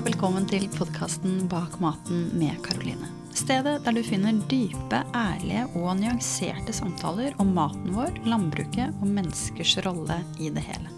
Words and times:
velkommen 0.00 0.46
til 0.48 0.62
podkasten 0.72 1.42
Bak 1.50 1.74
maten 1.82 2.30
med 2.38 2.56
Karoline. 2.64 3.08
Stedet 3.36 3.82
der 3.84 3.92
du 3.92 4.00
finner 4.04 4.38
dype, 4.48 5.02
ærlige 5.12 5.66
og 5.76 5.98
nyanserte 5.98 6.72
samtaler 6.72 7.34
om 7.42 7.50
maten 7.52 7.92
vår, 7.92 8.14
landbruket 8.24 8.94
og 8.96 9.10
menneskers 9.10 9.74
rolle 9.84 10.16
i 10.40 10.48
det 10.54 10.64
hele. 10.64 10.88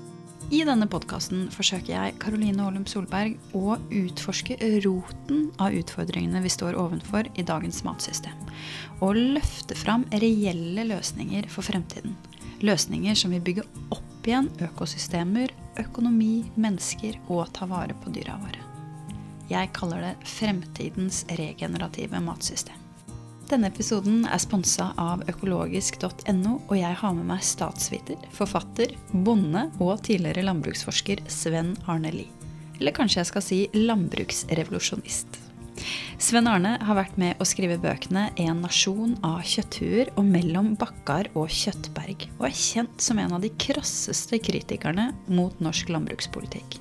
I 0.54 0.62
denne 0.68 0.86
podkasten 0.86 1.48
forsøker 1.50 1.96
jeg, 1.96 2.16
Karoline 2.22 2.62
Aalum 2.62 2.86
Solberg, 2.86 3.34
å 3.58 3.74
utforske 3.90 4.60
roten 4.84 5.48
av 5.58 5.74
utfordringene 5.82 6.44
vi 6.44 6.52
står 6.52 6.78
ovenfor 6.78 7.26
i 7.34 7.46
dagens 7.48 7.82
matsystem. 7.88 8.38
Og 9.02 9.18
løfte 9.18 9.78
fram 9.82 10.06
reelle 10.14 10.86
løsninger 10.92 11.50
for 11.50 11.66
fremtiden. 11.66 12.14
Løsninger 12.62 13.18
som 13.18 13.34
vil 13.34 13.42
bygge 13.42 13.66
opp 13.90 14.28
igjen 14.28 14.52
økosystemer, 14.62 15.50
økonomi, 15.82 16.44
mennesker 16.54 17.18
og 17.26 17.48
ta 17.56 17.66
vare 17.66 17.98
på 17.98 18.14
dyra 18.14 18.38
våre. 18.44 18.68
Jeg 19.52 19.72
kaller 19.76 20.00
det 20.00 20.30
fremtidens 20.38 21.26
regenerative 21.36 22.20
matsystem. 22.24 22.78
Denne 23.50 23.68
episoden 23.68 24.22
er 24.24 24.40
sponsa 24.40 24.92
av 24.96 25.26
økologisk.no, 25.28 26.54
og 26.56 26.72
jeg 26.78 26.96
har 27.02 27.16
med 27.18 27.26
meg 27.28 27.42
statsviter, 27.44 28.16
forfatter, 28.32 28.94
bonde 29.12 29.66
og 29.76 29.98
tidligere 30.06 30.46
landbruksforsker 30.46 31.20
Sven 31.28 31.74
Arne 31.84 32.14
Lie. 32.14 32.32
Eller 32.78 32.96
kanskje 32.96 33.20
jeg 33.20 33.28
skal 33.28 33.44
si 33.44 33.58
landbruksrevolusjonist. 33.76 35.36
Sven 36.22 36.48
Arne 36.48 36.76
har 36.80 36.96
vært 36.96 37.18
med 37.20 37.40
å 37.42 37.46
skrive 37.48 37.76
bøkene 37.82 38.30
'En 38.40 38.62
nasjon 38.64 39.18
av 39.22 39.42
kjøtthuer' 39.42 40.14
og 40.16 40.24
'Mellom 40.24 40.76
bakkar 40.78 41.28
og 41.34 41.48
kjøttberg', 41.48 42.28
og 42.38 42.46
er 42.46 42.56
kjent 42.56 43.00
som 43.00 43.18
en 43.18 43.32
av 43.36 43.42
de 43.42 43.50
krasseste 43.50 44.38
kritikerne 44.38 45.12
mot 45.28 45.60
norsk 45.60 45.92
landbrukspolitikk. 45.92 46.78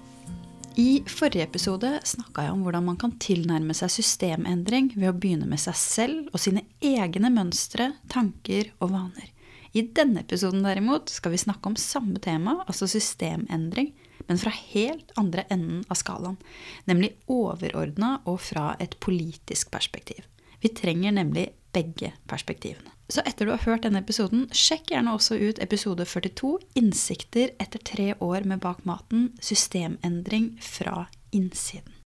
I 0.80 1.02
forrige 1.08 1.44
episode 1.44 1.90
snakka 2.08 2.46
jeg 2.46 2.54
om 2.54 2.62
hvordan 2.64 2.86
man 2.86 2.98
kan 3.00 3.12
tilnærme 3.20 3.74
seg 3.76 3.92
systemendring 3.92 4.94
ved 4.96 5.10
å 5.10 5.16
begynne 5.18 5.50
med 5.50 5.60
seg 5.60 5.76
selv 5.76 6.30
og 6.32 6.40
sine 6.40 6.64
egne 6.80 7.28
mønstre, 7.34 7.90
tanker 8.12 8.70
og 8.80 8.94
vaner. 8.94 9.28
I 9.76 9.84
denne 9.96 10.24
episoden 10.24 10.64
derimot 10.64 11.12
skal 11.12 11.36
vi 11.36 11.42
snakke 11.44 11.68
om 11.68 11.76
samme 11.80 12.20
tema, 12.24 12.62
altså 12.68 12.88
systemendring, 12.92 13.92
men 14.30 14.40
fra 14.40 14.54
helt 14.56 15.12
andre 15.20 15.44
enden 15.52 15.84
av 15.92 16.00
skalaen, 16.00 16.40
nemlig 16.88 17.18
overordna 17.32 18.22
og 18.24 18.40
fra 18.44 18.72
et 18.80 18.96
politisk 19.04 19.74
perspektiv. 19.76 20.24
Vi 20.64 20.72
trenger 20.78 21.16
nemlig 21.20 21.50
begge 21.76 22.14
perspektivene. 22.32 22.96
Så 23.12 23.22
etter 23.28 23.46
du 23.46 23.52
har 23.52 23.66
hørt 23.66 23.84
denne 23.84 24.00
episoden, 24.00 24.46
sjekk 24.56 24.94
gjerne 24.94 25.12
også 25.18 25.36
ut 25.36 25.60
episode 25.60 26.06
42, 26.08 26.52
'Innsikter 26.80 27.52
etter 27.60 27.82
tre 27.84 28.14
år 28.24 28.46
med 28.48 28.62
Bak 28.64 28.86
maten 28.88 29.34
systemendring 29.44 30.54
fra 30.64 31.10
innsiden'. 31.36 32.00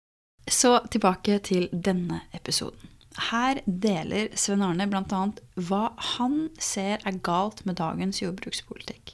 Så 0.50 0.80
tilbake 0.89 1.38
til 1.45 1.70
denne 1.70 2.23
episoden. 2.34 2.89
Her 3.30 3.62
deler 3.66 4.34
Sven 4.36 4.64
Arne 4.66 4.88
bl.a. 4.92 5.22
hva 5.56 5.84
han 6.17 6.50
ser 6.59 7.00
er 7.06 7.19
galt 7.23 7.62
med 7.66 7.78
dagens 7.80 8.19
jordbrukspolitikk. 8.22 9.14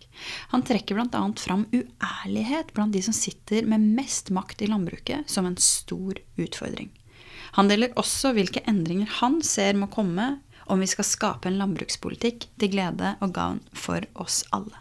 Han 0.55 0.64
trekker 0.66 0.98
bl.a. 0.98 1.22
fram 1.38 1.67
uærlighet 1.70 2.73
blant 2.73 2.95
de 2.95 3.03
som 3.05 3.14
sitter 3.14 3.67
med 3.70 3.83
mest 4.00 4.31
makt 4.33 4.64
i 4.64 4.72
landbruket, 4.72 5.30
som 5.30 5.45
en 5.45 5.59
stor 5.59 6.17
utfordring. 6.39 6.89
Han 7.59 7.67
deler 7.67 7.94
også 8.00 8.31
hvilke 8.33 8.64
endringer 8.70 9.11
han 9.20 9.42
ser 9.45 9.78
må 9.78 9.92
komme 9.92 10.39
om 10.72 10.80
vi 10.80 10.88
skal 10.88 11.08
skape 11.08 11.50
en 11.50 11.59
landbrukspolitikk 11.59 12.47
til 12.59 12.72
glede 12.72 13.16
og 13.19 13.36
gavn 13.36 13.59
for 13.75 14.05
oss 14.23 14.45
alle. 14.55 14.77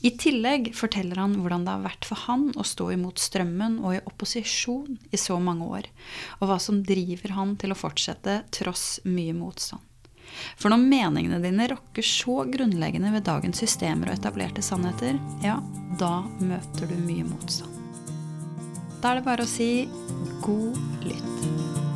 I 0.00 0.14
tillegg 0.16 0.70
forteller 0.76 1.18
han 1.20 1.36
hvordan 1.40 1.66
det 1.66 1.74
har 1.74 1.84
vært 1.84 2.06
for 2.08 2.20
han 2.26 2.48
å 2.56 2.64
stå 2.64 2.88
imot 2.94 3.20
strømmen 3.20 3.78
og 3.84 3.96
i 3.96 4.02
opposisjon 4.08 4.96
i 5.12 5.20
så 5.20 5.36
mange 5.40 5.68
år, 5.68 5.88
og 6.40 6.48
hva 6.48 6.56
som 6.62 6.80
driver 6.84 7.36
han 7.36 7.54
til 7.60 7.74
å 7.74 7.78
fortsette 7.78 8.40
tross 8.56 9.02
mye 9.08 9.36
motstand. 9.36 9.84
For 10.56 10.70
når 10.72 10.84
meningene 10.86 11.40
dine 11.42 11.66
rokker 11.72 12.06
så 12.06 12.44
grunnleggende 12.48 13.10
ved 13.16 13.26
dagens 13.26 13.60
systemer 13.64 14.12
og 14.12 14.20
etablerte 14.20 14.64
sannheter, 14.64 15.18
ja, 15.44 15.58
da 16.00 16.20
møter 16.38 16.88
du 16.88 16.96
mye 17.02 17.26
motstand. 17.26 17.76
Da 19.00 19.12
er 19.12 19.20
det 19.20 19.26
bare 19.26 19.44
å 19.44 19.50
si 19.50 19.88
god 20.44 21.04
lytt. 21.08 21.89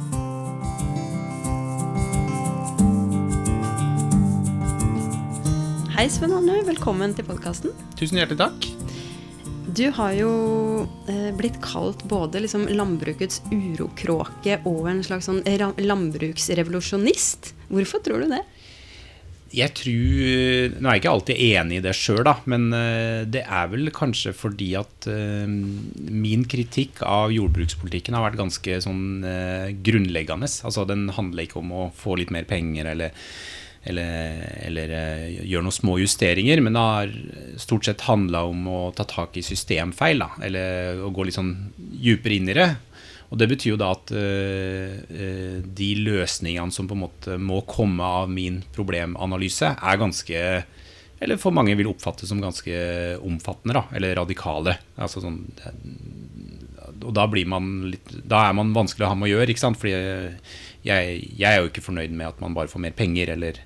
Hei, 5.95 6.09
Sven 6.11 6.33
Anne. 6.35 6.57
Velkommen 6.67 7.13
til 7.15 7.23
podkasten. 7.23 7.71
Tusen 7.95 8.19
hjertelig 8.19 8.41
takk. 8.41 8.65
Du 9.79 9.85
har 9.95 10.11
jo 10.19 10.31
eh, 11.07 11.31
blitt 11.39 11.63
kalt 11.63 12.03
både 12.11 12.43
liksom 12.43 12.67
landbrukets 12.67 13.39
urokråke 13.53 14.57
og 14.67 14.91
en 14.91 15.05
slags 15.07 15.31
sånn 15.31 15.39
landbruksrevolusjonist. 15.47 17.55
Hvorfor 17.71 18.03
tror 18.03 18.27
du 18.27 18.35
det? 18.35 18.43
Jeg 19.55 19.71
tror 19.79 20.75
Nå 20.83 20.83
er 20.83 20.91
jeg 20.97 21.05
ikke 21.05 21.15
alltid 21.15 21.39
enig 21.47 21.79
i 21.79 21.87
det 21.87 21.95
sjøl, 21.95 22.27
men 22.51 22.75
eh, 22.75 23.23
det 23.31 23.47
er 23.47 23.71
vel 23.71 23.87
kanskje 23.95 24.35
fordi 24.35 24.75
at 24.83 25.07
uh, 25.07 25.47
min 25.47 26.43
kritikk 26.51 27.07
av 27.07 27.31
jordbrukspolitikken 27.39 28.19
har 28.19 28.27
vært 28.33 28.43
ganske 28.43 28.83
sånn 28.83 29.23
grunnleggende. 29.87 30.51
Altså 30.67 30.91
Den 30.91 31.07
handler 31.15 31.47
ikke 31.47 31.63
om 31.63 31.71
å 31.71 31.95
få 31.95 32.19
litt 32.19 32.35
mer 32.35 32.51
penger 32.51 32.83
eller 32.97 33.15
eller, 33.85 34.41
eller 34.65 34.95
gjør 35.45 35.65
noen 35.67 35.77
små 35.77 35.99
justeringer. 36.01 36.63
Men 36.65 36.77
det 36.77 36.85
har 36.85 37.15
stort 37.61 37.89
sett 37.89 38.07
handla 38.09 38.45
om 38.49 38.67
å 38.71 38.81
ta 38.97 39.07
tak 39.09 39.37
i 39.39 39.45
systemfeil, 39.45 40.25
da, 40.25 40.31
eller 40.47 41.05
å 41.05 41.13
gå 41.15 41.27
litt 41.27 41.39
sånn 41.39 41.55
dypere 41.77 42.39
inn 42.39 42.51
i 42.53 42.59
det. 42.59 42.71
Og 43.33 43.41
Det 43.41 43.49
betyr 43.51 43.73
jo 43.73 43.81
da 43.81 43.91
at 43.95 44.13
uh, 44.15 45.59
de 45.65 45.91
løsningene 46.07 46.75
som 46.75 46.87
på 46.87 46.95
en 46.95 47.05
måte 47.07 47.39
må 47.41 47.65
komme 47.67 48.07
av 48.23 48.31
min 48.31 48.61
problemanalyse, 48.77 49.75
er 49.75 50.01
ganske 50.01 50.41
Eller 51.25 51.39
for 51.41 51.55
mange 51.57 51.75
vil 51.79 51.89
oppfattes 51.89 52.29
som 52.29 52.43
ganske 52.43 52.75
omfattende, 53.25 53.75
da, 53.79 53.85
eller 53.97 54.17
radikale. 54.19 54.77
Altså 55.01 55.23
sånn, 55.25 55.39
og 57.03 57.15
da, 57.17 57.27
blir 57.31 57.49
man 57.51 57.91
litt, 57.93 58.13
da 58.25 58.45
er 58.49 58.57
man 58.57 58.75
vanskelig 58.77 59.07
å 59.07 59.13
ha 59.13 59.19
med 59.19 59.29
å 59.29 59.35
gjøre. 59.35 59.51
ikke 59.53 59.65
sant? 59.65 59.81
Fordi 59.81 59.95
jeg, 59.95 61.19
jeg, 61.35 61.49
er 61.51 61.61
jo 61.61 61.71
ikke 61.71 61.85
fornøyd 61.85 62.15
med 62.15 62.29
at 62.31 62.43
man 62.45 62.57
bare 62.57 62.71
får 62.71 62.85
mer 62.85 62.97
penger, 62.97 63.35
eller 63.37 63.61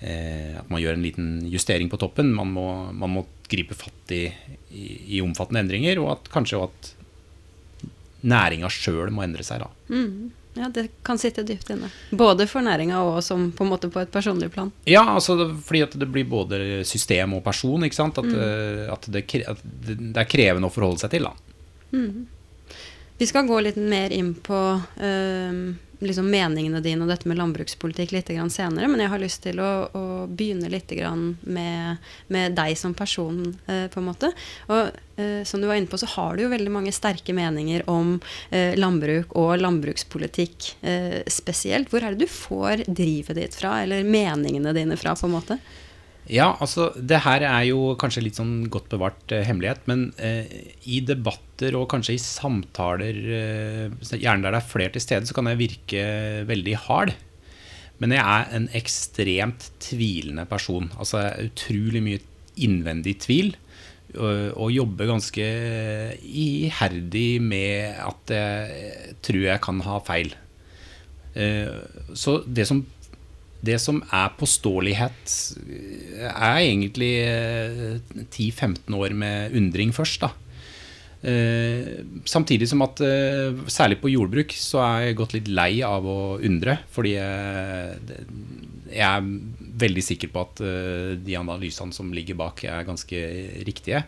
eh, 0.00 0.56
at 0.60 0.70
man 0.72 0.82
gjør 0.82 0.98
en 0.98 1.06
liten 1.06 1.30
justering 1.52 1.90
på 1.92 2.00
toppen. 2.00 2.32
Man 2.36 2.54
må, 2.56 2.68
man 2.92 3.14
må 3.18 3.26
gripe 3.48 3.76
fatt 3.78 4.14
i, 4.16 4.26
i, 4.70 4.86
i, 5.18 5.22
omfattende 5.24 5.64
endringer, 5.64 6.00
og 6.02 6.16
at 6.16 6.32
kanskje 6.32 6.64
at 6.66 6.92
næringa 8.28 8.70
sjøl 8.72 9.12
må 9.14 9.24
endre 9.24 9.46
seg. 9.46 9.64
da. 9.64 9.94
Mm. 9.94 10.34
Ja, 10.58 10.68
Det 10.74 10.88
kan 11.02 11.18
sitte 11.18 11.44
dypt 11.46 11.70
inne. 11.70 11.90
Både 12.10 12.46
for 12.50 12.64
næringa 12.64 12.98
og 13.06 13.20
som 13.24 13.50
på 13.54 13.64
en 13.64 13.70
måte 13.70 13.90
på 13.92 14.00
et 14.02 14.10
personlig 14.10 14.50
plan. 14.50 14.72
Ja, 14.88 15.04
altså 15.14 15.36
fordi 15.64 15.84
at 15.86 15.94
det 16.00 16.08
blir 16.10 16.26
både 16.26 16.84
system 16.88 17.36
og 17.38 17.44
person. 17.44 17.84
ikke 17.86 17.98
sant? 17.98 18.18
At, 18.18 18.26
mm. 18.26 18.40
Eh, 18.42 18.88
at, 18.92 19.06
det, 19.06 19.24
at, 19.46 19.62
det, 19.62 20.16
er 20.16 20.30
krevende 20.30 20.70
å 20.70 20.74
forholde 20.74 21.04
seg 21.04 21.14
til. 21.14 21.28
da. 21.28 21.54
Mm. 21.92 22.26
Vi 23.18 23.26
skal 23.26 23.46
gå 23.46 23.60
litt 23.60 23.76
mer 23.76 24.12
inn 24.14 24.34
på 24.46 24.58
øh, 25.02 25.54
liksom 25.98 26.28
meningene 26.30 26.80
dine 26.82 27.02
og 27.02 27.10
dette 27.10 27.28
med 27.28 27.38
landbrukspolitikk 27.40 28.12
litt 28.14 28.30
senere, 28.30 28.88
men 28.90 29.02
jeg 29.02 29.10
har 29.10 29.22
lyst 29.22 29.42
til 29.42 29.58
å, 29.62 29.70
å 29.90 30.04
begynne 30.30 30.70
litt 30.70 30.92
med, 31.42 31.96
med, 32.28 32.54
deg 32.54 32.76
som 32.78 32.94
person, 32.94 33.40
eh, 33.66 33.86
på 33.90 34.00
en 34.00 34.06
måte. 34.06 34.30
Og 34.68 34.92
eh, 35.18 35.42
som 35.44 35.60
du 35.60 35.66
var 35.66 35.80
inne 35.80 35.90
på, 35.90 35.98
så 35.98 36.06
har 36.14 36.36
du 36.36 36.44
jo 36.44 36.52
veldig 36.52 36.70
mange 36.72 36.94
sterke 36.94 37.34
meninger 37.34 37.88
om 37.90 38.16
eh, 38.50 38.76
landbruk 38.78 39.34
og 39.34 39.58
landbrukspolitikk 39.58 40.70
spesielt. 41.28 41.90
Hvor 41.90 42.04
er 42.04 42.14
det 42.14 42.26
du 42.26 42.30
får 42.30 42.86
drivet 42.86 43.38
ditt 43.38 43.58
fra, 43.58 43.80
eller 43.82 44.06
meningene 44.06 44.74
dine 44.76 44.98
fra, 45.00 45.16
på 45.18 45.26
en 45.26 45.34
måte? 45.34 45.58
Ja, 46.28 46.50
altså 46.60 46.90
det 46.96 47.22
her 47.24 47.44
er 47.46 47.62
jo 47.70 47.94
kanskje 48.00 48.22
litt 48.26 48.36
sånn 48.36 48.66
godt 48.72 48.90
bevart 48.92 49.32
eh, 49.32 49.46
hemmelighet, 49.48 49.86
men 49.88 50.10
eh, 50.20 50.50
i 50.84 51.00
debatter 51.00 51.76
og 51.78 51.88
kanskje 51.92 52.18
i 52.18 52.20
samtaler, 52.20 53.20
eh, 53.38 54.10
gjerne 54.12 54.44
der 54.44 54.52
det 54.52 54.60
er 54.60 54.68
flere 54.68 54.92
til 54.92 55.04
stede, 55.04 55.28
så 55.28 55.36
kan 55.36 55.48
jeg 55.48 55.60
virke 55.62 56.02
veldig 56.48 56.74
hard. 56.84 57.14
Men 57.98 58.12
jeg 58.14 58.22
er 58.22 58.52
en 58.54 58.68
ekstremt 58.78 59.70
tvilende 59.82 60.44
person. 60.46 60.86
Altså 61.00 61.24
utrolig 61.42 62.04
mye 62.04 62.20
innvendig 62.60 63.16
tvil. 63.24 63.56
Og, 64.14 64.52
og 64.54 64.70
jobber 64.72 65.10
ganske 65.10 65.48
iherdig 66.22 67.42
med 67.44 67.98
at 68.00 68.32
jeg 68.32 69.16
tror 69.26 69.42
jeg 69.48 69.64
kan 69.64 69.82
ha 69.84 69.98
feil. 70.06 70.30
Eh, 71.38 71.74
så 72.16 72.38
det 72.46 72.66
som 72.68 72.84
det 73.64 73.78
som 73.82 74.00
er 74.14 74.34
påståelighet, 74.38 75.32
er 76.28 76.60
egentlig 76.60 77.14
10-15 78.30 78.76
eh, 78.76 78.98
år 78.98 79.14
med 79.18 79.56
undring 79.58 79.94
først. 79.94 80.22
da. 80.22 80.30
Eh, 81.18 82.04
samtidig 82.24 82.68
som 82.70 82.84
at 82.86 83.00
eh, 83.02 83.56
særlig 83.66 83.98
på 83.98 84.12
jordbruk 84.12 84.54
så 84.54 84.78
er 84.84 85.08
jeg 85.08 85.18
gått 85.18 85.34
litt 85.34 85.50
lei 85.50 85.72
av 85.82 86.06
å 86.06 86.38
undre. 86.38 86.78
Fordi 86.94 87.16
jeg, 87.16 88.20
jeg 88.92 89.08
er 89.08 89.32
veldig 89.82 90.06
sikker 90.06 90.30
på 90.34 90.46
at 90.46 90.62
de 91.22 91.38
analysene 91.38 91.94
som 91.94 92.14
ligger 92.14 92.38
bak, 92.38 92.62
er 92.64 92.86
ganske 92.86 93.26
riktige. 93.66 94.04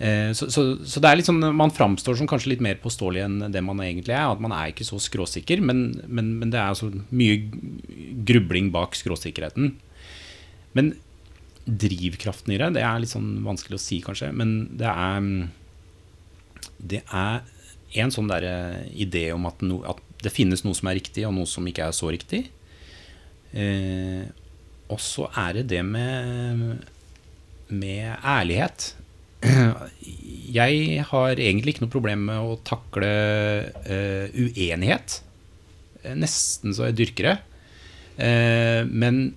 Eh, 0.00 0.32
så, 0.32 0.48
så, 0.48 0.62
så, 0.80 1.00
det 1.02 1.10
er 1.10 1.18
litt 1.18 1.28
sånn, 1.28 1.42
man 1.52 1.72
framstår 1.76 2.16
som 2.16 2.28
kanskje 2.30 2.54
litt 2.54 2.64
mer 2.64 2.78
påståelig 2.80 3.20
enn 3.26 3.38
det 3.52 3.60
man 3.64 3.82
egentlig 3.84 4.14
er. 4.16 4.30
At 4.30 4.40
man 4.40 4.54
er 4.56 4.72
ikke 4.72 4.88
så 4.88 5.00
skråsikker, 5.02 5.60
men, 5.60 5.90
men, 6.08 6.32
men 6.40 6.52
det 6.52 6.60
er 6.60 6.72
altså 6.72 6.88
mye 7.12 7.36
grubling 8.28 8.70
bak 8.74 8.96
skråsikkerheten. 8.96 9.74
Men 10.78 10.94
drivkraften 11.64 12.54
i 12.54 12.60
det, 12.60 12.72
det 12.78 12.84
er 12.86 13.02
litt 13.02 13.12
sånn 13.12 13.42
vanskelig 13.44 13.76
å 13.76 13.82
si, 13.82 14.00
kanskje. 14.04 14.32
Men 14.36 14.54
det 14.80 14.88
er 14.90 15.32
Det 16.80 17.02
er 17.04 17.42
en 18.00 18.12
sånn 18.14 18.30
der 18.30 18.46
idé 18.94 19.28
om 19.34 19.44
at, 19.50 19.60
no, 19.60 19.82
at, 19.84 20.00
det 20.24 20.32
finnes 20.32 20.62
noe 20.64 20.76
som 20.76 20.88
er 20.88 20.98
riktig, 20.98 21.26
og 21.26 21.34
noe 21.36 21.48
som 21.48 21.66
ikke 21.68 21.86
er 21.88 21.96
så 21.96 22.10
riktig. 22.12 22.42
Eh, 23.56 24.24
og 24.92 25.00
så 25.00 25.28
er 25.38 25.60
det 25.60 25.64
det 25.72 25.80
med, 25.86 26.84
med 27.68 28.16
ærlighet. 28.20 28.90
Jeg 30.50 31.04
har 31.10 31.40
egentlig 31.40 31.74
ikke 31.74 31.86
noe 31.86 31.92
problem 31.92 32.24
med 32.28 32.42
å 32.52 32.56
takle 32.66 33.10
uh, 33.86 34.26
uenighet. 34.34 35.20
Eh, 36.02 36.16
nesten 36.18 36.74
så 36.74 36.88
jeg 36.88 36.98
dyrker 36.98 37.28
det. 37.28 37.36
Uh, 38.18 38.82
men 38.90 39.28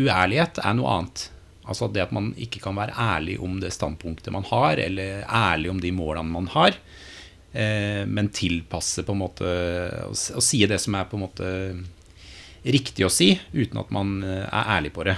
uærlighet 0.00 0.58
er 0.64 0.74
noe 0.76 0.96
annet. 0.96 1.28
Altså 1.70 1.86
det 1.92 2.02
at 2.02 2.14
man 2.16 2.32
ikke 2.40 2.62
kan 2.64 2.74
være 2.78 2.96
ærlig 2.98 3.36
om 3.44 3.60
det 3.62 3.70
standpunktet 3.76 4.34
man 4.34 4.48
har, 4.50 4.80
eller 4.82 5.22
ærlig 5.24 5.70
om 5.70 5.82
de 5.82 5.94
målene 5.94 6.34
man 6.34 6.50
har. 6.56 6.74
Uh, 7.54 8.02
men 8.10 8.32
tilpasse 8.34 9.06
på 9.06 9.14
en 9.14 9.22
måte 9.22 9.54
og 10.10 10.44
si 10.44 10.64
det 10.70 10.80
som 10.82 10.98
er 10.98 11.06
på 11.10 11.18
en 11.18 11.24
måte 11.28 11.52
riktig 12.66 13.06
å 13.06 13.12
si, 13.12 13.32
uten 13.54 13.78
at 13.80 13.94
man 13.94 14.18
er 14.26 14.74
ærlig 14.76 14.90
på 14.92 15.06
det. 15.08 15.14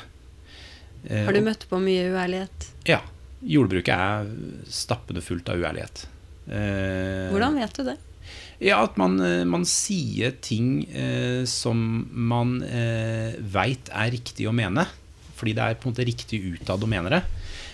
Har 1.11 1.35
du 1.35 1.41
møtt 1.43 1.65
på 1.67 1.81
mye 1.83 2.13
uærlighet? 2.13 2.69
Ja 2.87 3.01
jordbruket 3.43 3.93
er 3.95 4.31
stappende 4.71 5.23
fullt 5.25 5.51
av 5.53 5.61
uærlighet. 5.61 6.07
Eh, 6.47 7.29
Hvordan 7.33 7.59
vet 7.61 7.77
du 7.79 7.85
det? 7.87 7.99
Ja, 8.63 8.83
At 8.85 8.97
man, 8.97 9.19
eh, 9.21 9.45
man 9.45 9.65
sier 9.67 10.37
ting 10.41 10.85
eh, 10.95 11.45
som 11.51 12.07
man 12.13 12.61
eh, 12.63 13.35
veit 13.41 13.91
er 13.91 14.13
riktig 14.15 14.47
å 14.47 14.55
mene. 14.55 14.87
Fordi 15.39 15.55
det 15.59 15.65
er 15.65 15.79
på 15.79 15.89
en 15.89 15.95
måte 15.95 16.07
riktig 16.07 16.39
utad 16.55 16.83
å 16.85 16.91
mene 16.91 17.11
det. 17.11 17.23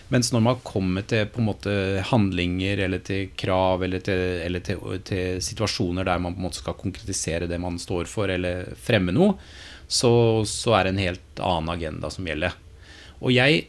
Mens 0.08 0.30
når 0.32 0.40
man 0.40 0.60
kommer 0.64 1.04
til 1.04 1.26
på 1.28 1.42
en 1.42 1.48
måte 1.50 1.72
handlinger 2.08 2.80
eller 2.86 3.02
til 3.04 3.26
krav 3.36 3.84
eller, 3.84 4.00
til, 4.00 4.22
eller 4.46 4.64
til, 4.64 4.80
til, 5.04 5.42
situasjoner 5.44 6.08
der 6.08 6.22
man 6.24 6.32
på 6.32 6.40
en 6.40 6.46
måte 6.46 6.62
skal 6.62 6.78
konkretisere 6.80 7.48
det 7.50 7.58
man 7.60 7.76
står 7.76 8.08
for, 8.08 8.32
eller 8.32 8.70
fremme 8.80 9.12
noe, 9.12 9.36
så, 9.84 10.10
så 10.48 10.78
er 10.78 10.86
det 10.86 10.94
en 10.94 11.02
helt 11.02 11.42
annen 11.44 11.74
agenda 11.74 12.08
som 12.12 12.24
gjelder. 12.24 12.56
Og 13.20 13.34
jeg 13.36 13.66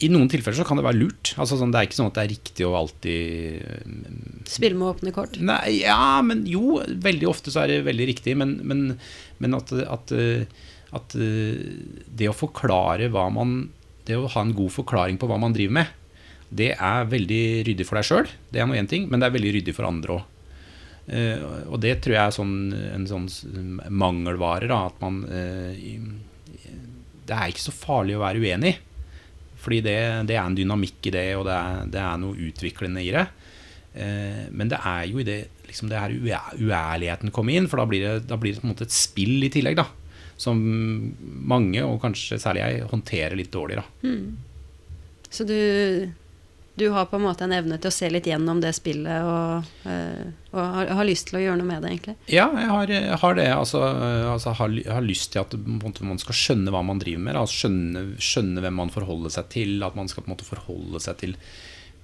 i 0.00 0.08
noen 0.08 0.30
tilfeller 0.32 0.56
så 0.56 0.64
kan 0.64 0.78
det 0.80 0.84
være 0.86 0.96
lurt. 0.96 1.34
Altså 1.40 1.58
sånn, 1.60 1.72
det 1.74 1.80
er 1.80 1.88
ikke 1.88 1.98
sånn 1.98 2.08
at 2.08 2.16
det 2.16 2.22
er 2.22 2.32
riktig 2.32 2.66
å 2.66 2.76
alltid 2.78 3.84
um, 3.84 4.40
Spille 4.48 4.78
med 4.78 4.88
åpne 4.88 5.12
kort? 5.14 5.36
Nei, 5.44 5.82
ja, 5.82 6.20
men 6.24 6.46
jo. 6.48 6.80
Veldig 7.04 7.28
ofte 7.28 7.52
så 7.52 7.64
er 7.64 7.74
det 7.74 7.84
veldig 7.88 8.08
riktig. 8.14 8.36
Men, 8.40 8.56
men, 8.64 8.96
men 9.44 9.58
at, 9.58 9.74
at, 9.84 10.14
at, 10.96 11.16
det 11.16 12.30
å 12.30 12.36
forklare 12.36 13.10
hva 13.12 13.28
man 13.34 13.70
Det 14.08 14.16
å 14.16 14.30
ha 14.32 14.42
en 14.46 14.56
god 14.56 14.72
forklaring 14.80 15.20
på 15.20 15.28
hva 15.28 15.38
man 15.38 15.54
driver 15.54 15.76
med, 15.82 15.94
det 16.48 16.72
er 16.72 17.08
veldig 17.12 17.44
ryddig 17.68 17.86
for 17.86 18.00
deg 18.00 18.08
sjøl. 18.08 18.34
Det 18.50 18.58
er 18.58 18.66
noe 18.66 18.80
én 18.80 18.88
ting, 18.90 19.04
men 19.06 19.20
det 19.20 19.28
er 19.28 19.36
veldig 19.36 19.52
ryddig 19.60 19.76
for 19.76 19.86
andre 19.86 20.16
òg. 20.16 20.24
Og 21.70 21.76
det 21.82 21.92
tror 22.02 22.16
jeg 22.16 22.22
er 22.24 22.34
sånn, 22.34 22.56
en 22.96 23.06
sånn 23.06 23.28
mangelvare. 23.92 24.66
Da, 24.70 24.86
at 24.88 24.98
man 25.02 25.20
Det 27.28 27.36
er 27.36 27.52
ikke 27.52 27.68
så 27.68 27.74
farlig 27.76 28.16
å 28.16 28.24
være 28.24 28.42
uenig. 28.42 28.78
Fordi 29.60 29.82
det, 29.84 29.98
det, 30.30 30.36
er 30.36 30.44
en 30.44 30.56
dynamikk 30.56 31.10
i 31.10 31.14
det, 31.14 31.26
og 31.36 31.46
det 31.48 31.56
er, 31.56 31.86
det 31.92 32.02
er 32.02 32.20
noe 32.22 32.48
utviklende 32.48 33.04
i 33.04 33.12
det. 33.14 33.26
Eh, 33.92 34.44
men 34.56 34.70
det 34.72 34.80
er 34.80 35.08
jo 35.10 35.20
i 35.20 35.26
det 35.26 35.40
liksom 35.70 35.90
det 35.90 36.00
her 36.02 36.14
uærligheten 36.58 37.32
kommer 37.34 37.54
inn, 37.54 37.68
for 37.70 37.82
da 37.82 37.86
blir, 37.90 38.06
det, 38.06 38.28
da 38.30 38.38
blir 38.40 38.56
det 38.56 38.62
på 38.62 38.68
en 38.68 38.72
måte 38.74 38.88
et 38.88 38.94
spill 38.96 39.46
i 39.46 39.52
tillegg. 39.52 39.78
da 39.78 39.86
Som 40.40 40.62
mange, 41.22 41.84
og 41.84 42.00
kanskje 42.02 42.40
særlig 42.42 42.64
jeg, 42.64 42.88
håndterer 42.90 43.38
litt 43.38 43.52
dårlig. 43.54 43.80
da 43.80 44.08
mm. 44.08 44.24
Så 45.30 45.46
du 45.46 45.54
du 46.80 46.88
har 46.94 47.08
på 47.10 47.18
en 47.18 47.26
måte 47.26 47.44
en 47.44 47.54
evne 47.54 47.76
til 47.80 47.90
å 47.90 47.94
se 47.94 48.08
litt 48.10 48.26
gjennom 48.28 48.60
det 48.62 48.72
spillet 48.76 49.26
og, 49.28 49.70
øh, 49.84 50.30
og 50.50 50.60
har, 50.60 50.92
har, 50.98 51.06
lyst 51.06 51.28
til 51.28 51.38
å 51.38 51.42
gjøre 51.44 51.60
noe 51.60 51.68
med 51.68 51.84
det, 51.84 51.90
egentlig? 51.92 52.14
Ja, 52.32 52.46
jeg 52.56 52.70
har, 52.72 52.92
har 53.22 53.36
det. 53.38 53.48
Altså, 53.54 53.82
altså 54.32 54.54
har, 54.58 54.78
har, 54.96 55.04
lyst 55.04 55.32
til 55.34 55.44
at 55.44 55.56
man 56.02 56.22
skal 56.22 56.38
skjønne 56.40 56.72
hva 56.74 56.82
man 56.86 57.02
driver 57.02 57.26
med. 57.26 57.38
Altså 57.38 57.66
skjønne, 57.66 58.04
skjønne, 58.16 58.64
hvem 58.64 58.80
man 58.82 58.94
forholder 58.94 59.36
seg 59.36 59.50
til. 59.52 59.76
At 59.86 59.98
man 59.98 60.08
skal 60.10 60.24
på 60.24 60.30
en 60.30 60.34
måte 60.34 60.48
forholde 60.48 61.02
seg 61.04 61.20
til, 61.20 61.36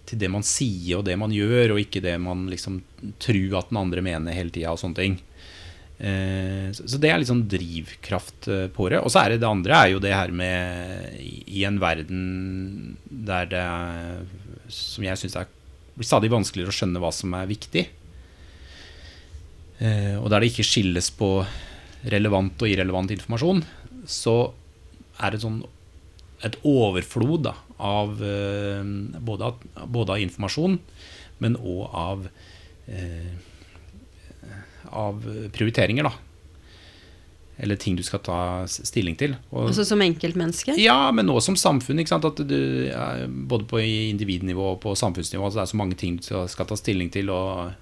til 0.06 0.20
det 0.20 0.30
man 0.32 0.46
sier 0.46 1.00
og 1.00 1.06
det 1.08 1.16
man 1.18 1.34
gjør, 1.34 1.74
og 1.74 1.82
ikke 1.82 2.04
det 2.04 2.18
man 2.22 2.46
liksom 2.52 2.82
tror 3.22 3.58
at 3.62 3.72
den 3.72 3.80
andre 3.80 4.04
mener 4.04 4.36
hele 4.36 4.54
tida 4.54 4.76
og 4.76 4.82
sånne 4.84 5.00
ting. 5.00 5.18
Eh, 5.96 6.68
så 6.76 6.98
det 7.00 7.08
er 7.08 7.22
litt 7.22 7.30
sånn 7.30 7.46
drivkraft 7.48 8.48
eh, 8.52 8.66
på 8.72 8.90
det. 8.92 9.00
Og 9.00 9.12
så 9.12 9.22
er 9.22 9.32
det 9.32 9.42
det 9.44 9.48
andre 9.48 9.78
er 9.78 9.92
jo 9.94 10.02
det 10.02 10.12
her 10.12 10.32
med 10.34 11.16
i 11.22 11.64
en 11.68 11.80
verden 11.80 12.96
der 13.08 13.48
det 13.52 13.64
som 14.72 15.04
jeg 15.06 15.20
syns 15.20 15.36
blir 15.96 16.08
stadig 16.08 16.30
vanskeligere 16.32 16.72
å 16.72 16.76
skjønne 16.76 17.00
hva 17.02 17.12
som 17.14 17.32
er 17.38 17.48
viktig. 17.48 17.86
Eh, 19.78 20.14
og 20.16 20.28
der 20.32 20.42
det 20.42 20.52
ikke 20.52 20.66
skilles 20.66 21.10
på 21.16 21.30
relevant 22.12 22.62
og 22.62 22.70
irrelevant 22.70 23.12
informasjon, 23.14 23.62
så 24.08 24.36
er 25.24 25.32
det 25.32 25.42
sånn 25.42 25.62
et 26.44 26.58
overflod 26.68 27.46
da, 27.48 27.54
av, 27.80 28.20
eh, 28.20 28.84
både, 29.24 29.52
både, 29.84 30.16
av, 30.16 30.20
informasjon, 30.20 30.78
men 31.40 31.56
òg 31.56 31.96
av, 31.96 32.28
eh, 32.92 33.32
av 34.92 35.24
prioriteringer. 35.52 36.10
da 36.10 36.25
eller 37.56 37.76
ting 37.80 37.96
du 37.96 38.02
skal 38.04 38.20
ta 38.24 38.38
stilling 38.68 39.16
til. 39.16 39.36
Og, 39.50 39.70
altså 39.70 39.86
som 39.88 40.02
enkeltmenneske? 40.04 40.74
Ja, 40.80 41.08
men 41.16 41.30
også 41.32 41.54
som 41.54 41.60
samfunn. 41.60 42.02
Du, 42.36 42.58
både 43.48 43.68
på 43.68 43.80
individnivå 43.80 44.74
og 44.74 44.82
på 44.82 44.92
samfunnsnivå. 44.98 45.46
Altså 45.46 45.62
det 45.62 45.64
er 45.64 45.72
så 45.72 45.80
mange 45.80 45.96
ting 45.96 46.18
du 46.20 46.28
skal 46.52 46.68
ta 46.68 46.76
stilling 46.76 47.08
til, 47.14 47.32
og 47.32 47.72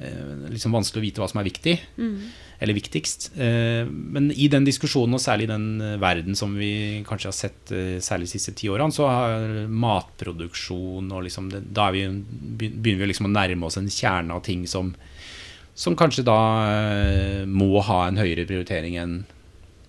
eh, 0.00 0.48
liksom 0.54 0.72
vanskelig 0.72 1.02
å 1.02 1.04
vite 1.04 1.22
hva 1.22 1.28
som 1.28 1.42
er 1.42 1.48
viktig. 1.50 1.76
Mm. 2.00 2.16
Eller 2.62 2.78
viktigst. 2.78 3.32
Eh, 3.36 3.84
men 3.84 4.32
i 4.32 4.48
den 4.48 4.64
diskusjonen, 4.64 5.18
og 5.18 5.24
særlig 5.24 5.48
i 5.48 5.52
den 5.52 5.68
eh, 5.82 6.00
verden 6.00 6.38
som 6.38 6.56
vi 6.56 6.72
kanskje 7.04 7.28
har 7.28 7.36
sett 7.36 7.72
eh, 7.76 7.96
særlig 8.00 8.30
de 8.30 8.36
siste 8.36 8.56
ti 8.56 8.72
årene, 8.72 8.96
så 8.96 9.12
har 9.12 9.48
matproduksjon 9.68 11.12
og 11.12 11.26
liksom 11.28 11.52
det, 11.52 11.66
Da 11.74 11.90
vi, 11.92 12.06
begynner 12.08 13.04
vi 13.04 13.12
liksom 13.12 13.28
å 13.28 13.36
nærme 13.36 13.68
oss 13.68 13.76
en 13.76 13.92
kjerne 13.92 14.40
av 14.40 14.46
ting 14.46 14.64
som 14.70 14.94
som 15.74 15.96
kanskje 15.96 16.24
da 16.26 16.38
eh, 16.68 17.42
må 17.48 17.80
ha 17.84 18.04
en 18.08 18.20
høyere 18.20 18.46
prioritering 18.48 18.98
enn 19.00 19.22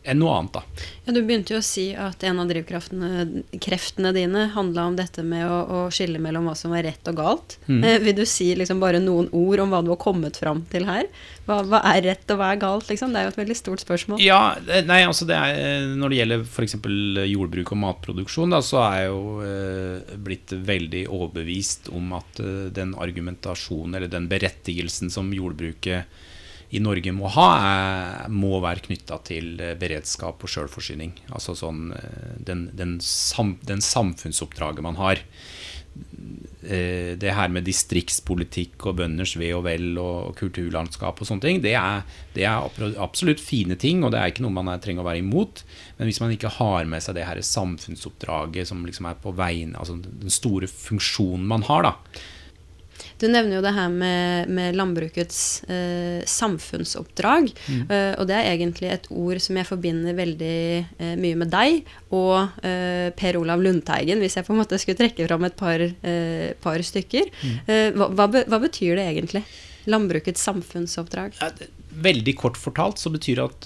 enn 0.03 0.19
noe 0.19 0.35
annet. 0.37 0.53
da. 0.53 0.87
Ja, 1.05 1.13
Du 1.13 1.21
begynte 1.23 1.53
jo 1.55 1.59
å 1.59 1.65
si 1.65 1.89
at 1.95 2.23
en 2.27 2.39
av 2.39 2.49
drivkreftene 2.49 4.11
dine 4.15 4.45
handla 4.53 4.87
om 4.89 4.97
dette 4.99 5.23
med 5.23 5.45
å, 5.47 5.59
å, 5.63 5.79
skille 5.93 6.19
mellom 6.23 6.47
hva 6.47 6.55
som 6.59 6.73
var 6.75 6.83
rett 6.83 7.07
og 7.11 7.19
galt. 7.19 7.57
Mm. 7.67 7.83
Eh, 7.83 7.99
vil 8.03 8.17
du 8.17 8.25
si 8.27 8.49
liksom 8.55 8.81
bare 8.83 9.01
noen 9.03 9.29
ord 9.31 9.63
om 9.63 9.73
hva 9.73 9.81
du 9.83 9.91
har 9.93 10.01
kommet 10.01 10.39
fram 10.39 10.63
til 10.71 10.87
her? 10.89 11.07
Hva, 11.47 11.61
hva, 11.67 11.81
er 11.93 12.03
rett 12.07 12.31
og 12.31 12.39
hva 12.39 12.51
er 12.53 12.61
galt? 12.61 12.89
Liksom? 12.91 13.11
Det 13.13 13.21
er 13.21 13.27
jo 13.27 13.33
et 13.33 13.41
veldig 13.41 13.57
stort 13.59 13.83
spørsmål. 13.83 14.23
Ja, 14.23 14.41
nei, 14.87 15.01
altså 15.07 15.27
det 15.29 15.39
er, 15.39 15.55
eh, 15.59 15.87
Når 15.99 16.13
det 16.13 16.19
gjelder 16.21 16.45
f.eks. 16.47 16.77
jordbruk 17.33 17.73
og 17.75 17.81
matproduksjon, 17.83 18.55
da, 18.55 18.61
så 18.63 18.83
er 18.85 18.99
jeg 19.01 19.09
jo 19.11 19.23
eh, 19.47 20.19
blitt 20.27 20.55
veldig 20.73 21.07
overbevist 21.11 21.91
om 21.95 22.15
at 22.19 22.43
eh, 22.43 22.69
den 22.75 22.95
argumentasjonen 22.95 23.99
eller 23.99 24.11
den 24.11 24.29
berettigelsen 24.31 25.11
som 25.13 25.31
jordbruket 25.35 26.31
i 26.73 26.81
Norge 26.81 27.13
må 27.13 27.29
ha, 27.35 27.49
er, 27.61 28.31
må 28.33 28.57
være 28.63 28.87
knytta 28.87 29.19
til 29.27 29.59
eh, 29.61 29.75
beredskap 29.79 30.41
og 30.41 30.49
sjølforsyning. 30.49 31.13
Altså 31.29 31.53
sånn 31.57 31.91
eh, 31.93 32.33
den, 32.41 32.67
den, 32.77 32.97
sam, 33.03 33.57
den, 33.67 33.83
samfunnsoppdraget 33.85 34.85
man 34.85 34.97
har. 34.97 35.21
Eh, 36.63 37.13
det 37.21 37.35
her 37.37 37.53
med 37.53 37.67
distriktspolitikk 37.69 38.87
og 38.89 38.97
bønders 39.03 39.35
ve 39.37 39.51
og 39.53 39.67
vel 39.67 39.99
og 40.01 40.33
kulturlandskap 40.39 41.21
og 41.21 41.29
sånne 41.29 41.45
ting, 41.45 41.61
det 41.61 41.75
er, 41.77 42.01
det 42.33 42.47
er 42.49 42.65
absolutt 43.03 43.43
fine 43.43 43.77
ting, 43.77 44.01
og 44.01 44.15
det 44.15 44.23
er 44.23 44.33
ikke 44.33 44.45
noe 44.47 44.57
man 44.57 44.73
trenger 44.81 45.05
å 45.05 45.09
være 45.11 45.21
imot. 45.21 45.61
Men 45.99 46.09
hvis 46.09 46.23
man 46.23 46.33
ikke 46.33 46.55
har 46.57 46.89
med 46.89 47.05
seg 47.05 47.19
det 47.19 47.29
her 47.29 47.43
samfunnsoppdraget 47.53 48.71
som 48.71 48.81
liksom 48.87 49.11
er 49.11 49.21
på 49.21 49.35
vegne 49.37 49.77
altså 49.77 50.01
den 50.01 50.33
store 50.33 50.71
funksjonen 50.71 51.45
man 51.53 51.69
har, 51.69 51.91
da 51.91 52.31
du 53.21 53.27
nevner 53.29 53.57
jo 53.57 53.63
det 53.63 53.73
her 53.75 53.91
med, 53.91 54.51
med 54.53 54.77
landbrukets 54.77 55.39
eh, 55.71 56.21
samfunnsoppdrag. 56.29 57.51
Mm. 57.67 57.83
Eh, 57.87 58.13
og 58.19 58.29
det 58.29 58.37
er 58.37 58.49
egentlig 58.53 58.89
et 58.93 59.09
ord 59.13 59.41
som 59.43 59.59
jeg 59.59 59.69
forbinder 59.69 60.17
veldig 60.17 60.55
eh, 60.81 61.13
mye 61.19 61.39
med 61.39 61.51
deg 61.53 61.83
og 62.13 62.65
eh, 62.65 63.09
Per 63.17 63.39
Olav 63.39 63.63
Lundteigen, 63.63 64.21
hvis 64.23 64.37
jeg 64.39 64.47
på 64.47 64.55
en 64.55 64.61
måte 64.63 64.79
skulle 64.81 64.99
trekke 64.99 65.27
fram 65.27 65.47
et 65.47 65.59
par, 65.59 65.83
eh, 65.83 66.49
par 66.63 66.81
stykker. 66.83 67.29
Mm. 67.43 67.53
Eh, 67.67 67.85
hva, 67.97 68.09
hva, 68.13 68.27
hva, 68.31 68.59
betyr 68.63 68.97
det 68.99 69.07
egentlig? 69.11 69.43
Landbrukets 69.89 70.43
samfunnsoppdrag? 70.47 71.35
Veldig 72.03 72.33
kort 72.39 72.57
fortalt 72.57 73.01
så 73.01 73.11
betyr 73.13 73.41
det 73.41 73.43
at 73.45 73.65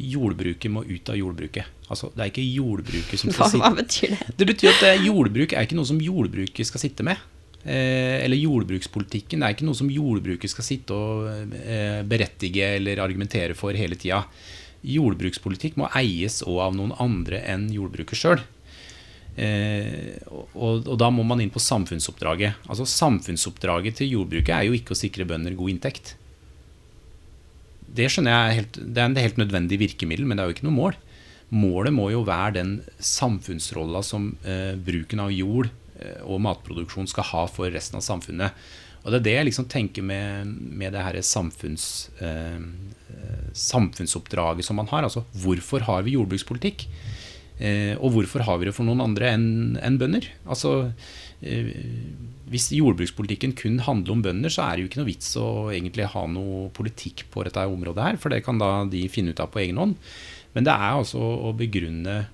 jordbruket 0.00 0.72
må 0.72 0.82
ut 0.88 1.12
av 1.12 1.18
jordbruket. 1.20 1.68
Altså, 1.92 2.08
det 2.16 2.24
er 2.24 2.30
ikke 2.32 2.46
jordbruket 2.48 3.20
som 3.20 3.30
Hva, 3.30 3.46
skal 3.46 3.60
hva 3.60 3.68
sitte 3.68 3.82
betyr 3.82 4.14
det? 4.14 4.34
Det 4.40 4.48
betyr 4.48 4.72
at 4.72 5.04
jordbruk 5.04 5.52
er 5.52 5.68
ikke 5.68 5.76
noe 5.76 5.88
som 5.88 6.00
jordbruket 6.02 6.70
skal 6.70 6.82
sitte 6.82 7.06
med. 7.06 7.20
Eh, 7.64 8.20
eller 8.24 8.36
jordbrukspolitikken 8.36 9.40
det 9.40 9.46
er 9.46 9.54
ikke 9.54 9.64
noe 9.64 9.78
som 9.78 9.88
jordbruket 9.88 10.52
skal 10.52 10.66
sitte 10.66 10.96
og 10.96 11.54
eh, 11.56 12.02
berettige 12.04 12.74
eller 12.76 13.00
argumentere 13.00 13.56
for 13.56 13.76
hele 13.76 13.96
tida. 13.96 14.20
Jordbrukspolitikk 14.84 15.78
må 15.80 15.88
eies 15.96 16.42
òg 16.44 16.58
av 16.66 16.74
noen 16.76 16.92
andre 17.00 17.40
enn 17.48 17.70
jordbruket 17.72 18.20
sjøl. 18.20 18.42
Eh, 19.34 20.12
og, 20.28 20.84
og 20.84 20.98
da 21.00 21.08
må 21.10 21.24
man 21.26 21.40
inn 21.40 21.52
på 21.54 21.62
samfunnsoppdraget. 21.62 22.60
Altså 22.68 22.84
Samfunnsoppdraget 22.86 24.02
til 24.02 24.12
jordbruket 24.18 24.52
er 24.54 24.68
jo 24.68 24.76
ikke 24.76 24.92
å 24.92 25.00
sikre 25.00 25.26
bønder 25.28 25.56
god 25.56 25.72
inntekt. 25.72 26.12
Det 27.94 28.10
skjønner 28.10 28.34
jeg 28.34 28.44
er 28.44 28.58
helt, 28.58 28.76
det 28.76 29.00
er 29.00 29.08
en 29.08 29.22
helt 29.22 29.40
nødvendig 29.40 29.78
virkemiddel, 29.80 30.28
men 30.28 30.36
det 30.36 30.44
er 30.44 30.50
jo 30.50 30.56
ikke 30.58 30.68
noe 30.68 30.76
mål. 30.76 31.00
Målet 31.54 31.94
må 31.94 32.10
jo 32.10 32.20
være 32.26 32.58
den 32.58 32.76
samfunnsrolla 32.98 34.04
som 34.04 34.34
eh, 34.44 34.76
bruken 34.76 35.24
av 35.24 35.32
jord 35.32 35.72
og 36.26 36.40
matproduksjon 36.42 37.06
skal 37.06 37.28
ha 37.28 37.44
for 37.46 37.70
resten 37.70 38.00
av 38.00 38.02
samfunnet. 38.02 38.64
Og 39.04 39.12
Det 39.12 39.18
er 39.18 39.24
det 39.24 39.34
jeg 39.36 39.48
liksom 39.50 39.66
tenker 39.68 40.04
med, 40.04 40.48
med 40.48 40.94
det 40.96 41.02
her 41.04 41.18
samfunns, 41.20 42.08
eh, 42.24 42.56
samfunnsoppdraget 43.52 44.64
som 44.64 44.80
man 44.80 44.88
har. 44.88 45.04
Altså 45.04 45.26
hvorfor 45.42 45.84
har 45.84 46.06
vi 46.06 46.16
jordbrukspolitikk? 46.16 46.86
Eh, 47.60 47.94
og 48.00 48.16
hvorfor 48.16 48.42
har 48.42 48.58
vi 48.58 48.66
det 48.66 48.74
for 48.74 48.88
noen 48.88 49.04
andre 49.04 49.34
enn 49.36 49.76
en 49.76 49.98
bønder? 50.00 50.24
Altså, 50.48 50.94
eh, 51.44 51.68
hvis 52.48 52.72
jordbrukspolitikken 52.74 53.52
kun 53.60 53.76
handler 53.84 54.16
om 54.16 54.24
bønder, 54.24 54.50
så 54.50 54.64
er 54.64 54.72
det 54.74 54.82
jo 54.82 54.88
ikke 54.88 55.02
noe 55.02 55.12
vits 55.12 55.36
å 55.36 55.50
egentlig 55.68 56.08
ha 56.16 56.24
noe 56.26 56.70
politikk 56.74 57.26
på 57.30 57.44
dette 57.44 57.60
området 57.60 58.08
her, 58.08 58.16
for 58.16 58.32
det 58.32 58.40
kan 58.46 58.58
da 58.58 58.86
de 58.88 59.04
finne 59.12 59.36
ut 59.36 59.44
av 59.44 59.52
på 59.52 59.62
egen 59.62 59.78
hånd. 59.78 60.00
Men 60.56 60.64
det 60.64 60.72
er 60.72 60.96
altså 60.96 61.20
å 61.20 61.52
begrunne 61.56 62.24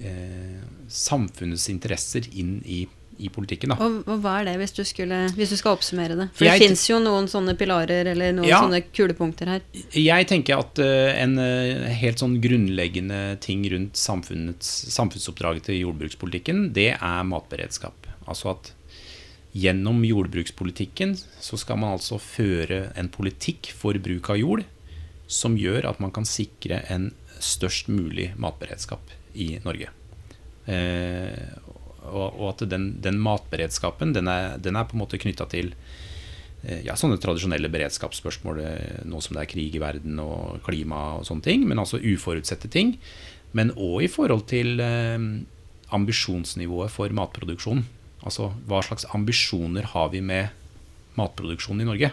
eh, 0.00 0.62
samfunnets 0.88 1.68
interesser 1.72 2.26
inn 2.38 2.58
i, 2.64 2.86
i 3.18 3.28
politikken. 3.34 3.72
Da. 3.74 3.76
Og, 3.82 4.04
og 4.06 4.20
hva 4.22 4.36
er 4.40 4.44
det, 4.46 4.56
hvis 4.60 4.72
du, 4.76 4.84
skulle, 4.86 5.16
hvis 5.34 5.50
du 5.50 5.56
skal 5.58 5.74
oppsummere 5.74 6.14
det? 6.20 6.28
For 6.38 6.46
Jeg- 6.46 6.60
det 6.60 6.68
fins 6.68 6.84
jo 6.88 7.00
noen 7.02 7.26
sånne 7.28 7.56
pilarer 7.58 8.06
eller 8.12 8.32
noen 8.36 8.46
Ja. 8.48 8.60
sånne 8.62 8.82
kulepunkter 8.94 9.46
her. 9.50 9.60
Jeg 9.92 10.28
tenker 10.30 10.58
at 10.62 10.78
uh, 10.78 11.10
en 11.18 11.34
uh, 11.38 11.88
helt 11.98 12.18
sånn 12.22 12.38
grunnleggende 12.40 13.38
ting 13.42 13.64
rundt 13.72 13.98
samfunnsoppdraget 13.98 15.66
til 15.68 15.80
jordbrukspolitikken, 15.82 16.72
det 16.76 16.92
er 16.96 17.22
matberedskap. 17.26 18.06
Altså 18.28 18.52
at 18.54 18.72
gjennom 19.58 20.02
jordbrukspolitikken 20.04 21.16
så 21.40 21.58
skal 21.58 21.78
man 21.80 21.96
altså 21.96 22.18
føre 22.20 22.92
en 23.00 23.08
politikk 23.10 23.72
for 23.74 23.96
bruk 23.98 24.28
av 24.30 24.38
jord 24.38 24.64
som 25.28 25.56
gjør 25.60 25.88
at 25.90 25.98
man 26.00 26.12
kan 26.14 26.24
sikre 26.28 26.82
en 26.92 27.10
størst 27.44 27.90
mulig 27.92 28.32
matberedskap 28.40 29.14
i 29.38 29.54
Norge. 29.64 29.90
Eh, 30.68 31.58
og, 32.08 32.42
at 32.50 32.64
den, 32.70 32.90
den 33.04 33.18
matberedskapen 33.20 34.14
den 34.16 34.30
er, 34.30 34.56
den 34.60 34.76
er 34.76 34.86
på 34.88 34.96
en 34.96 35.02
måte 35.02 35.20
knytta 35.20 35.46
til 35.52 35.72
eh, 36.62 36.84
ja, 36.86 36.96
sånne 36.96 37.18
tradisjonelle 37.20 37.70
beredskapsspørsmål, 37.72 38.62
eh, 38.64 39.02
nå 39.08 39.20
som 39.24 39.36
det 39.36 39.44
er 39.44 39.52
krig 39.52 39.76
i 39.76 39.82
verden 39.82 40.20
og 40.22 40.62
klima 40.66 41.18
og 41.18 41.28
sånne 41.28 41.44
ting, 41.44 41.66
men 41.68 41.80
altså 41.80 42.00
uforutsette 42.00 42.70
ting. 42.72 42.96
Men 43.56 43.72
òg 43.76 44.04
i 44.04 44.12
forhold 44.12 44.44
til 44.50 44.76
ambisjonsnivået 45.96 46.92
for 46.92 47.12
matproduksjon. 47.16 47.80
Altså 48.20 48.50
hva 48.68 48.82
slags 48.84 49.06
ambisjoner 49.16 49.88
har 49.94 50.10
vi 50.12 50.20
med 50.20 50.50
matproduksjon 51.16 51.80
i 51.80 51.86
Norge? 51.88 52.10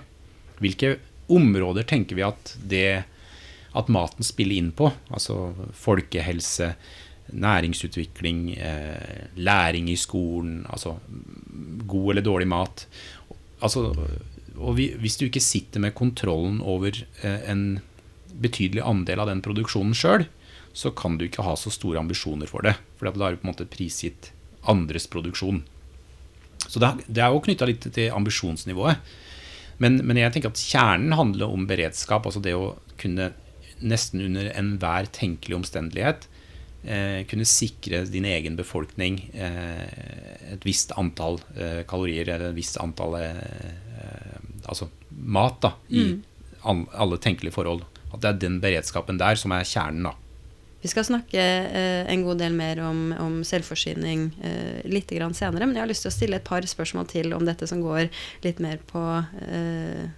Hvilke 0.62 0.96
områder 1.32 1.84
tenker 1.90 2.16
vi 2.16 2.24
at, 2.24 2.54
det, 2.64 3.04
at 3.76 3.90
maten 3.92 4.24
spiller 4.26 4.56
inn 4.60 4.72
på? 4.76 4.90
Altså 5.14 5.52
folkehelse, 5.76 6.72
næringsutvikling, 7.34 8.54
eh, 8.58 9.28
læring 9.36 9.90
i 9.90 9.96
skolen, 9.98 10.66
altså 10.70 10.96
god 11.88 12.10
eller 12.14 12.22
dårlig 12.26 12.48
mat. 12.48 12.86
Altså, 13.62 13.90
og 14.58 14.78
vi, 14.78 14.92
hvis 15.02 15.18
du 15.18 15.26
ikke 15.28 15.42
sitter 15.44 15.80
med 15.84 15.96
kontrollen 15.98 16.62
over 16.62 16.92
eh, 17.24 17.50
en 17.52 17.80
betydelig 18.42 18.84
andel 18.84 19.20
av 19.24 19.30
den 19.32 19.42
produksjonen 19.46 19.96
sjøl, 19.96 20.26
så 20.76 20.92
kan 20.92 21.16
du 21.18 21.26
ikke 21.26 21.44
ha 21.46 21.54
så 21.56 21.72
store 21.72 22.02
ambisjoner 22.02 22.50
for 22.52 22.66
det. 22.68 22.76
For 23.00 23.08
da 23.08 23.30
er 23.30 23.36
du 23.38 23.42
på 23.42 23.48
en 23.48 23.54
måte 23.54 23.68
prisgitt 23.72 24.32
andres 24.68 25.08
produksjon. 25.08 25.62
Så 26.68 26.82
det, 26.82 26.90
er- 27.22 27.32
jo 27.32 27.40
knytta 27.46 27.68
litt 27.70 27.86
til 27.96 28.12
ambisjonsnivået. 28.12 28.98
Men, 29.80 30.00
men 30.08 30.18
jeg 30.18 30.32
tenker 30.34 30.52
at 30.52 30.60
kjernen 30.60 31.14
handler 31.16 31.52
om 31.52 31.66
beredskap. 31.70 32.26
Altså 32.28 32.42
det 32.44 32.56
å 32.58 32.74
kunne 33.00 33.30
nesten 33.84 34.24
under 34.24 34.52
enhver 34.56 35.10
tenkelig 35.16 35.58
omstendelighet 35.58 36.28
eh, 36.86 37.24
kunne 37.30 37.48
sikre 37.50 38.04
din 38.10 38.28
egen 38.30 38.58
befolkning 38.60 39.20
eh, 39.34 40.54
et 40.56 40.68
visst 40.68 40.94
antall 41.00 41.40
eh, 41.58 41.82
kalorier 41.90 42.30
eller 42.30 42.52
et 42.52 42.58
visst 42.58 42.80
antall 42.82 43.18
altså 44.66 44.88
mat 45.10 45.60
da, 45.62 45.76
i 45.94 46.02
mm. 46.10 46.86
alle 46.98 47.18
tenkelige 47.22 47.54
forhold. 47.54 47.84
At 48.12 48.22
det 48.24 48.30
er 48.30 48.40
den 48.42 48.56
beredskapen 48.64 49.20
der 49.22 49.38
som 49.38 49.54
er 49.54 49.68
kjernen. 49.68 50.08
da. 50.08 50.14
Vi 50.82 50.90
skal 50.90 51.06
snakke 51.06 51.42
en 52.10 52.24
god 52.26 52.42
del 52.42 52.54
mer 52.58 52.82
om, 52.86 53.08
om 53.22 53.40
selvforsyning 53.46 54.28
eh, 54.46 54.82
litt 54.90 55.10
grann 55.14 55.34
senere, 55.38 55.66
men 55.66 55.78
jeg 55.78 55.86
har 55.86 55.90
lyst 55.90 56.06
til 56.06 56.12
å 56.12 56.16
stille 56.18 56.40
et 56.42 56.46
par 56.46 56.66
spørsmål 56.66 57.08
til 57.10 57.34
om 57.38 57.46
dette 57.46 57.70
som 57.70 57.82
går 57.82 58.10
litt 58.46 58.62
mer 58.62 58.82
på 58.90 59.02
eh, 59.46 60.10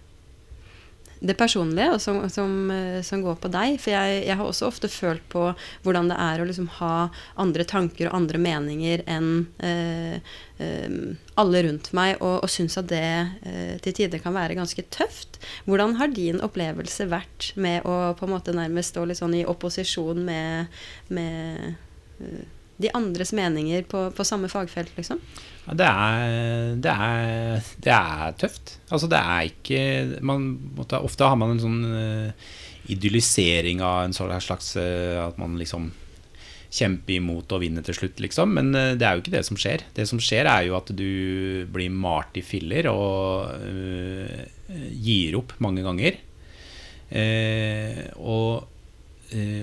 det 1.19 1.35
personlige, 1.37 1.91
og 1.95 2.01
som, 2.01 2.19
som, 2.29 2.51
eh, 2.71 2.99
som 3.05 3.23
går 3.25 3.37
på 3.41 3.51
deg. 3.53 3.77
For 3.81 3.93
jeg, 3.93 4.23
jeg 4.27 4.37
har 4.37 4.45
også 4.45 4.67
ofte 4.69 4.89
følt 4.91 5.23
på 5.31 5.49
hvordan 5.85 6.11
det 6.11 6.17
er 6.21 6.41
å 6.41 6.47
liksom 6.47 6.69
ha 6.79 7.09
andre 7.41 7.65
tanker 7.67 8.09
og 8.09 8.17
andre 8.19 8.41
meninger 8.41 9.03
enn 9.09 9.31
eh, 9.63 10.19
eh, 10.63 10.99
alle 11.37 11.63
rundt 11.67 11.91
meg, 11.97 12.17
og, 12.21 12.43
og 12.45 12.51
syns 12.51 12.77
at 12.81 12.89
det 12.91 13.05
eh, 13.05 13.75
til 13.85 13.97
tider 14.01 14.21
kan 14.23 14.35
være 14.37 14.57
ganske 14.57 14.85
tøft. 14.93 15.41
Hvordan 15.69 15.97
har 16.01 16.13
din 16.13 16.41
opplevelse 16.43 17.09
vært 17.11 17.51
med 17.55 17.85
å 17.87 18.13
på 18.17 18.27
en 18.27 18.35
måte 18.35 18.55
nærmest 18.57 18.95
stå 18.95 19.05
litt 19.07 19.21
sånn 19.21 19.37
i 19.37 19.45
opposisjon 19.47 20.23
med, 20.27 20.77
med 21.13 21.73
eh, 22.21 22.45
de 22.77 22.91
andres 22.93 23.33
meninger 23.33 23.85
på, 23.89 24.03
på 24.13 24.25
samme 24.27 24.49
fagfelt, 24.51 24.93
liksom? 24.97 25.21
Ja, 25.65 25.75
det, 25.75 25.87
er, 25.87 26.75
det, 26.83 26.93
er, 26.93 27.69
det 27.83 27.93
er 27.93 28.35
tøft. 28.39 28.77
Altså 28.87 29.09
det 29.11 29.19
er 29.19 29.47
ikke 29.49 29.81
man, 30.25 30.51
Ofte 31.01 31.27
har 31.27 31.39
man 31.39 31.55
en 31.55 31.63
sånn 31.63 31.79
uh, 31.89 32.51
idyllisering 32.93 33.81
av 33.83 34.05
en 34.05 34.15
sånn 34.15 34.31
slags 34.43 34.75
uh, 34.79 35.25
At 35.25 35.41
man 35.41 35.57
liksom 35.59 35.89
kjemper 36.77 37.15
imot 37.15 37.51
og 37.55 37.61
vinner 37.63 37.83
til 37.83 37.95
slutt, 37.95 38.21
liksom. 38.21 38.53
Men 38.59 38.71
uh, 38.75 38.93
det 38.93 39.07
er 39.07 39.17
jo 39.17 39.25
ikke 39.25 39.35
det 39.39 39.43
som 39.47 39.59
skjer. 39.59 39.83
Det 39.97 40.05
som 40.07 40.21
skjer, 40.21 40.47
er 40.51 40.69
jo 40.69 40.77
at 40.77 40.93
du 40.93 41.65
blir 41.73 41.91
malt 41.91 42.37
i 42.37 42.45
filler 42.45 42.91
og 42.91 43.57
gir 44.91 45.37
opp 45.39 45.55
mange 45.63 45.83
ganger. 45.85 46.19
Og, 48.19 48.67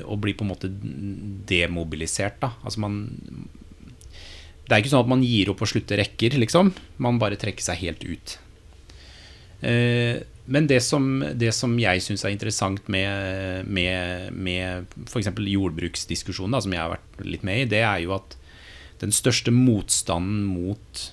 og 0.04 0.18
blir 0.20 0.34
på 0.36 0.44
en 0.44 0.50
måte 0.50 0.68
demobilisert, 1.48 2.36
da. 2.42 2.50
Altså 2.60 2.82
man 2.84 2.98
Det 4.64 4.74
er 4.74 4.82
ikke 4.82 4.90
sånn 4.92 5.06
at 5.06 5.12
man 5.12 5.24
gir 5.24 5.48
opp 5.52 5.62
og 5.64 5.70
slutter 5.70 6.00
rekker, 6.02 6.36
liksom. 6.40 6.72
Man 7.00 7.20
bare 7.20 7.38
trekker 7.40 7.64
seg 7.64 7.80
helt 7.80 8.04
ut. 8.04 8.38
Eh, 9.64 10.20
men 10.44 10.66
det 10.68 10.82
som, 10.84 11.24
det 11.34 11.52
som 11.56 11.72
jeg 11.80 12.02
syns 12.04 12.24
er 12.26 12.34
interessant 12.34 12.88
med, 12.92 13.64
med, 13.64 14.32
med 14.36 14.96
f.eks. 15.08 15.30
jordbruksdiskusjonen, 15.32 16.52
da, 16.52 16.60
som 16.60 16.74
jeg 16.74 16.82
har 16.82 16.96
vært 16.98 17.22
litt 17.24 17.46
med 17.48 17.62
i, 17.62 17.68
det 17.72 17.80
er 17.80 18.02
jo 18.04 18.12
at 18.18 18.36
den 19.00 19.14
største 19.14 19.52
motstanden 19.54 20.44
mot, 20.44 21.04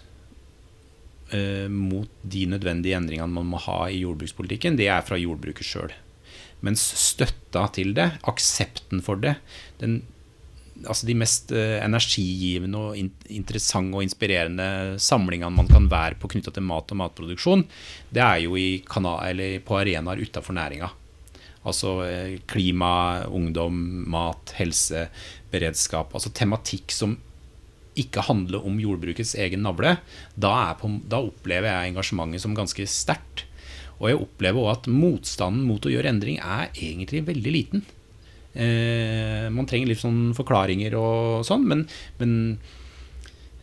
eh, 1.32 1.72
mot 1.72 2.12
de 2.22 2.44
nødvendige 2.52 3.00
endringene 3.00 3.40
man 3.40 3.48
må 3.54 3.62
ha 3.70 3.86
i 3.88 4.02
jordbrukspolitikken, 4.04 4.76
det 4.80 4.92
er 4.92 5.08
fra 5.08 5.20
jordbruket 5.20 5.68
sjøl. 5.68 5.96
Mens 6.66 6.84
støtta 7.00 7.66
til 7.76 7.96
det, 7.98 8.08
aksepten 8.30 9.02
for 9.06 9.22
det, 9.22 9.36
den, 9.82 10.02
altså 10.86 11.08
de 11.10 11.16
mest 11.18 11.52
eh, 11.56 11.80
energigivende 11.82 12.82
og 12.82 12.98
in 13.00 13.10
interessante 13.34 13.98
og 13.98 14.06
inspirerende 14.06 14.98
samlingene 15.02 15.54
man 15.56 15.70
kan 15.70 15.90
være 15.92 16.20
på 16.22 16.30
knytta 16.34 16.54
til 16.54 16.66
mat 16.68 16.94
og 16.94 17.02
matproduksjon, 17.02 17.66
det 18.14 18.24
er 18.26 18.44
jo 18.46 18.58
på 19.66 19.80
arenaer 19.80 20.22
utafor 20.22 20.58
næringa. 20.58 20.92
Altså 21.62 22.02
eh, 22.08 22.40
klima, 22.50 23.26
ungdom, 23.30 23.76
mat, 24.10 24.56
helse, 24.58 25.08
beredskap. 25.52 26.14
Altså 26.18 26.34
tematikk 26.34 26.94
som 26.94 27.18
ikke 28.00 28.24
handler 28.24 28.66
om 28.66 28.80
jordbrukets 28.82 29.36
egen 29.36 29.66
navle. 29.66 29.98
Da, 30.34 30.74
på, 30.80 30.90
da 31.12 31.22
opplever 31.22 31.70
jeg 31.70 31.92
engasjementet 31.92 32.44
som 32.44 32.58
ganske 32.58 32.88
sterkt. 32.90 33.46
Og 34.02 34.10
jeg 34.10 34.22
opplever 34.24 34.66
òg 34.66 34.72
at 34.74 34.92
motstanden 34.92 35.66
mot 35.70 35.86
å 35.86 35.94
gjøre 35.94 36.10
endring 36.10 36.40
er 36.42 36.72
egentlig 36.74 37.24
veldig 37.28 37.54
liten. 37.54 37.84
Eh, 38.52 39.48
man 39.54 39.68
trenger 39.70 39.92
litt 39.92 40.02
sånn 40.02 40.32
forklaringer 40.36 40.98
og 41.00 41.46
sånn, 41.48 41.68
men, 41.70 41.86
men 42.20 42.34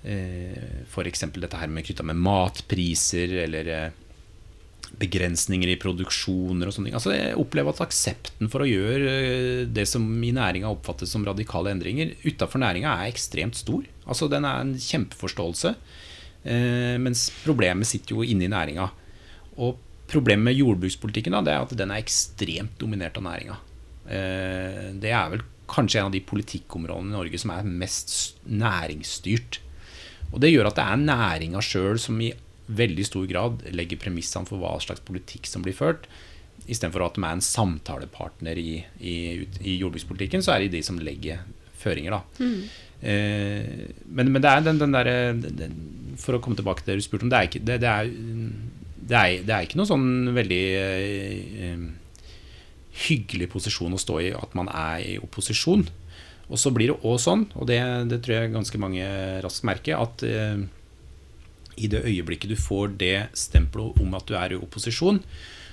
eh, 0.07 0.85
f.eks. 0.87 1.26
dette 1.35 1.61
her 1.61 1.73
med 1.73 1.85
knytta 1.88 2.07
med 2.07 2.23
matpriser 2.23 3.35
eller 3.45 3.73
eh, 3.75 4.04
begrensninger 4.97 5.68
i 5.68 5.78
produksjoner 5.80 6.68
og 6.68 6.75
sånne 6.75 6.88
ting. 6.88 6.97
Altså, 6.97 7.12
jeg 7.12 7.37
opplever 7.40 7.75
at 7.75 7.83
aksepten 7.85 8.49
for 8.52 8.64
å 8.64 8.68
gjøre 8.68 9.16
eh, 9.18 9.64
det 9.68 9.85
som 9.90 10.07
i 10.25 10.33
næringa 10.35 10.71
oppfattes 10.71 11.12
som 11.12 11.26
radikale 11.26 11.75
endringer, 11.75 12.14
utafor 12.25 12.62
næringa 12.62 12.95
er 12.95 13.12
ekstremt 13.12 13.59
stor. 13.59 13.85
Altså, 14.07 14.30
den 14.33 14.47
er 14.49 14.62
en 14.62 14.73
kjempeforståelse. 14.80 15.75
Eh, 16.49 16.97
mens 17.02 17.28
problemet 17.42 17.90
sitter 17.90 18.16
jo 18.16 18.25
inne 18.25 18.49
i 18.49 18.52
næringa. 18.54 18.88
Og 19.59 19.85
problemet 20.08 20.50
med 20.50 20.58
jordbrukspolitikken 20.58 21.36
da, 21.36 21.44
det 21.44 21.54
er 21.54 21.66
at 21.66 21.78
den 21.78 21.92
er 21.92 22.02
ekstremt 22.02 22.76
dominert 22.80 23.18
av 23.20 23.26
næringa. 23.26 23.56
Eh, 24.08 24.84
det 25.00 25.12
er 25.12 25.32
vel 25.34 25.44
kanskje 25.68 26.00
en 26.00 26.08
av 26.08 26.14
de 26.14 26.24
politikkområdene 26.24 27.12
i 27.12 27.16
Norge 27.16 27.40
som 27.40 27.52
er 27.52 27.68
mest 27.68 28.38
næringsstyrt. 28.48 29.60
Og 30.32 30.40
det 30.42 30.52
gjør 30.52 30.70
at 30.70 30.78
det 30.78 30.86
er 30.86 31.04
næringa 31.04 31.62
sjøl 31.64 32.00
som 32.00 32.20
i 32.24 32.32
veldig 32.68 33.04
stor 33.08 33.28
grad 33.28 33.62
legger 33.72 34.00
premissene 34.00 34.48
for 34.48 34.60
hva 34.60 34.74
slags 34.84 35.04
politikk 35.04 35.48
som 35.48 35.64
blir 35.64 35.76
ført. 35.76 36.08
Istedenfor 36.68 37.06
at 37.06 37.16
de 37.16 37.24
er 37.24 37.36
en 37.36 37.44
samtalepartner 37.44 38.60
i, 38.60 38.82
i, 39.00 39.14
i, 39.62 39.78
jordbrukspolitikken, 39.80 40.44
så 40.44 40.54
er 40.54 40.64
det 40.64 40.74
de 40.76 40.82
som 40.84 40.98
legger 41.00 41.44
føringer. 41.80 42.16
da. 42.16 42.44
Mm. 42.44 42.60
Eh, 43.00 43.94
men, 44.04 44.32
men, 44.32 44.42
det 44.42 44.50
er 44.50 44.64
den, 44.66 44.80
den 44.80 44.96
derre 44.96 45.68
For 46.18 46.34
å 46.34 46.40
komme 46.42 46.58
tilbake 46.58 46.82
til 46.82 46.92
det 46.92 46.98
du 46.98 47.06
spurte 47.06 47.28
om. 47.28 47.32
Det 47.32 47.38
er 47.38 47.48
ikke, 47.48 47.64
det, 47.64 47.78
det 47.84 47.92
er, 47.92 48.10
det 49.08 49.16
er, 49.16 49.44
det 49.46 49.54
er 49.54 49.64
ikke 49.64 49.78
noe 49.80 49.88
sånn 49.88 50.32
veldig 50.36 50.64
eh, 50.76 51.84
hyggelig 53.08 53.48
posisjon 53.54 53.94
å 53.96 54.00
stå 54.00 54.18
i 54.26 54.32
at 54.36 54.56
man 54.58 54.68
er 54.68 55.04
i 55.04 55.14
opposisjon. 55.22 55.86
Og 56.48 56.60
så 56.60 56.72
blir 56.72 56.92
det 56.92 56.98
òg 57.04 57.18
sånn, 57.20 57.46
og 57.56 57.68
det, 57.68 57.78
det, 58.08 58.22
tror 58.24 58.38
jeg 58.38 58.54
ganske 58.54 58.80
mange 58.80 59.06
raskt 59.44 59.66
merker, 59.68 60.00
at 60.00 60.24
eh, 60.28 60.60
i 61.78 61.90
det 61.92 62.04
øyeblikket 62.04 62.52
du 62.52 62.58
får 62.58 62.96
det 63.00 63.28
stempelet 63.38 64.00
om 64.02 64.16
at 64.18 64.28
du 64.28 64.34
er 64.36 64.56
i 64.56 64.60
opposisjon, 64.60 65.22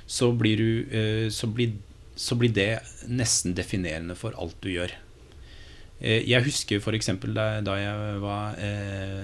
så 0.05 0.29
blir, 0.37 0.59
du, 0.59 0.95
eh, 0.95 1.27
så 1.33 1.49
blir, 1.51 1.75
så 2.15 2.37
blir 2.39 2.53
det 2.55 2.69
nesten 3.07 3.55
definerende 3.57 4.15
for 4.19 4.35
alt 4.39 4.55
du 4.63 4.71
gjør. 4.75 4.95
Jeg 6.05 6.43
husker 6.43 6.81
f.eks. 6.83 7.07
Da, 7.31 7.45
da 7.63 7.75
jeg 7.79 8.17
var 8.19 8.57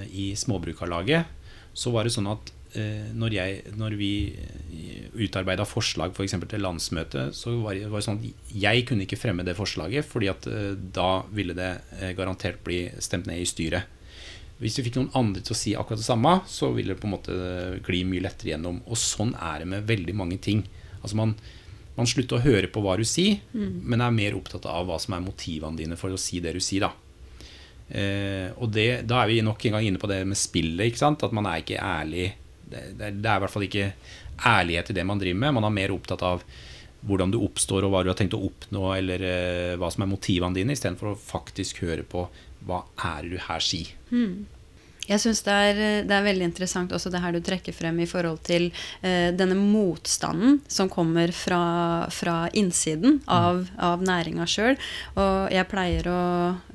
i 0.07 0.29
Småbrukarlaget, 0.39 1.27
så 1.75 1.91
var 1.91 2.07
det 2.07 2.13
sånn 2.15 2.29
at 2.31 2.47
når, 2.71 3.33
jeg, 3.35 3.71
når 3.75 3.95
vi 3.99 4.11
utarbeida 5.25 5.65
forslag. 5.67 6.13
For 6.15 6.23
til 6.23 6.63
landsmøtet, 6.63 7.35
så 7.35 7.57
var 7.59 7.75
det, 7.75 7.89
var 7.91 7.99
det, 7.99 8.05
sånn 8.05 8.21
at 8.21 8.53
jeg 8.63 8.85
kunne 8.87 9.03
ikke 9.03 9.19
fremme 9.19 9.43
det 9.43 9.57
forslaget, 9.57 10.07
fordi 10.07 10.29
at 10.31 10.47
da 10.95 11.09
ville 11.35 11.57
det 11.57 11.71
garantert 12.15 12.61
bli 12.63 12.85
stemt 13.03 13.27
ned 13.27 13.43
i 13.43 13.49
styret. 13.49 13.97
Hvis 14.61 14.77
du 14.77 14.83
fikk 14.85 14.99
noen 14.99 15.15
andre 15.17 15.41
til 15.41 15.55
å 15.55 15.57
si 15.57 15.71
akkurat 15.73 15.99
det 15.99 16.05
samme, 16.05 16.35
så 16.45 16.69
ville 16.75 16.93
det 16.93 17.01
på 17.01 17.07
en 17.09 17.15
måte 17.15 17.35
gli 17.81 18.03
mye 18.05 18.21
lettere 18.27 18.53
gjennom. 18.53 18.83
Og 18.85 18.99
sånn 18.99 19.33
er 19.33 19.63
det 19.63 19.69
med 19.71 19.87
veldig 19.89 20.13
mange 20.17 20.37
ting. 20.43 20.61
Altså 20.99 21.17
man, 21.17 21.33
man 21.95 22.09
slutter 22.09 22.37
å 22.37 22.43
høre 22.43 22.69
på 22.69 22.83
hva 22.85 22.93
du 22.99 23.05
sier, 23.07 23.39
mm. 23.55 23.79
men 23.89 24.05
er 24.05 24.13
mer 24.13 24.37
opptatt 24.37 24.67
av 24.69 24.85
hva 24.85 24.99
som 25.01 25.15
er 25.17 25.23
motivene 25.25 25.81
dine 25.81 25.97
for 25.97 26.13
å 26.13 26.19
si 26.21 26.43
det 26.45 26.53
du 26.53 26.61
sier. 26.61 26.85
Da, 26.85 26.91
eh, 27.89 28.53
og 28.53 28.69
det, 28.75 28.85
da 29.09 29.23
er 29.23 29.31
vi 29.31 29.41
nok 29.47 29.65
en 29.65 29.79
gang 29.79 29.87
inne 29.89 30.01
på 30.01 30.11
det 30.11 30.21
med 30.29 30.37
spillet. 30.37 31.01
At 31.09 31.33
man 31.33 31.49
er 31.49 31.63
ikke 31.63 31.81
ærlig. 31.81 32.29
Det, 32.71 32.83
det, 32.97 33.07
er 33.11 33.39
i 33.39 33.43
hvert 33.43 33.53
fall 33.53 33.67
ikke 33.67 33.91
ærlighet 34.47 34.91
i 34.91 34.97
det 34.97 35.07
man 35.07 35.21
driver 35.21 35.41
med. 35.43 35.57
Man 35.59 35.67
er 35.67 35.75
mer 35.75 35.95
opptatt 35.95 36.23
av 36.25 36.45
hvordan 37.07 37.33
du 37.33 37.39
oppstår 37.41 37.85
og 37.85 37.93
hva 37.93 38.03
du 38.05 38.11
har 38.11 38.17
tenkt 38.19 38.37
å 38.37 38.43
oppnå, 38.45 38.85
eller 38.93 39.23
eh, 39.25 39.75
hva 39.81 39.89
som 39.93 40.05
er 40.05 40.11
motivene 40.11 40.57
dine, 40.57 40.75
istedenfor 40.77 41.13
å 41.13 41.19
faktisk 41.19 41.81
høre 41.85 42.05
på 42.07 42.27
hva 42.67 42.83
er 43.01 43.25
det 43.25 43.33
du 43.33 43.45
her 43.47 43.63
sier? 43.65 43.93
Mm. 44.13 44.45
Jeg 45.11 45.19
syns 45.19 45.41
det, 45.43 45.55
det, 46.07 46.15
er 46.15 46.23
veldig 46.23 46.47
interessant 46.47 46.93
også 46.95 47.11
det 47.11 47.21
her 47.23 47.35
du 47.35 47.41
trekker 47.43 47.75
frem 47.75 47.99
i 47.99 48.07
forhold 48.07 48.39
til 48.47 48.69
eh, 49.03 49.31
denne 49.35 49.57
motstanden 49.59 50.59
som 50.71 50.89
kommer 50.91 51.33
fra, 51.35 52.07
fra 52.13 52.35
innsiden 52.57 53.19
av, 53.27 53.65
mm. 53.65 53.81
av 53.87 54.05
næringa 54.07 54.47
sjøl. 54.47 54.79
Og 55.19 55.51
jeg 55.51 55.69
pleier 55.71 56.07
å, 56.11 56.23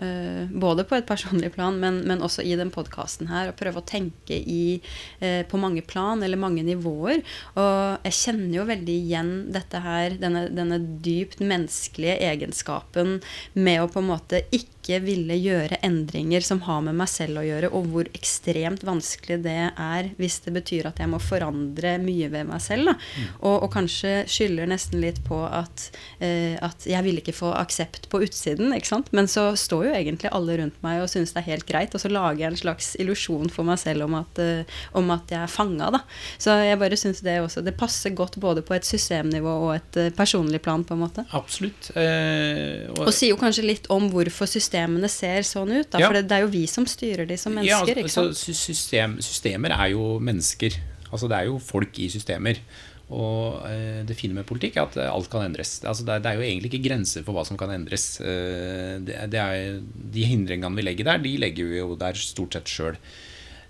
eh, 0.05 0.53
både 0.53 0.85
på 0.89 0.99
et 0.99 1.09
personlig 1.09 1.55
plan, 1.57 1.79
men, 1.81 2.03
men 2.09 2.25
også 2.25 2.45
i 2.45 2.57
den 2.61 2.73
podkasten 2.75 3.31
her, 3.33 3.51
å 3.51 3.57
prøve 3.57 3.81
å 3.81 3.89
tenke 3.89 4.37
i, 4.37 4.81
eh, 5.25 5.43
på 5.49 5.61
mange 5.61 5.85
plan 5.87 6.23
eller 6.23 6.41
mange 6.41 6.65
nivåer. 6.67 7.25
Og 7.57 8.07
jeg 8.11 8.19
kjenner 8.21 8.61
jo 8.61 8.69
veldig 8.69 8.99
igjen 9.01 9.35
dette 9.55 9.81
her, 9.81 10.19
denne, 10.21 10.47
denne 10.53 10.81
dypt 11.05 11.41
menneskelige 11.41 12.21
egenskapen 12.29 13.21
med 13.57 13.83
å 13.83 13.91
på 13.91 14.03
en 14.03 14.11
måte 14.13 14.45
ikke 14.53 14.76
ikke 14.87 15.03
ville 15.03 15.37
gjøre 15.41 15.81
endringer 15.85 16.45
som 16.45 16.61
har 16.67 16.83
med 16.87 16.97
meg 16.99 17.11
selv 17.11 17.41
å 17.41 17.45
gjøre, 17.45 17.71
og 17.75 17.89
hvor 17.91 18.11
ekstremt 18.15 18.85
vanskelig 18.87 19.41
det 19.45 19.59
er 19.73 20.11
hvis 20.21 20.39
det 20.45 20.55
betyr 20.55 20.91
at 20.91 21.01
jeg 21.03 21.11
må 21.11 21.19
forandre 21.23 21.97
mye 22.03 22.31
ved 22.31 22.47
meg 22.49 22.63
selv. 22.63 22.93
Mm. 22.95 23.27
Og, 23.41 23.57
og, 23.65 23.69
kanskje 23.75 24.13
skylder 24.31 24.71
nesten 24.71 25.03
litt 25.03 25.19
på 25.27 25.41
at, 25.45 25.89
eh, 26.23 26.55
at 26.63 26.87
jeg 26.87 27.03
vil 27.05 27.19
ikke 27.21 27.35
få 27.37 27.51
aksept 27.59 28.07
på 28.13 28.23
utsiden, 28.25 28.73
men 29.17 29.29
så 29.31 29.49
står 29.59 29.89
jo 29.89 29.97
egentlig 29.97 30.31
alle 30.35 30.57
rundt 30.61 30.79
meg 30.85 31.03
og 31.03 31.11
syns 31.11 31.35
det 31.35 31.43
er 31.43 31.51
helt 31.51 31.67
greit, 31.69 31.95
og 31.95 32.03
så 32.03 32.11
lager 32.13 32.45
jeg 32.45 32.53
en 32.53 32.61
slags 32.61 32.93
illusjon 33.03 33.51
for 33.53 33.67
meg 33.67 33.81
selv 33.83 34.07
om 34.07 34.17
at, 34.21 34.41
eh, 34.43 34.79
om 34.97 35.11
at 35.15 35.35
jeg 35.35 35.43
er 35.43 35.51
fanga. 35.51 35.91
Så 36.39 36.55
jeg 36.63 36.79
bare 36.81 36.97
syns 36.99 37.23
det 37.25 37.39
også 37.41 37.63
Det 37.67 37.77
passer 37.79 38.15
godt 38.17 38.37
både 38.41 38.63
på 38.67 38.75
et 38.77 38.87
systemnivå 38.87 39.53
og 39.67 39.73
et 39.75 39.99
uh, 39.99 40.09
personlig 40.17 40.61
plan, 40.63 40.85
på 40.87 40.95
en 40.95 41.03
måte. 41.03 41.25
Absolutt. 41.37 41.91
Eh, 41.99 42.87
og, 42.93 43.07
og 43.07 43.13
sier 43.15 43.33
jo 43.33 43.41
kanskje 43.41 43.65
litt 43.67 43.89
om 43.93 44.09
hvorfor 44.13 44.49
systemet 44.51 44.76
systemene 44.77 45.09
ser 45.13 45.47
sånn 45.47 45.73
ut. 45.73 45.89
Da. 45.91 46.03
For 46.05 46.17
det, 46.17 46.27
det, 46.29 46.37
er 46.37 46.45
jo 46.45 46.51
vi 46.53 46.67
som 46.71 46.87
styrer 46.89 47.29
de 47.29 47.39
som 47.41 47.55
mennesker. 47.57 48.03
Ja, 48.03 48.05
altså, 48.05 48.53
system, 48.53 49.19
systemer 49.25 49.75
er 49.77 49.95
jo 49.95 50.19
mennesker. 50.21 50.77
Altså 51.11 51.31
det 51.31 51.39
er 51.39 51.49
jo 51.49 51.59
folk 51.63 51.99
i 52.03 52.11
systemer. 52.13 52.61
Og 53.07 53.63
eh, 53.69 54.03
det 54.07 54.17
fine 54.19 54.35
med 54.35 54.49
politikk 54.49 54.77
er 54.77 54.89
at 54.89 54.97
alt 55.07 55.31
kan 55.31 55.47
endres. 55.47 55.79
Altså, 55.85 56.05
det, 56.05 56.17
er, 56.17 56.25
det, 56.25 56.35
jo 56.37 56.47
egentlig 56.47 56.73
ikke 56.73 56.89
grenser 56.89 57.27
for 57.27 57.37
hva 57.37 57.47
som 57.47 57.59
kan 57.59 57.71
endres. 57.71 58.19
Eh, 58.21 58.99
er, 59.15 59.79
de 59.81 60.27
hindringene 60.27 60.75
vi 60.77 60.85
legger 60.85 61.13
der, 61.13 61.23
de 61.23 61.37
legger 61.39 61.71
vi 61.71 61.79
jo 61.81 61.95
der 62.01 62.19
stort 62.19 62.59
sett 62.59 62.73
sjøl. 62.73 62.99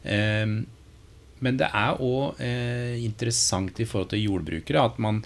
Eh, 0.03 0.57
men 1.45 1.59
det 1.61 1.69
er 1.69 2.01
òg 2.01 2.40
eh, 2.40 2.97
interessant 3.05 3.77
i 3.83 3.85
forhold 3.85 4.14
til 4.14 4.25
jordbrukere 4.25 4.87
at 4.88 5.01
man 5.03 5.19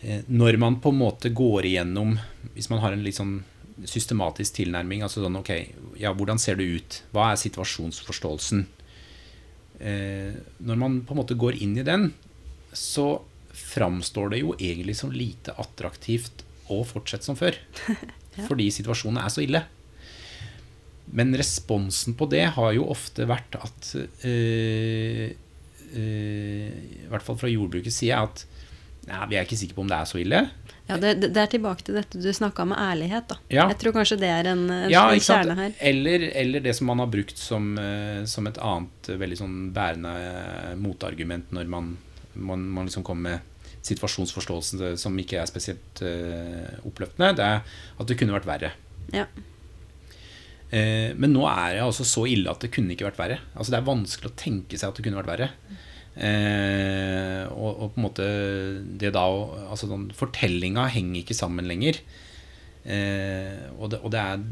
eh, 0.00 0.22
Når 0.28 0.56
man 0.56 0.78
på 0.80 0.94
en 0.94 1.00
måte 1.02 1.28
går 1.28 1.68
igjennom 1.68 2.14
Hvis 2.54 2.70
man 2.72 2.80
har 2.80 2.96
en 2.96 3.02
litt 3.04 3.18
sånn 3.18 3.42
systematisk 3.86 4.58
tilnærming. 4.58 5.04
Altså 5.06 5.22
sånn, 5.22 5.38
ok, 5.40 5.52
ja, 6.00 6.12
hvordan 6.16 6.40
ser 6.42 6.58
det 6.58 6.66
ut? 6.66 7.00
Hva 7.14 7.32
er 7.32 7.40
situasjonsforståelsen? 7.40 8.66
Eh, 9.78 10.38
når 10.66 10.80
man 10.80 11.00
på 11.06 11.14
en 11.14 11.20
måte 11.20 11.38
går 11.38 11.60
inn 11.62 11.76
i 11.78 11.86
den, 11.86 12.10
så 12.74 13.20
framstår 13.58 14.34
det 14.34 14.42
jo 14.42 14.54
egentlig 14.58 14.96
som 14.98 15.12
lite 15.14 15.54
attraktivt 15.58 16.44
å 16.72 16.82
fortsette 16.86 17.26
som 17.26 17.38
før. 17.38 17.56
ja. 18.36 18.46
Fordi 18.46 18.68
situasjonen 18.74 19.22
er 19.22 19.32
så 19.32 19.44
ille. 19.44 19.64
Men 21.08 21.32
responsen 21.38 22.16
på 22.18 22.28
det 22.30 22.44
har 22.58 22.72
jo 22.76 22.88
ofte 22.92 23.24
vært 23.28 23.56
at 23.56 23.92
eh, 24.28 25.30
eh, 25.96 26.72
I 27.06 27.08
hvert 27.08 27.24
fall 27.24 27.38
fra 27.40 27.48
jordbrukets 27.48 28.02
side 28.02 28.18
at 28.18 28.44
nei, 29.08 29.22
vi 29.30 29.38
er 29.38 29.46
ikke 29.46 29.56
sikre 29.56 29.78
på 29.78 29.86
om 29.86 29.88
det 29.88 29.96
er 29.96 30.10
så 30.10 30.20
ille. 30.20 30.42
Ja, 30.88 30.96
det, 30.96 31.10
det, 31.20 31.36
er 31.36 31.50
tilbake 31.52 31.84
til 31.84 31.98
dette 31.98 32.16
du 32.16 32.28
snakka 32.32 32.64
med 32.70 32.78
ærlighet. 32.80 33.26
da. 33.28 33.36
Ja. 33.52 33.66
Jeg 33.68 33.76
tror 33.82 33.92
kanskje 33.98 34.16
det 34.22 34.30
er 34.32 34.48
en, 34.54 34.64
en 34.72 34.88
ja, 34.88 35.04
kjerne 35.20 35.56
her. 35.58 35.74
Eller, 35.84 36.24
eller, 36.32 36.64
det 36.64 36.72
som 36.78 36.88
man 36.88 37.02
har 37.02 37.10
brukt 37.12 37.36
som, 37.36 37.74
uh, 37.76 38.24
som 38.24 38.48
et 38.48 38.60
annet 38.64 39.10
uh, 39.12 39.18
veldig 39.20 39.36
sånn 39.36 39.58
bærende 39.76 40.14
uh, 40.16 40.72
motargument 40.80 41.52
når 41.52 41.68
man, 41.68 41.92
man, 42.32 42.64
man 42.72 42.88
liksom 42.88 43.04
kommer 43.04 43.36
med 43.36 43.76
situasjonsforståelsen 43.88 44.96
som 45.00 45.20
ikke 45.20 45.38
er 45.40 45.48
spesielt 45.48 46.00
oppløftende, 46.84 47.30
det 47.38 47.44
er 47.46 47.60
at 48.02 48.08
det 48.10 48.16
kunne 48.20 48.34
vært 48.34 48.48
verre. 48.48 48.72
Ja. 49.14 49.22
men 50.68 51.32
nå 51.32 51.46
er 51.48 51.78
det 51.78 51.84
altså 51.86 52.04
så 52.04 52.26
ille 52.28 52.50
at 52.52 52.60
det 52.60 52.72
kunne 52.74 52.92
ikke 52.92 53.06
vært 53.06 53.20
verre. 53.22 53.38
Altså 53.54 53.72
Det 53.72 53.78
er 53.78 53.86
vanskelig 53.86 54.28
å 54.28 54.36
tenke 54.36 54.76
seg 54.76 54.90
at 54.90 54.98
det 54.98 55.06
kunne 55.06 55.22
vært 55.22 55.30
verre. 55.30 55.48
Eh, 56.18 57.44
og, 57.54 57.68
og, 57.70 57.90
på 57.94 58.00
en 58.00 58.04
måte 58.08 58.24
det 58.98 59.12
da 59.14 59.22
altså 59.68 59.86
sånn, 59.86 60.08
Fortellinga 60.18 60.88
henger 60.90 61.20
ikke 61.20 61.36
sammen 61.38 61.68
lenger. 61.70 62.00
Eh, 62.82 63.68
og, 63.76 63.92
det, 63.92 64.00
og 64.02 64.10
det, 64.14 64.22
er 64.22 64.42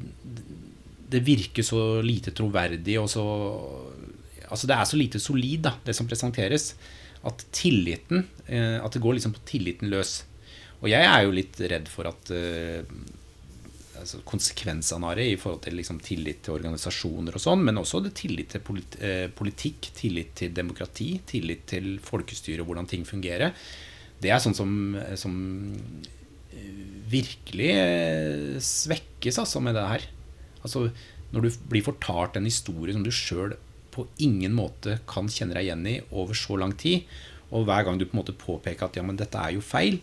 Det 1.17 1.23
virker 1.25 1.65
så 1.65 2.03
lite 2.05 2.35
troverdig 2.37 2.99
og 3.01 3.09
så 3.09 3.25
Altså 4.47 4.69
det 4.69 4.75
er 4.77 4.87
så 4.87 4.99
lite 4.99 5.19
solid, 5.19 5.65
da, 5.65 5.73
det 5.83 5.95
som 5.99 6.07
presenteres. 6.07 6.75
At 7.27 7.43
tilliten 7.51 8.27
eh, 8.47 8.79
At 8.79 8.95
det 8.95 9.03
går 9.03 9.19
liksom 9.19 9.35
på 9.35 9.47
tilliten 9.49 9.91
løs. 9.91 10.21
Og 10.85 10.91
jeg 10.93 11.03
er 11.03 11.25
jo 11.25 11.35
litt 11.35 11.59
redd 11.73 11.89
for 11.91 12.07
at 12.11 12.31
eh, 12.35 12.85
altså 14.01 14.21
konsekvensene 14.27 15.11
av 15.11 15.21
i 15.23 15.37
forhold 15.41 15.63
til 15.67 15.77
liksom 15.79 15.99
tillit 16.05 16.43
til 16.47 16.57
organisasjoner 16.57 17.37
og 17.37 17.43
sånn, 17.43 17.65
men 17.67 17.81
også 17.81 18.03
det 18.05 18.15
tillit 18.19 18.55
til 18.55 18.65
polit 18.65 18.97
eh, 19.01 19.27
politikk, 19.33 19.91
tillit 19.97 20.35
til 20.41 20.55
demokrati, 20.57 21.11
tillit 21.27 21.67
til 21.73 21.97
folkestyre 22.05 22.65
og 22.65 22.71
hvordan 22.71 22.91
ting 22.91 23.07
fungerer. 23.09 23.55
Det 24.23 24.33
er 24.33 24.43
sånn 24.43 24.57
som, 24.57 24.73
som 25.21 25.37
eh, 26.53 26.83
virkelig 27.13 27.71
eh, 27.75 28.57
svekkes 28.63 29.41
altså 29.43 29.63
med 29.65 29.77
det 29.79 29.87
her. 29.91 30.09
Altså, 30.63 30.89
når 31.35 31.47
du 31.47 31.63
blir 31.71 31.87
fortalt 31.87 32.39
en 32.39 32.49
historie 32.49 32.95
som 32.97 33.05
du 33.05 33.13
sjøl 33.15 33.57
på 33.95 34.07
ingen 34.23 34.53
måte 34.57 34.99
kan 35.09 35.29
kjenne 35.33 35.57
deg 35.57 35.69
igjen 35.69 35.89
i 35.89 35.97
over 36.13 36.37
så 36.37 36.59
lang 36.61 36.77
tid, 36.77 37.09
Og 37.55 37.63
hver 37.63 37.85
gang 37.87 37.95
du 37.99 38.03
på 38.07 38.17
en 38.17 38.19
måte 38.19 38.35
påpeker 38.35 38.89
at 38.89 38.97
ja, 38.99 39.05
men 39.07 39.19
dette 39.19 39.39
er 39.39 39.53
jo 39.55 39.61
feil, 39.63 40.01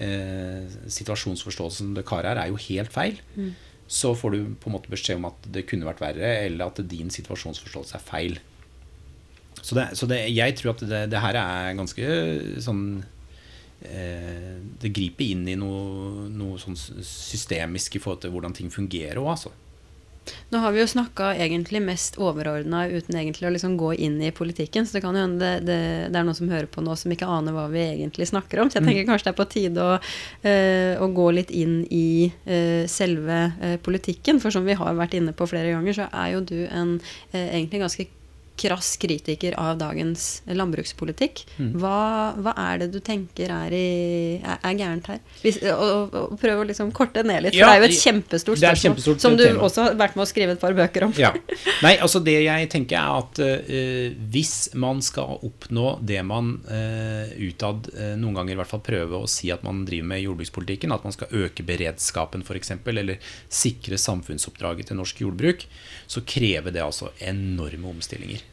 eh, 0.00 0.78
situasjonsforståelsen 0.90 1.94
det 1.96 2.06
karet 2.08 2.32
her 2.32 2.42
er 2.42 2.52
jo 2.52 2.60
helt 2.68 2.92
feil, 2.94 3.20
mm. 3.36 3.52
så 3.90 4.14
får 4.16 4.34
du 4.34 4.40
på 4.60 4.70
en 4.70 4.76
måte 4.76 4.92
beskjed 4.92 5.20
om 5.20 5.28
at 5.30 5.48
det 5.52 5.66
kunne 5.70 5.88
vært 5.88 6.02
verre, 6.02 6.34
eller 6.46 6.70
at 6.70 6.82
din 6.90 7.12
situasjonsforståelse 7.12 7.98
er 7.98 8.06
feil. 8.06 8.38
Så, 9.60 9.74
det, 9.76 9.90
så 9.98 10.08
det, 10.08 10.22
jeg 10.32 10.56
tror 10.56 10.74
at 10.74 10.84
det, 10.88 11.00
det, 11.12 11.20
her 11.20 11.36
er 11.36 11.74
ganske 11.76 12.04
sånn 12.64 12.84
eh, 13.84 14.54
Det 14.80 14.88
griper 14.94 15.34
inn 15.34 15.42
i 15.52 15.56
noe, 15.58 16.28
noe 16.32 16.60
sånn 16.62 16.78
systemisk 16.78 17.98
i 17.98 18.00
forhold 18.00 18.22
til 18.24 18.32
hvordan 18.32 18.56
ting 18.56 18.72
fungerer 18.72 19.20
òg, 19.20 19.34
altså. 19.34 19.52
Nå 20.50 20.60
har 20.62 20.74
vi 20.74 20.82
jo 20.82 20.88
snakka 20.90 21.32
egentlig 21.38 21.82
mest 21.84 22.18
overordna 22.20 22.84
uten 22.90 23.16
egentlig 23.18 23.48
å 23.48 23.52
liksom 23.54 23.76
gå 23.80 23.92
inn 24.06 24.18
i 24.22 24.32
politikken. 24.34 24.86
Så 24.86 24.96
det 24.96 25.04
kan 25.04 25.16
jo 25.16 25.24
hende 25.24 25.40
det, 25.40 25.66
det, 25.68 25.80
det, 26.10 26.18
er 26.18 26.26
noen 26.26 26.38
som 26.38 26.50
hører 26.50 26.68
på 26.70 26.84
nå 26.84 26.96
som 26.98 27.12
ikke 27.14 27.28
aner 27.30 27.54
hva 27.56 27.66
vi 27.72 27.82
egentlig 27.86 28.30
snakker 28.30 28.62
om. 28.62 28.70
Så 28.70 28.80
jeg 28.80 28.88
tenker 28.88 29.06
mm. 29.06 29.10
kanskje 29.10 29.28
det 29.28 29.34
er 29.34 29.40
på 29.40 29.48
tide 29.54 29.86
å, 29.86 29.98
uh, 30.46 30.94
å 31.04 31.10
gå 31.16 31.26
litt 31.38 31.52
inn 31.54 31.82
i 31.86 32.30
uh, 32.30 32.86
selve 32.90 33.42
uh, 33.56 33.76
politikken. 33.82 34.42
For 34.42 34.54
som 34.54 34.66
vi 34.66 34.78
har 34.78 34.98
vært 34.98 35.18
inne 35.18 35.36
på 35.36 35.48
flere 35.50 35.74
ganger, 35.74 36.00
så 36.00 36.08
er 36.10 36.34
jo 36.34 36.46
du 36.46 36.58
en 36.66 36.96
egentlig 37.30 37.82
ganske 37.82 38.08
krass 38.60 38.92
kritiker 39.00 39.54
av 39.60 39.78
dagens 39.80 40.42
landbrukspolitikk. 40.48 41.44
Mm. 41.56 41.70
Hva, 41.80 42.00
hva, 42.36 42.54
er 42.68 42.82
det 42.82 42.90
du 42.94 42.98
tenker 43.04 43.52
er, 43.54 43.74
i, 43.74 44.40
er, 44.40 44.58
er 44.58 44.76
gærent 44.76 45.08
her? 45.12 45.20
Hvis, 45.40 45.60
og, 45.72 46.12
og, 46.12 46.34
prøv 46.40 46.62
å 46.62 46.66
liksom 46.68 46.92
korte 46.96 47.24
ned 47.26 47.46
litt, 47.46 47.56
for 47.56 47.62
ja, 47.62 47.70
det 47.70 47.78
er 47.78 47.84
jo 47.84 47.88
et 47.88 48.04
kjempestort 48.04 48.60
spørsmål. 48.60 48.82
Kjempestort 48.84 49.24
som 49.24 49.38
du 49.38 49.44
tema. 49.46 49.64
også 49.66 49.86
har 49.86 49.96
vært 50.00 50.18
med 50.18 50.26
å 50.26 50.28
skrive 50.28 50.56
et 50.56 50.62
par 50.62 50.76
bøker 50.76 51.08
om. 51.08 51.14
Ja. 51.20 51.32
Nei, 51.86 51.94
altså 51.96 52.22
det 52.24 52.36
jeg 52.44 52.68
tenker 52.72 53.00
er 53.00 53.16
at 53.22 53.40
uh, 53.40 54.20
hvis 54.34 54.54
man 54.80 55.00
skal 55.04 55.40
oppnå 55.46 55.96
det 56.06 56.20
man 56.26 56.52
uh, 56.68 57.32
utad 57.40 57.90
uh, 57.94 58.12
noen 58.20 58.40
ganger 58.40 58.56
i 58.56 58.60
hvert 58.60 58.72
fall 58.74 58.84
prøver 58.84 59.24
å 59.24 59.30
si 59.30 59.52
at 59.54 59.64
man 59.66 59.84
driver 59.88 60.12
med 60.12 60.22
i 60.22 60.28
jordbrukspolitikken, 60.28 60.94
at 60.94 61.06
man 61.06 61.16
skal 61.16 61.32
øke 61.46 61.66
beredskapen 61.66 62.44
f.eks., 62.44 62.76
eller 62.90 63.16
sikre 63.48 63.96
samfunnsoppdraget 64.00 64.90
til 64.90 65.00
norsk 65.00 65.24
jordbruk, 65.24 65.66
så 66.10 66.24
krever 66.26 66.74
det 66.74 66.84
altså 66.84 67.12
enorme 67.30 67.94
omstillinger 67.94 68.49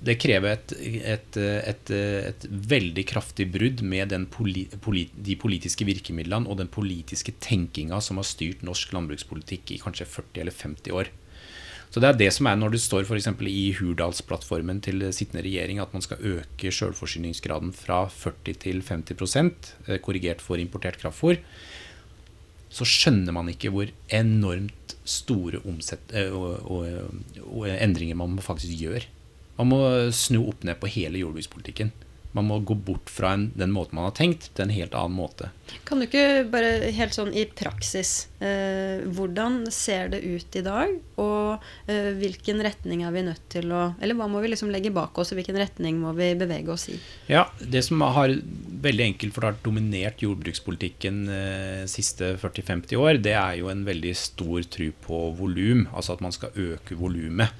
det 0.00 0.16
krever 0.16 0.54
et, 0.54 0.72
et, 0.80 1.36
et, 1.36 1.90
et, 1.92 2.44
veldig 2.48 3.02
kraftig 3.10 3.50
brudd 3.52 3.82
med 3.84 4.14
poli, 4.32 4.64
poli, 4.80 5.04
de 5.12 5.36
politiske 5.36 5.84
virkemidlene 5.84 6.48
og 6.48 6.56
den 6.62 6.70
politiske 6.72 7.34
tenkinga 7.44 8.00
som 8.04 8.20
har 8.20 8.28
styrt 8.28 8.64
norsk 8.64 8.94
landbrukspolitikk 8.96 9.74
i 9.74 9.80
kanskje 9.82 10.08
40 10.08 10.40
eller 10.44 10.56
50 10.56 10.96
år. 10.96 11.12
Så 11.90 12.00
Det 12.00 12.06
er 12.06 12.16
det 12.16 12.30
som 12.32 12.46
er 12.46 12.56
når 12.56 12.76
det 12.76 12.80
står 12.80 13.02
f.eks. 13.02 13.28
i 13.50 13.74
Hurdalsplattformen 13.76 14.80
til 14.80 15.02
sittende 15.12 15.42
regjering 15.42 15.82
at 15.82 15.92
man 15.92 16.04
skal 16.04 16.22
øke 16.22 16.70
selvforsyningsgraden 16.70 17.74
fra 17.74 18.04
40 18.08 18.60
til 18.62 18.80
50 18.86 19.34
eh, 19.88 19.98
korrigert 19.98 20.40
for 20.40 20.56
importert 20.56 21.00
kraftfôr. 21.02 21.42
Så 22.70 22.86
skjønner 22.86 23.34
man 23.34 23.50
ikke 23.50 23.72
hvor 23.74 23.90
enormt 24.08 24.94
store 25.04 25.58
omsett, 25.66 26.14
og, 26.30 26.62
og, 26.70 26.86
og 27.50 27.66
endringer 27.66 28.14
man 28.14 28.38
faktisk 28.38 28.70
gjør. 28.78 29.08
Man 29.58 29.72
må 29.72 29.80
snu 30.14 30.42
opp 30.48 30.62
ned 30.64 30.78
på 30.80 30.90
hele 30.90 31.20
jordbrukspolitikken. 31.20 31.92
Man 32.32 32.46
må 32.46 32.60
gå 32.62 32.76
bort 32.78 33.10
fra 33.10 33.32
en, 33.34 33.48
den 33.58 33.72
måten 33.74 33.98
man 33.98 34.06
har 34.06 34.14
tenkt, 34.14 34.52
til 34.54 34.68
en 34.68 34.72
helt 34.72 34.94
annen 34.94 35.16
måte. 35.18 35.48
Kan 35.86 35.98
du 35.98 36.06
ikke 36.06 36.44
bare 36.50 36.90
helt 36.94 37.14
sånn 37.14 37.32
i 37.34 37.44
praksis 37.46 38.28
eh, 38.42 39.02
Hvordan 39.14 39.64
ser 39.74 40.10
det 40.12 40.20
ut 40.22 40.56
i 40.58 40.62
dag? 40.66 40.94
Og 41.22 41.90
eh, 41.90 42.10
hvilken 42.18 42.62
retning 42.62 43.02
er 43.06 43.14
vi 43.14 43.24
nødt 43.26 43.44
til 43.52 43.70
å 43.74 43.82
Eller 44.02 44.18
hva 44.18 44.26
må 44.30 44.42
vi 44.42 44.50
liksom 44.50 44.70
legge 44.70 44.90
bak 44.94 45.18
oss, 45.18 45.30
og 45.30 45.38
hvilken 45.38 45.58
retning 45.58 45.98
må 46.02 46.14
vi 46.18 46.32
bevege 46.38 46.70
oss 46.74 46.88
i? 46.90 46.98
Ja, 47.30 47.48
Det 47.58 47.82
som 47.86 48.02
har 48.02 48.34
veldig 48.34 49.08
enkelt 49.10 49.34
for 49.34 49.42
det 49.42 49.52
har 49.52 49.60
dominert 49.66 50.22
jordbrukspolitikken 50.22 51.20
eh, 51.34 51.84
siste 51.90 52.36
40-50 52.38 52.98
år, 52.98 53.18
det 53.22 53.34
er 53.34 53.58
jo 53.58 53.70
en 53.74 53.82
veldig 53.86 54.14
stor 54.18 54.66
tru 54.70 54.88
på 55.06 55.22
volum. 55.38 55.88
Altså 55.90 56.14
at 56.14 56.22
man 56.24 56.34
skal 56.34 56.54
øke 56.54 56.98
volumet. 56.98 57.54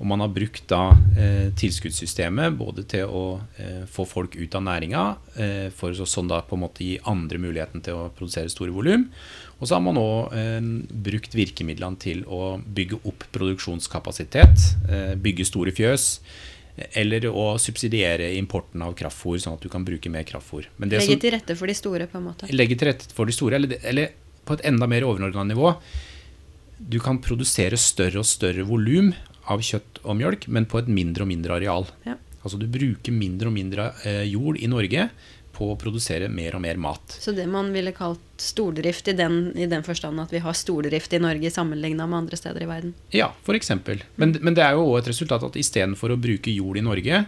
Og 0.00 0.06
man 0.10 0.22
har 0.24 0.32
brukt 0.34 0.66
da 0.70 0.82
eh, 1.18 1.50
tilskuddssystemet 1.58 2.56
både 2.58 2.84
til 2.90 3.06
å 3.06 3.24
eh, 3.60 3.84
få 3.90 4.06
folk 4.08 4.34
ut 4.34 4.56
av 4.58 4.64
næringa, 4.66 5.02
eh, 5.38 5.68
for 5.74 5.94
å 5.94 6.08
sånn 6.08 6.30
da 6.30 6.40
på 6.44 6.58
en 6.58 6.64
måte 6.64 6.86
gi 6.86 6.96
andre 7.10 7.38
muligheten 7.40 7.84
til 7.84 8.00
å 8.00 8.08
produsere 8.14 8.50
store 8.52 8.74
volum. 8.74 9.06
Og 9.60 9.68
så 9.68 9.76
har 9.76 9.84
man 9.84 10.00
òg 10.00 10.34
eh, 10.38 10.58
brukt 11.06 11.36
virkemidlene 11.36 12.00
til 12.02 12.24
å 12.26 12.56
bygge 12.58 13.00
opp 13.06 13.28
produksjonskapasitet, 13.34 14.66
eh, 14.88 15.14
bygge 15.20 15.46
store 15.48 15.74
fjøs. 15.76 16.08
Eller 16.98 17.28
å 17.30 17.52
subsidiere 17.62 18.32
importen 18.34 18.82
av 18.82 18.96
kraftfôr, 18.98 19.38
sånn 19.38 19.54
at 19.54 19.62
du 19.62 19.70
kan 19.70 19.84
bruke 19.86 20.10
mer 20.10 20.24
kraftfôr. 20.26 20.66
Legge 20.82 21.20
til 21.22 21.30
rette 21.36 21.54
for 21.54 21.70
de 21.70 21.76
store, 21.78 22.08
på 22.10 22.18
en 22.18 22.26
måte. 22.32 22.48
Legge 22.50 22.74
til 22.80 22.90
rette 22.90 23.14
for 23.14 23.30
de 23.30 23.36
store, 23.36 23.60
eller, 23.60 23.78
eller 23.86 24.10
på 24.44 24.56
et 24.56 24.64
enda 24.66 24.88
mer 24.90 25.06
overordna 25.06 25.46
nivå. 25.46 25.70
Du 26.82 26.98
kan 26.98 27.20
produsere 27.22 27.78
større 27.78 28.24
og 28.24 28.26
større 28.26 28.66
volum 28.66 29.12
av 29.50 29.62
kjøtt 29.64 30.02
og 30.04 30.18
mjølk, 30.18 30.48
men 30.48 30.68
på 30.70 30.80
et 30.80 30.90
mindre 30.90 31.26
og 31.26 31.30
mindre 31.30 31.58
areal. 31.58 31.88
Ja. 32.06 32.18
Altså 32.44 32.60
du 32.60 32.66
bruker 32.68 33.14
mindre 33.14 33.48
og 33.48 33.56
mindre 33.56 33.88
eh, 34.04 34.24
jord 34.28 34.60
i 34.60 34.68
Norge 34.68 35.08
på 35.54 35.68
å 35.70 35.76
produsere 35.78 36.28
mer 36.32 36.56
og 36.58 36.64
mer 36.64 36.80
mat. 36.82 37.14
Så 37.22 37.32
det 37.32 37.46
man 37.50 37.70
ville 37.74 37.94
kalt 37.94 38.42
stordrift 38.42 39.08
i 39.08 39.14
den, 39.16 39.52
i 39.54 39.68
den 39.70 39.86
forstand 39.86 40.18
at 40.20 40.34
vi 40.34 40.42
har 40.42 40.56
stordrift 40.58 41.14
i 41.14 41.22
Norge 41.22 41.52
sammenligna 41.54 42.08
med 42.10 42.24
andre 42.24 42.40
steder 42.40 42.64
i 42.64 42.68
verden? 42.68 42.96
Ja, 43.14 43.30
f.eks. 43.46 43.70
Men, 44.18 44.34
men 44.40 44.58
det 44.58 44.66
er 44.66 44.74
jo 44.74 44.88
òg 44.90 45.00
et 45.00 45.12
resultat 45.14 45.46
at 45.46 45.58
istedenfor 45.60 46.14
å 46.14 46.20
bruke 46.20 46.52
jord 46.52 46.80
i 46.80 46.84
Norge 46.84 47.24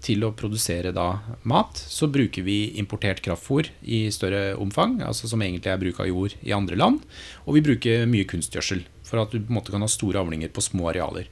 til 0.00 0.24
å 0.24 0.32
produsere 0.32 0.94
da 0.96 1.10
mat, 1.48 1.76
så 1.76 2.08
bruker 2.08 2.44
vi 2.46 2.72
importert 2.80 3.20
kraftfôr 3.24 3.68
i 3.84 4.06
større 4.14 4.54
omfang, 4.56 5.02
altså 5.04 5.28
som 5.28 5.42
egentlig 5.44 5.72
er 5.72 5.82
bruk 5.82 6.00
av 6.00 6.08
jord 6.08 6.36
i 6.40 6.54
andre 6.56 6.78
land. 6.80 7.04
Og 7.44 7.58
vi 7.58 7.64
bruker 7.68 8.08
mye 8.08 8.28
kunstgjødsel 8.28 8.80
for 9.10 9.22
at 9.22 9.32
du 9.32 9.40
på 9.40 9.50
en 9.50 9.58
måte 9.58 9.74
kan 9.74 9.82
ha 9.82 9.90
store 9.90 10.22
avlinger 10.22 10.52
på 10.54 10.64
små 10.64 10.92
arealer. 10.92 11.26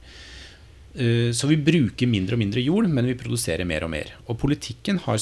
Eh, 0.99 1.29
så 1.35 1.47
vi 1.47 1.57
bruker 1.61 2.09
mindre 2.09 2.35
og 2.35 2.41
mindre 2.41 2.63
jord, 2.63 2.89
men 2.89 3.07
vi 3.07 3.17
produserer 3.17 3.67
mer 3.67 3.85
og 3.85 3.93
mer. 3.93 4.11
Og 4.27 4.39
politikken 4.41 4.99
har 5.05 5.21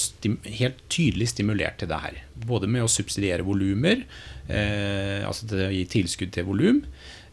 helt 0.62 0.80
tydelig 0.90 1.30
stimulert 1.34 1.80
til 1.82 1.92
det 1.92 2.00
her. 2.06 2.22
Både 2.48 2.70
med 2.72 2.86
å 2.86 2.92
subsidiere 2.92 3.46
volumer, 3.46 4.06
eh, 4.48 5.28
altså 5.28 5.50
til 5.50 5.68
å 5.68 5.74
gi 5.74 5.84
tilskudd 5.92 6.32
til 6.34 6.48
volum, 6.48 6.84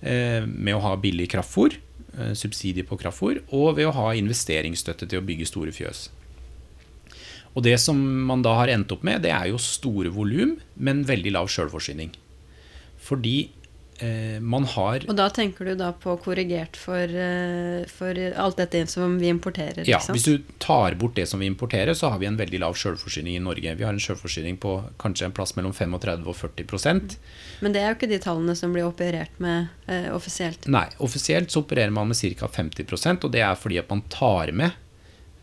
eh, 0.03 0.45
med 0.47 0.75
å 0.75 0.83
ha 0.83 0.97
billig 0.97 1.31
kraftfôr, 1.31 1.79
eh, 2.19 2.35
subsidier 2.35 2.85
på 2.85 2.99
kraftfôr, 2.99 3.41
og 3.53 3.77
ved 3.77 3.87
å 3.87 3.95
ha 3.95 4.13
investeringsstøtte 4.13 5.09
til 5.09 5.21
å 5.21 5.27
bygge 5.27 5.47
store 5.47 5.71
fjøs. 5.71 6.09
Og 7.55 7.63
det 7.63 7.79
som 7.79 7.97
man 8.27 8.43
da 8.43 8.57
har 8.59 8.67
endt 8.69 8.91
opp 8.91 9.05
med, 9.05 9.23
det 9.23 9.31
er 9.31 9.47
jo 9.53 9.59
store 9.63 10.11
volum, 10.11 10.59
men 10.77 11.05
veldig 11.05 11.33
lav 11.37 11.47
sjølforsyning. 11.47 12.11
Fordi 12.99 13.51
man 14.43 14.65
har 14.67 15.05
Og 15.07 15.15
da 15.15 15.29
tenker 15.31 15.69
du 15.69 15.75
da 15.79 15.93
på 15.95 16.17
korrigert 16.23 16.75
for, 16.77 16.99
eh, 16.99 17.85
for 17.87 18.19
alt 18.43 18.59
dette 18.59 18.83
som 18.91 19.19
vi 19.21 19.29
importerer? 19.31 19.85
Ja, 19.87 20.01
hvis 20.11 20.27
du 20.27 20.43
tar 20.59 20.97
bort 20.99 21.15
det 21.15 21.29
som 21.31 21.41
vi 21.41 21.47
importerer, 21.47 21.95
så 21.95 22.11
har 22.11 22.19
vi 22.19 22.27
en 22.27 22.37
veldig 22.37 22.59
lav 22.59 22.75
selvforsyning 22.75 23.37
i 23.37 23.43
Norge. 23.45 23.75
Vi 23.79 23.85
har 23.87 23.93
en 23.93 24.03
selvforsyning 24.03 24.59
på 24.59 24.77
kanskje 24.99 25.29
en 25.29 25.37
plass 25.37 25.55
mellom 25.55 25.73
35 25.73 26.27
og 26.27 26.35
40% 26.35 27.17
Men 27.61 27.73
det 27.73 27.83
er 27.83 27.93
jo 27.93 27.99
ikke 27.99 28.11
de 28.11 28.19
tallene 28.19 28.57
som 28.59 28.75
blir 28.75 28.89
operert 28.89 29.39
med 29.39 29.69
eh, 29.87 30.11
offisielt? 30.15 30.67
Nei, 30.67 30.89
offisielt 30.99 31.55
så 31.55 31.63
opererer 31.63 31.95
man 31.95 32.11
med 32.11 32.19
ca. 32.19 32.51
50% 32.51 33.25
og 33.25 33.33
det 33.33 33.45
er 33.47 33.55
fordi 33.55 33.79
at 33.79 33.91
man 33.91 34.03
tar 34.11 34.53
med 34.53 34.73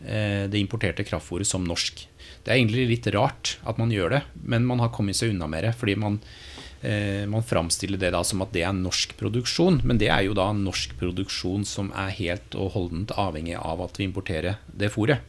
eh, 0.04 0.44
det 0.52 0.60
importerte 0.60 1.06
kraftfôret 1.08 1.48
som 1.48 1.64
norsk. 1.64 2.06
Det 2.44 2.50
er 2.50 2.58
egentlig 2.58 2.88
litt 2.90 3.06
rart 3.14 3.56
at 3.64 3.78
man 3.78 3.92
gjør 3.94 4.18
det, 4.18 4.24
men 4.44 4.66
man 4.66 4.82
har 4.82 4.92
kommet 4.92 5.16
seg 5.16 5.32
unna 5.32 5.48
med 5.48 5.64
det. 5.64 5.76
fordi 5.78 5.96
man 5.96 6.20
Eh, 6.22 6.61
man 7.30 7.44
framstiller 7.46 8.00
det 8.00 8.08
da 8.10 8.24
som 8.26 8.40
at 8.42 8.50
det 8.50 8.64
er 8.66 8.72
norsk 8.74 9.12
produksjon, 9.14 9.76
men 9.86 10.00
det 10.02 10.08
er 10.10 10.24
jo 10.26 10.32
da 10.34 10.48
norsk 10.56 10.96
produksjon 10.98 11.62
som 11.68 11.92
er 11.94 12.10
helt 12.16 12.56
og 12.58 12.72
holdent 12.74 13.14
avhengig 13.14 13.54
av 13.54 13.84
at 13.84 14.00
vi 14.00 14.08
importerer 14.08 14.58
det 14.66 14.90
fôret. 14.90 15.22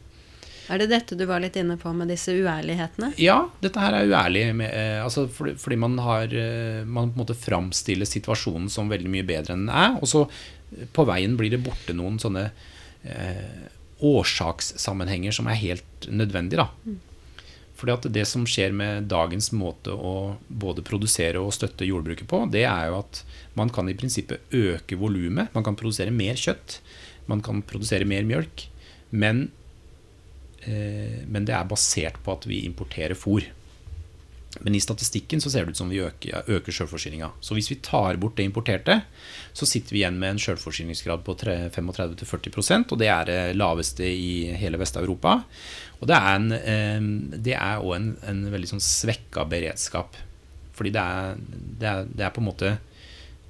Er 0.72 0.80
det 0.80 0.88
dette 0.94 1.16
du 1.18 1.26
var 1.28 1.42
litt 1.44 1.56
inne 1.60 1.76
på 1.80 1.92
med 1.96 2.08
disse 2.08 2.32
uærlighetene? 2.32 3.12
Ja, 3.20 3.50
dette 3.60 3.82
her 3.82 3.96
er 3.98 4.08
uærlig. 4.08 4.44
Med, 4.56 4.70
eh, 4.72 5.00
altså 5.04 5.26
fordi, 5.28 5.56
fordi, 5.60 5.76
man 5.80 5.98
har 6.00 6.32
eh, 6.32 6.84
Man 6.84 7.10
på 7.10 7.18
en 7.18 7.24
måte 7.24 7.36
framstiller 7.36 8.08
situasjonen 8.08 8.70
som 8.72 8.88
veldig 8.92 9.12
mye 9.12 9.26
bedre 9.28 9.56
enn 9.56 9.66
den 9.66 9.74
er. 9.74 9.98
Og 10.00 10.08
så 10.08 10.24
på 10.96 11.04
veien 11.06 11.36
blir 11.36 11.52
det 11.52 11.62
borte 11.64 11.96
noen 11.96 12.16
sånne 12.22 12.46
eh, 13.04 13.66
årsakssammenhenger 14.04 15.36
som 15.36 15.50
er 15.52 15.60
helt 15.60 16.08
nødvendige. 16.08 16.64
da. 16.64 16.96
Fordi 17.74 17.94
at 17.94 18.06
det 18.14 18.24
som 18.30 18.44
skjer 18.46 18.74
med 18.76 19.08
dagens 19.10 19.50
måte 19.56 19.94
å 19.94 20.36
både 20.46 20.84
produsere 20.86 21.40
og 21.42 21.54
støtte 21.56 21.88
jordbruket 21.88 22.28
på, 22.30 22.44
det 22.52 22.62
er 22.68 22.90
jo 22.90 23.00
at 23.00 23.24
man 23.58 23.72
kan 23.74 23.90
i 23.90 23.96
prinsippet 23.98 24.54
øke 24.54 24.98
volumet. 25.00 25.50
Man 25.56 25.66
kan 25.66 25.78
produsere 25.78 26.14
mer 26.14 26.38
kjøtt. 26.38 26.78
Man 27.30 27.42
kan 27.42 27.64
produsere 27.66 28.06
mer 28.06 28.26
mjølk. 28.28 28.68
Men, 29.10 29.48
eh, 30.62 31.20
men 31.26 31.44
det 31.48 31.56
er 31.56 31.70
basert 31.70 32.22
på 32.22 32.38
at 32.38 32.46
vi 32.46 32.62
importerer 32.68 33.18
fôr. 33.18 33.50
Men 34.62 34.74
i 34.74 34.80
statistikken 34.82 35.40
så 35.42 35.50
ser 35.50 35.64
det 35.64 35.74
ut 35.74 35.80
som 35.80 35.90
vi 35.90 36.02
øker, 36.04 36.44
øker 36.46 36.74
sjølforsyninga. 36.74 37.30
Så 37.42 37.56
hvis 37.56 37.70
vi 37.72 37.80
tar 37.82 38.18
bort 38.22 38.36
det 38.38 38.46
importerte, 38.46 39.00
så 39.52 39.66
sitter 39.66 39.96
vi 39.96 40.02
igjen 40.02 40.20
med 40.20 40.34
en 40.34 40.42
sjølforsyningsgrad 40.42 41.24
på 41.26 41.34
35-40% 41.40 42.94
og 42.94 43.00
det 43.00 43.10
er 43.10 43.26
det 43.30 43.40
laveste 43.58 44.06
i 44.06 44.52
hele 44.58 44.78
Vest-Europa. 44.78 45.40
Og 46.00 46.06
det 46.10 46.18
er, 46.18 46.36
en, 46.36 46.52
også 47.42 47.96
en, 47.96 48.08
en 48.30 48.44
veldig 48.52 48.70
sånn 48.74 48.84
svekka 48.84 49.46
beredskap. 49.50 50.18
Fordi 50.74 50.92
det 50.94 51.02
er, 51.02 51.38
det, 51.80 51.88
er, 51.88 52.10
det 52.10 52.26
er, 52.26 52.34
på 52.34 52.42
en 52.42 52.50
måte 52.50 52.76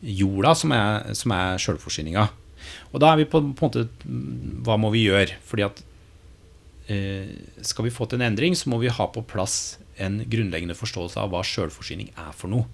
jorda 0.04 0.52
som 0.56 0.72
er, 0.76 1.14
som 1.16 1.32
sjølforsyninga. 1.60 2.28
Og 2.92 3.00
da 3.02 3.12
er 3.12 3.20
vi 3.20 3.28
på, 3.28 3.40
på, 3.52 3.66
en 3.66 3.68
måte 3.68 3.88
Hva 4.64 4.78
må 4.80 4.88
vi 4.94 5.04
gjøre? 5.04 5.36
Fordi 5.44 5.64
at 5.66 5.82
eh, 6.92 7.32
skal 7.64 7.88
vi 7.88 7.92
få 7.92 8.08
til 8.08 8.20
en 8.20 8.30
endring, 8.30 8.56
så 8.56 8.70
må 8.72 8.80
vi 8.80 8.92
ha 8.92 9.08
på 9.12 9.24
plass 9.28 9.76
en 10.02 10.22
grunnleggende 10.30 10.76
forståelse 10.78 11.20
av 11.20 11.30
hva 11.32 11.42
sjølforsyning 11.46 12.10
er 12.14 12.32
for 12.36 12.52
noe. 12.52 12.66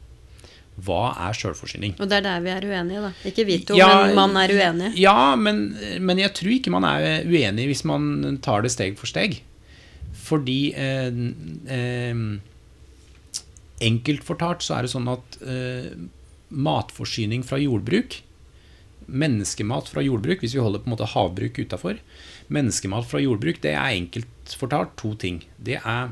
Hva 0.80 1.10
er 1.26 1.36
sjølforsyning? 1.36 1.96
Og 2.00 2.08
det 2.08 2.20
er 2.20 2.24
der 2.24 2.44
vi 2.44 2.52
er 2.54 2.64
uenige, 2.64 3.02
da. 3.04 3.10
Ikke 3.28 3.44
vi 3.48 3.58
to, 3.66 3.76
ja, 3.76 3.88
men 4.06 4.14
man 4.16 4.36
er 4.40 4.54
uenig. 4.54 4.92
Ja, 5.00 5.34
men, 5.36 5.66
men, 6.00 6.22
jeg 6.22 6.32
tror 6.38 6.54
ikke 6.54 6.72
man 6.72 6.86
er 6.88 7.26
uenig 7.28 7.66
hvis 7.72 7.84
man 7.88 8.38
tar 8.44 8.64
det 8.64 8.72
steg 8.72 8.96
for 9.00 9.10
steg. 9.10 9.42
Fordi 10.20 10.60
eh, 10.78 11.20
eh, 11.70 12.22
Enkelt 13.80 14.26
fortalt 14.26 14.64
så 14.64 14.76
er 14.76 14.84
det 14.84 14.92
sånn 14.92 15.08
at 15.08 15.38
eh, 15.40 15.92
matforsyning 16.50 17.44
fra 17.46 17.56
jordbruk 17.60 18.18
Menneskemat 19.10 19.88
fra 19.90 20.02
jordbruk, 20.04 20.42
hvis 20.42 20.54
vi 20.54 20.62
holder 20.62 20.82
på 20.82 20.90
en 20.90 20.94
måte 20.94 21.08
havbruk 21.14 21.58
utafor 21.58 21.98
Menneskemat 22.52 23.06
fra 23.08 23.22
jordbruk, 23.22 23.60
det 23.62 23.72
er 23.74 23.94
enkelt 23.94 24.54
fortalt 24.58 24.92
to 24.98 25.12
ting. 25.18 25.40
Det 25.58 25.78
er 25.80 26.10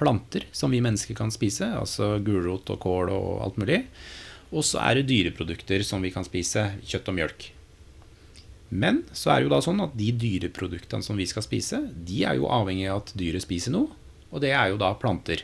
planter 0.00 0.46
som 0.56 0.72
vi 0.72 0.80
mennesker 0.82 1.16
kan 1.18 1.32
spise, 1.32 1.68
altså 1.76 2.14
gulrot 2.24 2.72
og 2.72 2.80
kål 2.82 3.12
og 3.12 3.30
alt 3.44 3.60
mulig. 3.60 3.82
Og 4.50 4.64
så 4.66 4.80
er 4.82 4.98
det 4.98 5.08
dyreprodukter 5.10 5.84
som 5.86 6.02
vi 6.02 6.10
kan 6.14 6.26
spise, 6.26 6.70
kjøtt 6.82 7.10
og 7.12 7.18
mjølk. 7.18 7.50
Men 8.70 9.02
så 9.12 9.32
er 9.32 9.40
det 9.40 9.48
jo 9.48 9.52
da 9.52 9.62
sånn 9.64 9.82
at 9.82 9.96
de 9.98 10.10
dyreproduktene 10.14 11.02
som 11.02 11.18
vi 11.18 11.26
skal 11.26 11.44
spise, 11.44 11.82
de 11.90 12.22
er 12.26 12.38
jo 12.38 12.50
avhengig 12.50 12.86
av 12.90 13.02
at 13.02 13.14
dyret 13.18 13.44
spiser 13.44 13.74
noe, 13.74 13.90
og 14.30 14.42
det 14.44 14.52
er 14.54 14.70
jo 14.70 14.78
da 14.80 14.92
planter. 14.98 15.42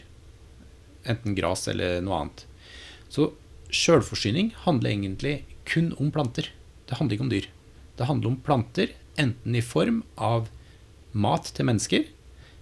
Enten 1.07 1.35
gras 1.39 1.67
eller 1.71 2.01
noe 2.07 2.21
annet. 2.23 2.45
Så 3.11 3.33
sjølforsyning 3.75 4.53
handler 4.65 4.95
egentlig 4.95 5.37
kun 5.67 5.93
om 5.99 6.13
planter. 6.15 6.53
Det 6.87 6.99
handler 6.99 7.19
ikke 7.19 7.27
om 7.27 7.33
dyr. 7.35 7.49
Det 7.99 8.07
handler 8.07 8.31
om 8.31 8.41
planter, 8.47 8.95
enten 9.19 9.59
i 9.59 9.65
form 9.65 10.03
av 10.17 10.51
mat 11.17 11.51
til 11.57 11.67
mennesker 11.67 12.07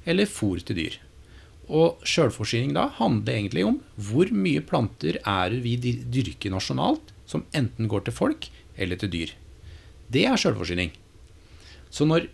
eller 0.09 0.29
fôr 0.31 0.63
til 0.65 0.79
dyr. 0.79 0.99
Og 1.69 2.03
sjølforsyning 2.05 2.75
da 2.77 2.89
handler 2.99 3.39
egentlig 3.39 3.65
om 3.65 3.79
hvor 3.97 4.31
mye 4.35 4.63
planter 4.65 5.21
er 5.21 5.55
vi 5.65 5.77
dyrker 5.79 6.53
nasjonalt, 6.53 7.13
som 7.27 7.47
enten 7.57 7.89
går 7.89 8.05
til 8.07 8.17
folk 8.17 8.49
eller 8.77 9.01
til 9.01 9.13
dyr. 9.13 9.33
Det 10.13 10.27
er 10.29 10.41
sjølforsyning. 10.41 10.93
Så 11.95 12.07
når, 12.09 12.29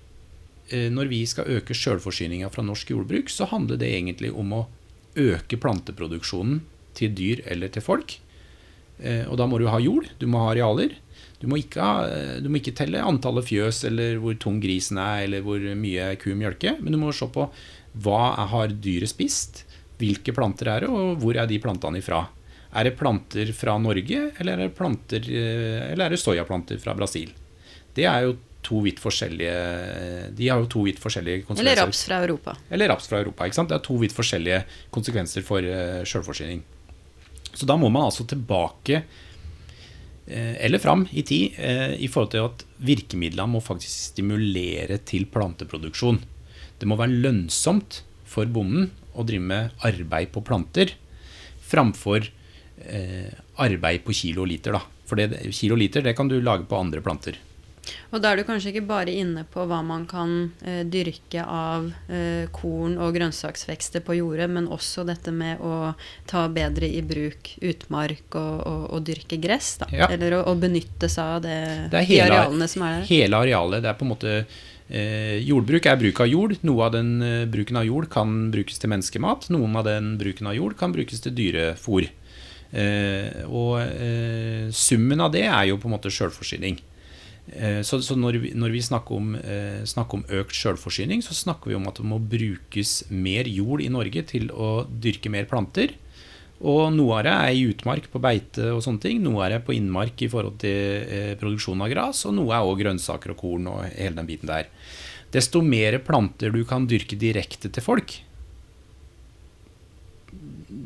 eh, 0.70 0.88
når, 0.90 1.10
vi 1.12 1.22
skal 1.26 1.50
øke 1.60 1.76
sjølforsyninga 1.76 2.50
fra 2.50 2.64
norsk 2.66 2.90
jordbruk, 2.90 3.30
så 3.30 3.46
handler 3.46 3.78
det 3.78 3.92
egentlig 3.92 4.32
om 4.32 4.56
å 4.56 4.66
øke 5.20 5.58
planteproduksjonen 5.60 6.62
til 6.94 7.14
dyr 7.14 7.44
eller 7.46 7.68
til 7.68 7.84
folk. 7.84 8.18
Eh, 8.98 9.24
og 9.28 9.38
da 9.40 9.46
må 9.46 9.60
du 9.60 9.68
ha 9.70 9.78
jord, 9.80 10.08
du 10.18 10.26
må 10.26 10.42
ha 10.42 10.52
arealer. 10.54 10.96
Du 11.40 11.46
må 11.48 11.56
ikke, 11.56 11.84
eh, 12.08 12.40
du 12.42 12.48
må 12.50 12.60
ikke 12.60 12.76
telle 12.76 13.00
antallet 13.00 13.46
fjøs 13.48 13.84
eller 13.88 14.18
hvor 14.20 14.36
tung 14.36 14.60
grisen 14.60 14.98
er 15.00 15.24
eller 15.24 15.44
hvor 15.44 15.60
mye 15.60 16.12
ku 16.20 16.34
mjølker, 16.36 16.80
men 16.80 16.92
du 16.92 16.98
må 17.00 17.12
se 17.16 17.28
på 17.32 17.46
hva 17.98 18.34
har 18.52 18.74
dyret 18.82 19.10
spist? 19.10 19.64
Hvilke 20.00 20.32
planter 20.32 20.70
er 20.72 20.84
det, 20.84 20.92
og 20.92 21.18
hvor 21.20 21.36
er 21.36 21.48
de 21.50 21.58
plantene 21.60 22.00
ifra? 22.00 22.22
Er 22.70 22.86
det 22.86 22.94
planter 23.00 23.50
fra 23.56 23.74
Norge, 23.82 24.28
eller 24.38 24.54
er 24.54 24.68
det, 24.68 24.76
planter, 24.78 25.26
eh, 25.26 25.90
eller 25.90 26.06
er 26.06 26.14
det 26.14 26.20
soyaplanter 26.22 26.78
fra 26.82 26.94
Brasil? 26.94 27.32
Det 27.96 28.06
er 28.06 28.28
jo 28.28 28.36
to 28.62 28.82
vidt 28.84 29.00
forskjellige 29.00 29.54
De 30.36 30.48
har 30.50 30.60
jo 30.60 30.68
to 30.70 30.84
vidt 30.84 31.00
forskjellige 31.00 31.46
konsekvenser. 31.46 31.64
Eller 31.64 31.80
raps 31.80 32.04
fra 32.06 32.20
Europa. 32.22 32.54
Eller 32.70 32.92
raps 32.92 33.08
fra 33.10 33.18
Europa. 33.18 33.46
ikke 33.48 33.58
sant? 33.58 33.72
Det 33.72 33.78
er 33.80 33.86
to 33.86 33.96
vidt 33.98 34.14
forskjellige 34.14 34.60
konsekvenser 34.94 35.46
for 35.46 35.64
uh, 35.64 36.04
sjølforsyning. 36.06 36.62
Så 37.50 37.66
da 37.66 37.74
må 37.80 37.88
man 37.90 38.06
altså 38.06 38.26
tilbake 38.28 39.00
uh, 39.00 40.54
eller 40.60 40.78
fram 40.78 41.06
i 41.10 41.24
tid 41.26 41.56
i 41.98 42.06
forhold 42.06 42.30
til 42.36 42.46
at 42.46 42.66
virkemidlene 42.84 43.56
må 43.56 43.64
faktisk 43.64 44.12
stimulere 44.12 45.00
til 45.08 45.24
planteproduksjon. 45.32 46.20
Det 46.80 46.88
må 46.88 46.96
være 46.96 47.20
lønnsomt 47.26 48.02
for 48.30 48.48
bonden 48.48 48.88
å 49.12 49.26
drive 49.26 49.44
med 49.44 49.84
arbeid 49.84 50.32
på 50.32 50.42
planter 50.46 50.94
framfor 51.70 52.24
eh, 52.86 53.30
arbeid 53.62 54.02
på 54.06 54.16
kilo 54.16 54.46
og 54.46 54.50
liter. 54.50 54.74
Da. 54.74 54.82
For 55.06 55.20
det, 55.20 55.44
kilo 55.54 55.76
og 55.76 55.82
liter 55.84 56.04
det 56.06 56.16
kan 56.18 56.30
du 56.30 56.40
lage 56.40 56.66
på 56.70 56.78
andre 56.78 57.02
planter. 57.04 57.38
Og 58.10 58.20
da 58.22 58.30
er 58.30 58.40
du 58.40 58.44
kanskje 58.46 58.70
ikke 58.72 58.86
bare 58.86 59.12
inne 59.14 59.42
på 59.50 59.64
hva 59.66 59.80
man 59.86 60.04
kan 60.10 60.52
eh, 60.66 60.82
dyrke 60.86 61.42
av 61.42 61.88
eh, 62.12 62.46
korn 62.54 62.96
og 63.00 63.14
grønnsaksvekster 63.16 64.04
på 64.06 64.18
jordet, 64.18 64.46
men 64.52 64.68
også 64.70 65.04
dette 65.08 65.32
med 65.34 65.62
å 65.64 65.92
ta 66.30 66.44
bedre 66.52 66.86
i 66.90 67.00
bruk 67.06 67.54
utmark 67.66 68.36
og, 68.38 68.56
og, 68.66 68.84
og 68.96 69.06
dyrke 69.06 69.40
gress. 69.42 69.72
Da. 69.82 69.90
Ja. 69.94 70.10
Eller 70.12 70.38
å, 70.38 70.44
å, 70.52 70.56
benytte 70.60 71.10
seg 71.10 71.36
av 71.38 71.46
det, 71.46 71.60
det 71.94 72.04
hele, 72.10 72.28
de 72.28 72.34
arealene 72.36 72.70
som 72.70 72.86
er 72.86 72.98
der. 72.98 73.08
Hele 73.10 73.42
arealet. 73.46 73.84
Det 73.84 73.92
er 73.92 73.98
på 73.98 74.06
en 74.06 74.12
måte 74.12 74.36
jordbruk 74.90 75.86
er 75.86 75.98
bruk 76.00 76.20
av 76.24 76.30
jord. 76.30 76.56
Noe 76.66 76.86
av 76.88 76.94
den 76.96 77.10
eh, 77.22 77.48
bruken 77.50 77.78
av 77.78 77.86
jord 77.86 78.08
kan 78.10 78.50
brukes 78.50 78.80
til 78.82 78.90
menneskemat. 78.90 79.50
Noen 79.54 79.76
av 79.78 79.86
den 79.86 80.16
bruken 80.18 80.50
av 80.50 80.56
jord 80.58 80.74
kan 80.80 80.94
brukes 80.94 81.22
til 81.22 81.34
dyrefôr. 81.36 82.08
Eh, 82.70 83.42
og 83.46 83.80
eh, 83.82 84.70
summen 84.74 85.22
av 85.22 85.32
det 85.34 85.46
er 85.46 85.70
jo 85.70 85.78
på 85.80 85.90
en 85.90 85.96
måte 85.96 86.12
sjølforsyning. 86.14 86.80
Eh, 87.50 87.80
så, 87.86 87.98
når, 88.14 88.38
vi, 88.70 88.82
snakker 88.82 89.16
om, 89.16 89.32
eh, 89.34 89.82
snakker 89.88 90.20
om 90.20 90.26
økt 90.42 90.54
sjølforsyning, 90.54 91.22
så 91.22 91.34
snakker 91.34 91.72
vi 91.72 91.78
om 91.78 91.88
at 91.90 91.98
det 91.98 92.06
må 92.06 92.20
brukes 92.22 93.10
mer 93.10 93.50
jord 93.50 93.82
i 93.82 93.90
Norge 93.90 94.22
til 94.30 94.50
å 94.54 94.86
dyrke 94.86 95.32
mer 95.32 95.50
planter. 95.50 95.96
Og 96.60 96.90
noe 96.92 97.18
av 97.18 97.24
det 97.24 97.32
er 97.32 97.56
i 97.56 97.68
utmark 97.70 98.10
på 98.12 98.20
beite 98.20 98.66
og 98.74 98.82
sånne 98.84 99.00
ting. 99.00 99.22
Noe 99.24 99.46
er 99.46 99.56
det 99.56 99.62
på 99.64 99.72
innmark 99.72 100.20
i 100.20 100.28
forhold 100.28 100.58
til 100.60 101.06
eh, 101.06 101.36
produksjon 101.40 101.80
av 101.80 101.88
gras, 101.92 102.26
og 102.28 102.36
noe 102.36 102.52
er 102.52 102.66
òg 102.66 102.82
grønnsaker 102.82 103.32
og 103.32 103.40
korn 103.40 103.70
og 103.72 103.86
hele 103.94 104.18
den 104.18 104.28
biten 104.28 104.50
der. 104.50 104.68
Desto 105.32 105.62
mer 105.64 105.96
planter 106.04 106.52
du 106.52 106.60
kan 106.68 106.88
dyrke 106.90 107.16
direkte 107.16 107.70
til 107.72 107.84
folk, 107.84 108.18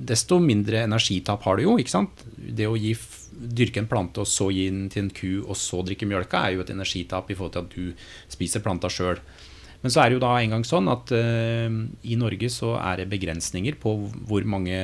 desto 0.05 0.39
mindre 0.41 0.85
energitap 0.85 1.45
har 1.47 1.59
du 1.59 1.67
jo. 1.67 1.77
ikke 1.81 1.93
sant? 1.93 2.25
Det 2.37 2.67
å 2.69 2.77
gi, 2.79 2.95
dyrke 3.35 3.83
en 3.83 3.91
plante 3.91 4.23
og 4.23 4.29
så 4.29 4.51
gi 4.53 4.69
den 4.71 4.89
til 4.93 5.07
en 5.07 5.15
ku 5.15 5.33
og 5.43 5.57
så 5.59 5.83
drikke 5.87 6.09
mjølka, 6.09 6.45
er 6.45 6.57
jo 6.57 6.65
et 6.65 6.73
energitap 6.75 7.31
i 7.31 7.39
forhold 7.39 7.57
til 7.57 7.65
at 7.65 7.75
du 7.75 8.07
spiser 8.33 8.65
planta 8.65 8.91
sjøl. 8.93 9.21
Men 9.85 9.93
så 9.93 10.01
er 10.01 10.11
det 10.11 10.17
jo 10.17 10.25
da 10.25 10.33
en 10.39 10.55
gang 10.55 10.63
sånn 10.65 10.89
at 10.89 11.13
uh, 11.13 11.81
i 12.09 12.17
Norge 12.17 12.49
så 12.53 12.77
er 12.81 13.03
det 13.03 13.11
begrensninger 13.13 13.77
på 13.81 13.97
hvor 14.29 14.47
mange 14.49 14.79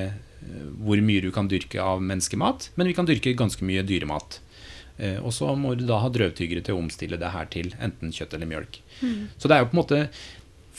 hvor 0.80 1.00
mye 1.04 1.22
du 1.24 1.30
kan 1.34 1.48
dyrke 1.50 1.82
av 1.82 2.00
menneskemat, 2.02 2.70
men 2.80 2.88
vi 2.88 2.94
kan 2.96 3.08
dyrke 3.08 3.36
ganske 3.38 3.66
mye 3.66 3.84
dyremat. 3.86 4.40
Eh, 5.00 5.18
og 5.24 5.32
så 5.32 5.48
må 5.56 5.74
du 5.78 5.86
da 5.88 6.00
ha 6.02 6.10
drøvtyggere 6.12 6.64
til 6.64 6.76
å 6.76 6.82
omstille 6.82 7.18
det 7.20 7.32
her 7.32 7.48
til 7.52 7.72
enten 7.80 8.12
kjøtt 8.14 8.36
eller 8.36 8.50
mjølk. 8.50 8.80
Mm. 9.00 9.22
Så 9.40 9.48
det 9.48 9.56
er 9.56 9.64
jo 9.64 9.70
på 9.70 9.76
en 9.76 9.84
måte 9.84 10.04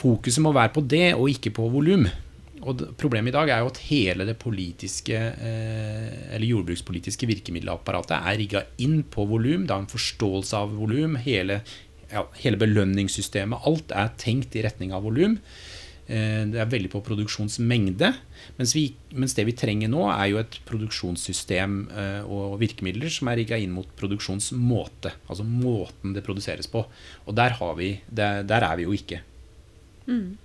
Fokuset 0.02 0.42
må 0.42 0.50
være 0.56 0.72
på 0.74 0.82
det, 0.90 1.12
og 1.14 1.28
ikke 1.30 1.52
på 1.54 1.68
volum. 1.70 2.08
Og 2.62 2.80
Problemet 2.98 3.30
i 3.30 3.36
dag 3.36 3.50
er 3.52 3.60
jo 3.62 3.70
at 3.70 3.82
hele 3.86 4.26
det 4.26 4.38
politiske 4.42 5.18
eh, 5.18 6.08
eller 6.32 6.48
jordbrukspolitiske 6.48 7.28
virkemiddelapparatet 7.30 8.16
er 8.18 8.40
rigga 8.40 8.64
inn 8.82 9.04
på 9.04 9.28
volum. 9.30 9.68
Det 9.68 9.76
er 9.76 9.84
en 9.84 9.92
forståelse 9.92 10.58
av 10.58 10.74
volum. 10.80 11.20
Hele, 11.22 11.60
ja, 12.10 12.24
hele 12.42 12.58
belønningssystemet. 12.62 13.68
Alt 13.70 13.94
er 13.94 14.14
tenkt 14.22 14.58
i 14.58 14.66
retning 14.66 14.96
av 14.96 15.06
volum. 15.06 15.38
Eh, 16.12 16.44
det 16.52 16.60
er 16.60 16.70
veldig 16.72 16.92
på 16.92 17.02
produksjonsmengde. 17.08 18.12
Mens, 18.58 18.76
vi, 18.76 18.90
mens, 19.16 19.36
det 19.38 19.48
vi 19.48 19.56
trenger 19.56 19.92
nå, 19.92 20.04
er 20.12 20.28
jo 20.34 20.42
et 20.42 20.60
produksjonssystem 20.68 21.80
eh, 21.88 22.22
og 22.28 22.60
virkemidler 22.62 23.14
som 23.14 23.32
er 23.32 23.40
rigga 23.42 23.60
inn 23.62 23.74
mot 23.76 23.88
produksjonsmåte. 24.00 25.16
Altså 25.32 25.48
måten 25.48 26.16
det 26.18 26.26
produseres 26.26 26.70
på. 26.72 26.84
Og 27.26 27.38
der, 27.38 27.56
vi, 27.80 27.94
der, 28.10 28.44
der 28.48 28.68
er 28.68 28.80
vi 28.80 28.90
jo 28.90 28.96
ikke. 28.98 29.22
Mm. 30.10 30.36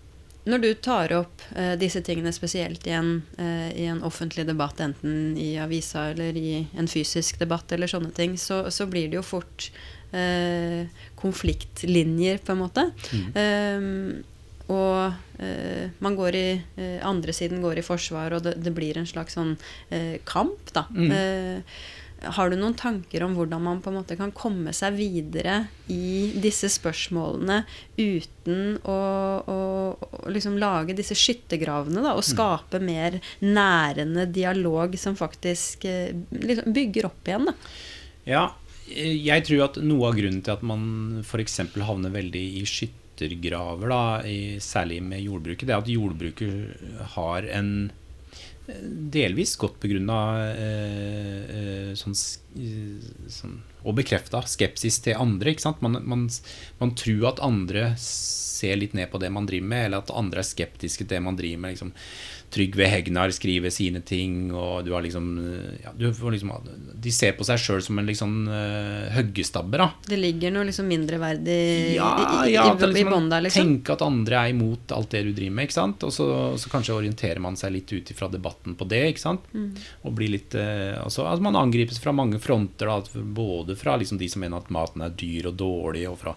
Når 0.46 0.62
du 0.62 0.68
tar 0.78 1.10
opp 1.16 1.42
eh, 1.58 1.74
disse 1.80 2.04
tingene 2.06 2.30
spesielt 2.34 2.86
i 2.86 2.94
en, 2.94 3.16
eh, 3.34 3.72
i 3.82 3.88
en, 3.90 4.04
offentlig 4.06 4.44
debatt, 4.46 4.78
enten 4.84 5.34
i 5.42 5.56
avisa 5.58 6.12
eller 6.12 6.38
i 6.38 6.60
en 6.78 6.86
fysisk 6.86 7.40
debatt, 7.42 7.74
eller 7.74 7.90
sånne 7.90 8.12
ting, 8.14 8.36
så, 8.38 8.62
så 8.70 8.86
blir 8.86 9.10
det 9.10 9.18
jo 9.18 9.24
fort 9.26 9.66
eh, 10.14 10.86
konfliktlinjer, 11.18 12.38
på 12.46 12.54
en 12.54 12.62
måte. 12.62 12.86
Mm. 13.10 14.22
Og 14.72 15.12
eh, 15.38 15.90
man 16.02 16.16
går 16.18 16.34
i 16.38 16.46
eh, 16.76 16.96
Andre 17.06 17.32
siden 17.36 17.60
går 17.62 17.78
i 17.78 17.86
forsvar, 17.86 18.34
og 18.34 18.42
det, 18.48 18.56
det 18.64 18.72
blir 18.74 18.98
en 18.98 19.06
slags 19.06 19.36
sånn 19.38 19.54
eh, 19.94 20.16
kamp, 20.26 20.72
da. 20.74 20.86
Mm. 20.90 21.12
Eh, 21.12 21.78
Har 22.32 22.48
du 22.50 22.56
noen 22.56 22.74
tanker 22.74 23.22
om 23.26 23.34
hvordan 23.36 23.60
man 23.62 23.80
på 23.84 23.90
en 23.92 23.98
måte 24.00 24.16
kan 24.18 24.32
komme 24.34 24.72
seg 24.74 24.94
videre 24.96 25.66
i 25.92 26.32
disse 26.40 26.66
spørsmålene 26.72 27.58
uten 28.00 28.78
å, 28.88 28.96
å, 29.44 29.58
å 30.00 30.32
liksom 30.32 30.56
lage 30.58 30.96
disse 30.96 31.14
skyttergravene 31.14 32.00
da, 32.02 32.14
og 32.16 32.24
Mm. 32.24 32.30
skape 32.32 32.80
mer 32.82 33.20
nærende 33.44 34.24
dialog 34.32 34.96
som 34.98 35.14
faktisk 35.14 35.84
liksom 36.32 36.72
bygger 36.74 37.06
opp 37.12 37.28
igjen? 37.28 37.46
da? 37.52 37.54
Ja, 38.26 38.44
eh, 38.88 39.12
jeg 39.28 39.44
tror 39.46 39.66
at 39.68 39.76
noe 39.84 40.08
av 40.08 40.16
grunnen 40.18 40.42
til 40.42 40.56
at 40.56 40.64
man 40.66 41.20
f.eks. 41.22 41.60
havner 41.76 42.10
veldig 42.16 42.42
i 42.62 42.64
skyttergraver, 43.16 43.88
da, 43.88 44.22
i, 44.26 44.58
særlig 44.60 45.02
med 45.02 45.24
jordbruket, 45.24 45.66
det 45.66 45.74
er 45.74 45.82
at 45.82 45.88
jordbruket 45.88 47.06
har 47.16 47.48
en 47.56 47.70
eh, 48.68 48.82
delvis 49.12 49.56
godt 49.56 49.80
begrunna 49.80 50.18
eh, 50.52 51.40
eh, 51.56 51.92
sånn, 51.96 52.16
sånn, 52.16 53.60
og 53.86 53.96
bekrefta 54.00 54.42
skepsis 54.50 54.98
til 55.04 55.18
andre. 55.22 55.54
Ikke 55.54 55.68
sant? 55.68 55.82
Man, 55.84 56.00
man, 56.02 56.26
man 56.80 56.94
tror 56.98 57.30
at 57.30 57.44
andre 57.44 57.92
ser 57.96 58.76
litt 58.80 58.96
ned 58.96 59.10
på 59.12 59.20
det 59.22 59.30
man 59.32 59.46
driver 59.48 59.68
med, 59.68 59.86
eller 59.88 60.04
at 60.04 60.14
andre 60.16 60.42
er 60.42 60.48
skeptiske 60.48 61.04
til 61.04 61.14
det 61.16 61.22
man 61.22 61.38
driver 61.38 61.62
med. 61.62 61.76
Liksom. 61.76 61.92
Trygve 62.50 62.86
Hegnar 62.86 63.32
skriver 63.34 63.72
sine 63.74 64.00
ting, 64.06 64.52
og 64.54 64.84
du 64.86 64.92
har 64.94 65.02
liksom, 65.02 65.26
ja, 65.82 65.90
du 65.98 66.06
får 66.14 66.36
liksom 66.36 66.52
De 67.02 67.12
ser 67.12 67.34
på 67.36 67.44
seg 67.44 67.58
sjøl 67.58 67.82
som 67.82 67.98
en 67.98 68.06
liksom 68.06 68.36
uh, 68.46 69.10
høggestabber. 69.16 69.82
Da. 69.82 69.88
Det 70.12 70.18
ligger 70.20 70.54
noe 70.54 70.68
liksom 70.68 70.86
mindreverdig 70.88 71.58
Ja, 71.96 72.10
i, 72.16 72.50
i, 72.50 72.54
ja, 72.54 72.68
at 72.70 72.84
liksom, 72.86 73.12
i, 73.12 73.30
der, 73.32 73.44
liksom? 73.48 73.66
Tenke 73.66 73.96
at 73.96 74.06
andre 74.06 74.38
er 74.40 74.54
imot 74.54 74.94
alt 74.94 75.10
det 75.12 75.24
du 75.26 75.32
driver 75.34 75.58
med. 75.58 75.68
Ikke 75.68 75.78
sant? 75.80 76.06
Og 76.06 76.14
så, 76.14 76.28
så 76.60 76.72
kanskje 76.72 76.96
orienterer 76.96 77.42
man 77.42 77.58
seg 77.58 77.74
litt 77.74 77.92
ut 77.92 78.14
ifra 78.14 78.30
debatten 78.32 78.78
på 78.78 78.88
det. 78.88 79.02
Ikke 79.10 79.24
sant? 79.26 79.50
Mm. 79.52 79.72
Og 80.06 80.16
blir 80.16 80.32
litt 80.36 80.54
eh, 80.56 80.94
altså, 81.02 81.26
at 81.28 81.42
Man 81.42 81.58
angripes 81.58 81.98
fra 82.02 82.14
mange 82.14 82.40
fronter. 82.42 82.88
Da, 82.88 83.02
at 83.02 83.10
fra 83.78 83.96
liksom, 84.00 84.20
de 84.20 84.28
som 84.32 84.42
mener 84.42 84.62
at 84.62 84.72
maten 84.74 85.04
er 85.04 85.14
dyr 85.18 85.50
og 85.50 85.58
dårlig, 85.60 86.06
og 86.10 86.18
fra, 86.20 86.34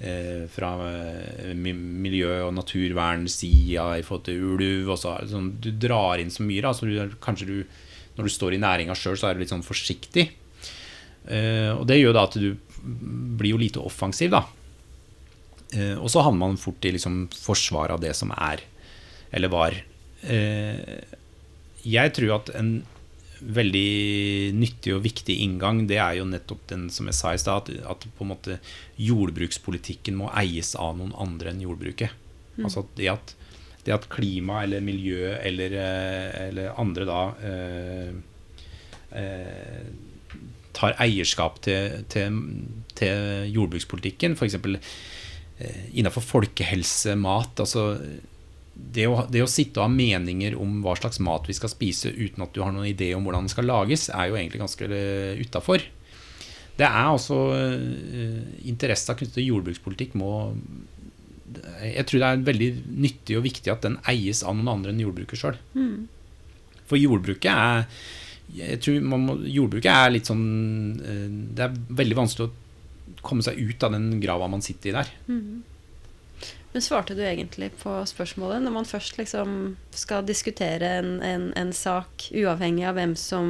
eh, 0.00 0.46
fra 0.52 0.72
eh, 0.88 1.54
miljø- 1.54 2.46
og 2.46 2.54
naturvernsida 2.56 3.90
i 3.98 4.04
forhold 4.06 4.26
til 4.28 4.44
ulv. 4.54 4.92
Og 4.94 5.00
så, 5.00 5.16
sånn, 5.30 5.54
du 5.62 5.70
drar 5.72 6.22
inn 6.22 6.32
så 6.34 6.46
mye. 6.46 6.64
Da, 6.64 6.74
så 6.76 6.88
du, 6.88 7.16
kanskje 7.24 7.50
du, 7.50 7.56
når 8.18 8.28
du 8.28 8.34
står 8.34 8.56
i 8.56 8.62
næringa 8.62 8.96
sjøl, 8.98 9.18
så 9.18 9.30
er 9.30 9.36
du 9.36 9.44
litt 9.44 9.54
sånn 9.54 9.66
forsiktig. 9.66 10.30
Eh, 11.28 11.72
og 11.74 11.84
det 11.88 12.00
gjør 12.00 12.16
da 12.16 12.28
at 12.28 12.38
du 12.40 12.52
blir 12.78 13.52
jo 13.52 13.60
lite 13.60 13.82
offensiv, 13.84 14.32
da. 14.32 14.44
Eh, 15.76 15.96
og 15.98 16.08
så 16.12 16.22
havner 16.24 16.40
man 16.46 16.60
fort 16.60 16.84
i 16.88 16.94
liksom 16.94 17.26
forsvar 17.34 17.92
av 17.92 18.00
det 18.02 18.14
som 18.16 18.32
er, 18.32 18.62
eller 19.34 19.52
var. 19.52 19.76
Eh, 20.22 21.16
jeg 21.88 22.14
tror 22.16 22.38
at 22.38 22.54
en 22.58 22.78
veldig 23.40 24.52
nyttig 24.56 24.94
og 24.96 25.04
viktig 25.04 25.36
inngang, 25.44 25.84
det 25.90 25.98
er 26.02 26.18
jo 26.18 26.28
nettopp 26.28 26.64
den 26.70 26.88
som 26.92 27.08
jeg 27.10 27.18
sa 27.18 27.34
i 27.34 27.40
stad, 27.40 27.70
at, 27.70 27.84
at 27.94 28.06
på 28.18 28.26
en 28.26 28.32
måte 28.32 28.58
jordbrukspolitikken 29.00 30.18
må 30.18 30.30
eies 30.36 30.74
av 30.78 30.96
noen 30.98 31.14
andre 31.18 31.52
enn 31.52 31.62
jordbruket. 31.64 32.14
Altså 32.58 32.82
at 32.82 32.96
det 32.98 33.10
at, 33.12 33.34
det 33.86 33.94
at 33.94 34.08
klima 34.10 34.64
eller 34.64 34.82
miljø 34.84 35.30
eller, 35.36 35.76
eh, 35.78 36.40
eller 36.48 36.80
andre 36.80 37.06
da 37.08 37.20
eh, 37.46 38.10
eh, 39.22 39.86
tar 40.78 40.98
eierskap 41.02 41.60
til, 41.64 42.02
til, 42.10 42.42
til 42.98 43.54
jordbrukspolitikken, 43.54 44.36
f.eks. 44.38 44.58
Eh, 45.58 45.86
innenfor 45.98 46.22
folkehelse, 46.22 47.16
mat 47.18 47.62
altså 47.62 47.92
det 48.78 49.06
å, 49.10 49.24
det 49.30 49.42
å 49.42 49.50
sitte 49.50 49.80
og 49.80 49.88
ha 49.88 49.92
meninger 49.92 50.54
om 50.58 50.78
hva 50.84 50.94
slags 50.98 51.18
mat 51.24 51.48
vi 51.48 51.56
skal 51.56 51.72
spise 51.72 52.12
uten 52.14 52.44
at 52.44 52.52
du 52.54 52.62
har 52.62 52.70
noen 52.74 52.88
idé 52.90 53.10
om 53.16 53.26
hvordan 53.26 53.46
den 53.46 53.52
skal 53.52 53.66
lages, 53.68 54.06
er 54.14 54.30
jo 54.30 54.38
egentlig 54.38 54.62
ganske 54.62 54.90
uh, 54.90 55.40
utafor. 55.42 55.82
Det 56.78 56.86
er 56.86 57.08
altså 57.08 57.40
uh, 57.58 58.38
Interesser 58.70 59.18
knyttet 59.18 59.40
til 59.40 59.48
jordbrukspolitikk 59.50 60.14
må 60.20 60.30
Jeg 61.82 62.06
tror 62.06 62.22
det 62.22 62.28
er 62.28 62.46
veldig 62.46 62.70
nyttig 63.02 63.38
og 63.40 63.44
viktig 63.48 63.72
at 63.72 63.82
den 63.88 63.98
eies 64.08 64.44
av 64.46 64.54
noen 64.54 64.70
andre 64.76 64.94
enn 64.94 65.02
jordbruket 65.02 65.42
sjøl. 65.42 65.58
For 66.88 67.00
jordbruket 67.00 67.50
er 67.50 67.86
jeg 68.56 68.78
tror 68.80 69.02
man 69.04 69.24
må, 69.26 69.34
Jordbruket 69.44 69.90
er 69.92 70.12
litt 70.14 70.28
sånn 70.28 70.44
eh, 71.04 71.24
Det 71.56 71.66
er 71.66 71.74
veldig 72.00 72.16
vanskelig 72.16 72.48
å 72.48 73.18
komme 73.24 73.44
seg 73.44 73.58
ut 73.60 73.84
av 73.84 73.92
den 73.92 74.06
grava 74.22 74.48
man 74.50 74.64
sitter 74.64 74.90
i 74.90 74.96
der. 74.96 75.10
Men 76.78 76.82
svarte 76.86 77.14
du 77.18 77.24
egentlig 77.26 77.72
på 77.80 77.90
spørsmålet 78.06 78.62
når 78.62 78.70
man 78.70 78.86
først 78.86 79.16
liksom 79.18 79.54
skal 79.90 80.22
diskutere 80.22 80.86
en, 81.00 81.08
en, 81.26 81.46
en 81.58 81.72
sak, 81.74 82.28
uavhengig 82.30 82.84
av 82.86 82.94
hvem 82.94 83.16
som, 83.18 83.48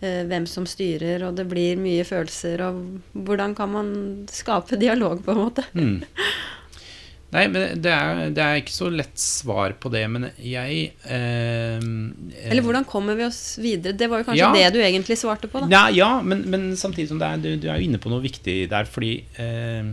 eh, 0.00 0.22
hvem 0.30 0.46
som 0.48 0.64
styrer, 0.64 1.20
og 1.26 1.36
det 1.36 1.44
blir 1.50 1.76
mye 1.76 2.06
følelser, 2.08 2.62
og 2.64 2.78
hvordan 3.12 3.52
kan 3.58 3.68
man 3.74 3.90
skape 4.32 4.78
dialog, 4.80 5.20
på 5.20 5.34
en 5.34 5.40
måte? 5.42 5.66
Mm. 5.76 5.98
Nei, 7.36 7.42
men 7.52 7.82
det 7.84 7.92
er, 7.92 8.22
det 8.32 8.46
er 8.46 8.62
ikke 8.62 8.72
så 8.78 8.88
lett 8.92 9.20
svar 9.20 9.76
på 9.80 9.92
det, 9.92 10.06
men 10.14 10.30
jeg 10.40 10.94
eh, 11.04 11.76
Eller 11.76 12.64
hvordan 12.64 12.88
kommer 12.88 13.20
vi 13.20 13.26
oss 13.28 13.42
videre? 13.60 13.92
Det 13.96 14.08
var 14.08 14.22
jo 14.22 14.30
kanskje 14.30 14.46
Ja. 14.46 14.48
det 14.56 14.78
du 14.78 14.80
egentlig 14.80 15.18
svarte 15.20 15.52
på, 15.52 15.60
da. 15.60 15.68
Ja, 15.72 15.84
ja, 15.92 16.08
men, 16.24 16.46
men 16.48 16.70
samtidig 16.80 17.12
som 17.12 17.20
det 17.20 17.28
er, 17.28 17.44
du, 17.44 17.50
du 17.60 17.68
er 17.68 17.76
jo 17.76 17.90
inne 17.90 18.00
på 18.00 18.12
noe 18.12 18.24
viktig 18.24 18.56
der, 18.72 18.88
fordi 18.88 19.18
eh, 19.36 19.92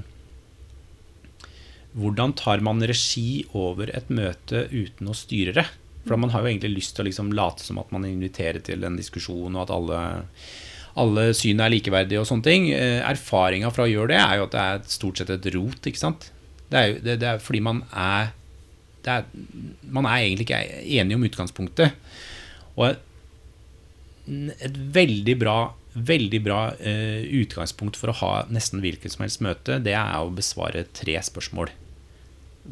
Hvordan 1.97 2.35
tar 2.37 2.61
man 2.65 2.83
regi 2.85 3.45
over 3.57 3.89
et 3.95 4.09
møte 4.13 4.67
uten 4.69 5.09
å 5.09 5.17
styre 5.17 5.55
det? 5.57 5.65
For 6.05 6.19
man 6.21 6.31
har 6.33 6.43
jo 6.43 6.51
egentlig 6.51 6.77
lyst 6.77 6.95
til 6.95 7.03
å 7.03 7.09
liksom 7.09 7.31
late 7.35 7.65
som 7.65 7.79
at 7.81 7.91
man 7.93 8.05
inviterer 8.07 8.61
til 8.65 8.85
en 8.87 8.97
diskusjon, 8.97 9.55
og 9.55 9.63
at 9.65 9.73
alle, 9.73 10.01
alle 11.01 11.25
syn 11.37 11.61
er 11.63 11.73
likeverdige 11.73 12.21
og 12.21 12.29
sånne 12.29 12.45
ting. 12.45 12.69
Eh, 12.73 13.01
Erfaringa 13.05 13.71
fra 13.73 13.85
å 13.85 13.91
gjøre 13.91 14.13
det 14.13 14.21
er 14.21 14.39
jo 14.39 14.47
at 14.47 14.55
det 14.55 14.65
er 14.65 14.85
stort 14.95 15.21
sett 15.21 15.33
et 15.33 15.49
rot, 15.55 15.81
ikke 15.89 16.01
sant. 16.01 16.29
Det 16.69 16.79
er, 16.79 16.87
jo, 16.91 17.01
det, 17.05 17.17
det 17.23 17.29
er 17.33 17.41
fordi 17.43 17.61
man 17.65 17.83
er, 17.97 18.31
er 19.09 19.25
Man 19.89 20.05
er 20.05 20.21
egentlig 20.21 20.45
ikke 20.45 20.63
enig 21.01 21.17
om 21.17 21.25
utgangspunktet. 21.25 21.95
Og 22.77 22.91
et 24.29 24.75
veldig 24.93 25.35
bra, 25.41 25.57
veldig 25.93 26.41
bra 26.45 26.59
eh, 26.77 27.25
utgangspunkt 27.41 27.97
for 27.97 28.11
å 28.11 28.17
ha 28.21 28.33
nesten 28.53 28.83
hvilket 28.83 29.15
som 29.15 29.25
helst 29.25 29.41
møte, 29.41 29.79
det 29.81 29.95
er 29.97 30.19
å 30.21 30.33
besvare 30.33 30.85
tre 30.95 31.17
spørsmål. 31.25 31.71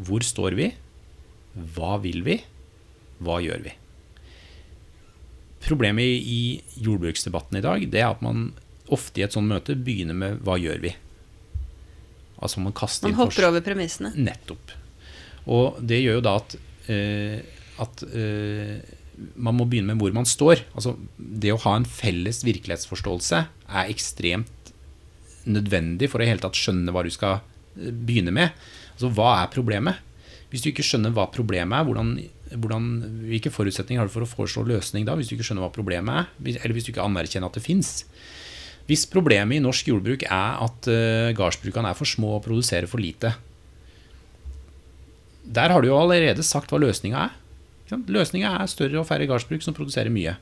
Hvor 0.08 0.26
står 0.26 0.58
vi? 0.60 0.70
Hva 1.76 1.98
vil 2.04 2.22
vi? 2.28 2.38
Hva 3.24 3.40
gjør 3.42 3.66
vi? 3.66 3.74
Problemet 5.66 6.30
i, 6.30 6.62
jordbruksdebatten 6.78 7.58
i 7.58 7.66
dag, 7.66 7.88
det 7.92 8.04
er 8.04 8.12
at 8.12 8.22
man 8.24 8.52
ofte 8.94 9.20
i 9.20 9.26
et 9.26 9.34
sånt 9.36 9.50
møte 9.50 9.76
begynner 9.76 10.16
med 10.16 10.40
'hva 10.46 10.56
gjør 10.62 10.80
vi'? 10.86 10.96
Altså 12.38 12.62
man 12.62 12.74
kaster 12.74 13.10
Man 13.10 13.18
hopper 13.18 13.48
over 13.50 13.62
premissene. 13.66 14.14
Nettopp. 14.16 14.72
Og 15.48 15.80
det 15.82 16.04
gjør 16.04 16.20
jo 16.20 16.22
da 16.22 16.36
at, 16.38 16.56
eh, 16.92 17.42
at 17.82 18.04
eh, 18.04 18.78
man 19.18 19.58
må 19.58 19.66
begynne 19.70 19.94
med 19.94 20.04
hvor 20.04 20.14
man 20.16 20.28
står. 20.30 20.64
Altså, 20.78 20.96
det 21.18 21.54
å 21.54 21.62
ha 21.66 21.76
en 21.78 21.88
felles 21.90 22.44
virkelighetsforståelse 22.46 23.44
er 23.68 23.92
ekstremt 23.94 24.74
nødvendig 25.48 26.10
for 26.12 26.22
å 26.22 26.28
hele 26.28 26.44
tatt 26.44 26.58
skjønne 26.60 26.94
hva 26.94 27.06
du 27.06 27.12
skal 27.14 27.40
eh, 27.40 27.92
begynne 27.92 28.34
med. 28.36 28.54
Altså, 28.96 29.12
hva 29.16 29.38
er 29.42 29.54
problemet? 29.54 30.04
Hvis 30.52 30.64
du 30.64 30.72
ikke 30.72 30.86
skjønner 30.86 31.16
hva 31.16 31.28
problemet 31.32 31.76
er, 31.76 31.88
hvordan, 31.88 32.12
hvordan, 32.56 32.92
hvilke 33.28 33.52
forutsetninger 33.52 34.00
har 34.00 34.10
du 34.10 34.14
for 34.14 34.24
å 34.24 34.30
foreslå 34.30 34.64
løsning 34.70 35.08
da, 35.08 35.18
hvis 35.20 35.32
du 35.32 35.36
ikke 35.36 35.50
skjønner 35.50 35.66
hva 35.66 35.74
problemet 35.76 36.22
er? 36.22 36.60
Eller 36.62 36.76
hvis 36.78 36.88
du 36.88 36.94
ikke 36.94 37.04
anerkjenner 37.04 37.52
at 37.52 37.60
det 37.60 37.66
fins? 37.66 37.98
Hvis 38.88 39.04
problemet 39.12 39.58
i 39.58 39.64
norsk 39.64 39.90
jordbruk 39.90 40.24
er 40.24 40.62
at 40.64 40.88
uh, 40.88 41.34
gardsbrukene 41.36 41.92
er 41.92 41.98
for 42.00 42.08
små 42.08 42.38
og 42.38 42.46
produserer 42.46 42.88
for 42.88 43.04
lite, 43.04 43.34
der 45.44 45.74
har 45.74 45.84
du 45.84 45.90
jo 45.90 46.00
allerede 46.00 46.44
sagt 46.48 46.72
hva 46.72 46.80
løsninga 46.80 47.26
er. 47.28 47.36
Løsninga 47.92 48.58
er 48.60 48.72
større 48.72 49.02
og 49.02 49.08
færre 49.08 49.28
gardsbruk 49.30 49.64
som 49.64 49.76
produserer 49.78 50.12
mye. 50.14 50.36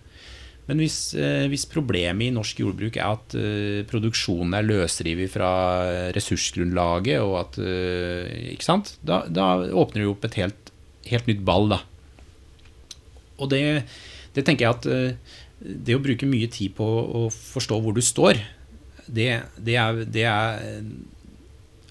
Men 0.66 0.82
hvis, 0.82 1.14
eh, 1.14 1.46
hvis 1.52 1.68
problemet 1.70 2.26
i 2.26 2.34
norsk 2.34 2.64
jordbruk 2.64 2.98
er 2.98 3.06
at 3.06 3.36
eh, 3.38 3.84
produksjonen 3.86 4.56
er 4.58 4.66
løsrevet 4.66 5.30
fra 5.30 5.52
ressursgrunnlaget, 6.16 7.22
og 7.22 7.38
at 7.44 7.60
eh, 7.62 8.54
Ikke 8.56 8.66
sant? 8.66 8.96
Da, 9.06 9.24
da 9.30 9.70
åpner 9.70 10.02
du 10.02 10.14
opp 10.16 10.26
et 10.26 10.40
helt, 10.42 10.74
helt 11.06 11.30
nytt 11.30 11.46
ball, 11.46 11.70
da. 11.76 11.84
Og 13.38 13.52
det, 13.52 13.62
det 14.34 14.46
tenker 14.48 14.66
jeg 14.66 14.78
at 14.80 14.90
eh, 14.90 15.36
det 15.62 15.98
å 15.98 16.04
bruke 16.04 16.30
mye 16.30 16.50
tid 16.52 16.74
på 16.78 16.86
å 16.86 17.28
forstå 17.30 17.78
hvor 17.84 17.94
du 17.96 18.02
står, 18.04 18.42
det, 19.06 19.30
det, 19.62 19.78
er, 19.78 20.02
det 20.10 20.26
er 20.26 20.64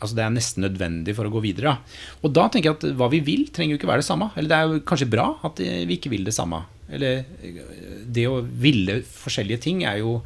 Altså 0.00 0.16
Det 0.18 0.24
er 0.24 0.33
nesten 0.35 0.64
nødvendig 0.66 1.14
for 1.16 1.28
å 1.28 1.33
gå 1.33 1.42
videre. 1.44 1.76
Og 2.22 2.33
da 2.35 2.48
tenker 2.48 2.72
jeg 2.72 2.78
at 2.78 2.98
hva 2.98 3.09
vi 3.12 3.22
vil, 3.24 3.46
trenger 3.54 3.74
jo 3.74 3.80
ikke 3.80 3.90
være 3.90 4.02
det 4.02 4.09
samme. 4.09 4.30
Eller 4.35 4.50
det 4.50 4.59
er 4.59 4.68
jo 4.68 4.85
kanskje 4.90 5.11
bra 5.12 5.28
at 5.46 5.62
eh, 5.64 5.85
vi 5.88 5.98
ikke 5.98 6.12
vil 6.12 6.26
det 6.26 6.35
samme. 6.37 6.64
Eller 6.92 7.22
eh, 7.40 7.62
det 8.05 8.26
å 8.28 8.40
ville 8.42 9.01
forskjellige 9.09 9.62
ting 9.64 9.84
er 9.88 10.03
jo, 10.03 10.18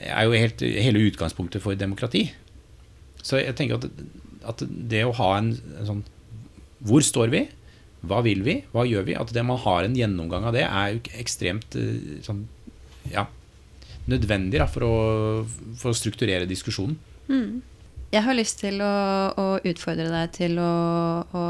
er 0.00 0.26
jo 0.26 0.34
helt, 0.34 0.64
hele 0.86 1.04
utgangspunktet 1.10 1.62
for 1.62 1.78
demokrati. 1.78 2.26
Så 3.22 3.42
jeg 3.42 3.56
tenker 3.58 3.78
at, 3.78 4.04
at 4.54 4.64
det 4.66 5.04
å 5.06 5.16
ha 5.20 5.34
en, 5.38 5.52
en 5.76 5.88
sånn 5.88 6.04
Hvor 6.88 7.04
står 7.04 7.28
vi? 7.34 7.42
Hva 8.08 8.22
vil 8.24 8.40
vi? 8.46 8.60
Hva 8.72 8.86
gjør 8.88 9.04
vi? 9.10 9.16
At 9.18 9.32
det 9.36 9.44
man 9.44 9.60
har 9.60 9.84
en 9.84 9.96
gjennomgang 9.96 10.46
av 10.48 10.56
det, 10.56 10.64
er 10.64 10.94
jo 10.94 11.02
ekstremt 11.20 11.76
eh, 11.76 12.20
sånn, 12.24 12.46
ja, 13.12 13.26
nødvendig 14.08 14.62
da, 14.62 14.68
for, 14.70 14.86
å, 14.86 14.94
for, 15.76 15.92
å, 15.92 15.96
strukturere 15.96 16.48
diskusjonen. 16.48 16.96
Mm. 17.28 17.60
Jeg 18.10 18.26
har 18.26 18.34
lyst 18.34 18.58
til 18.58 18.80
å, 18.82 18.94
å 19.38 19.46
utfordre 19.62 20.08
deg 20.10 20.32
til 20.34 20.56
å, 20.58 20.70
å, 21.30 21.44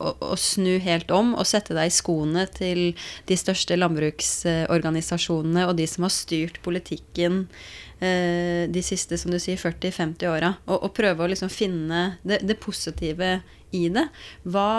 å, 0.00 0.36
snu 0.40 0.78
helt 0.80 1.12
om 1.12 1.34
og 1.34 1.44
sette 1.48 1.76
deg 1.76 1.90
i 1.90 1.92
skoene 1.92 2.46
til 2.54 2.80
de 3.28 3.36
største 3.36 3.76
landbruksorganisasjonene 3.76 5.66
og 5.68 5.76
de 5.76 5.88
som 5.92 6.06
har 6.08 6.14
styrt 6.14 6.62
politikken 6.64 7.42
eh, 8.00 8.64
de 8.72 8.84
siste 8.84 9.18
som 9.20 9.32
du 9.32 9.36
sier, 9.36 9.60
40-50 9.60 10.24
åra, 10.30 10.54
og, 10.64 10.78
og, 10.78 10.90
prøve 10.96 11.26
å 11.26 11.30
liksom 11.34 11.52
finne 11.52 12.14
det, 12.24 12.40
det, 12.48 12.56
positive 12.62 13.42
i 13.76 13.86
det. 13.92 14.06
Hva, 14.48 14.70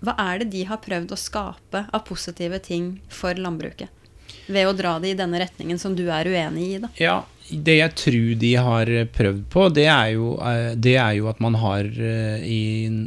hva 0.00 0.16
er 0.30 0.40
det 0.40 0.52
de 0.56 0.64
har 0.70 0.80
prøvd 0.80 1.12
å 1.12 1.20
skape 1.20 1.84
av 1.92 2.06
positive 2.08 2.62
ting 2.64 2.94
for 3.12 3.36
landbruket? 3.36 3.92
Ved 4.50 4.64
å 4.64 4.72
dra 4.74 4.96
det 5.02 5.12
i 5.12 5.18
denne 5.18 5.42
retningen 5.42 5.78
som 5.78 5.92
du 5.98 6.06
er 6.08 6.26
uenig 6.30 6.64
i, 6.70 6.80
da. 6.80 6.88
Ja, 6.96 7.18
det 7.50 7.76
jeg 7.76 7.94
tror 7.98 8.34
de 8.40 8.50
har 8.62 8.90
prøvd 9.14 9.40
på, 9.50 9.64
det 9.74 9.86
er 9.90 10.12
jo, 10.14 10.34
eh, 10.38 10.72
det 10.78 10.94
er 11.02 11.16
jo 11.18 11.28
at 11.30 11.40
man 11.42 11.56
har 11.58 11.86
eh, 11.86 12.44
i, 12.46 12.60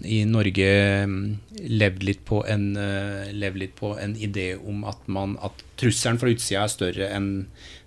i, 0.04 0.24
Norge 0.28 0.72
mm, 1.08 1.22
levd 1.72 2.04
litt, 2.08 2.34
en, 2.52 2.66
eh, 2.80 3.32
levd 3.32 3.62
litt 3.62 3.76
på 3.80 3.94
en 4.00 4.16
idé 4.16 4.54
om 4.60 4.84
at, 4.89 5.00
man, 5.08 5.38
at 5.44 5.64
trusselen 5.80 6.20
fra 6.20 6.34
utsida 6.34 6.66
er 6.66 6.74
større 6.74 7.10
enn 7.16 7.32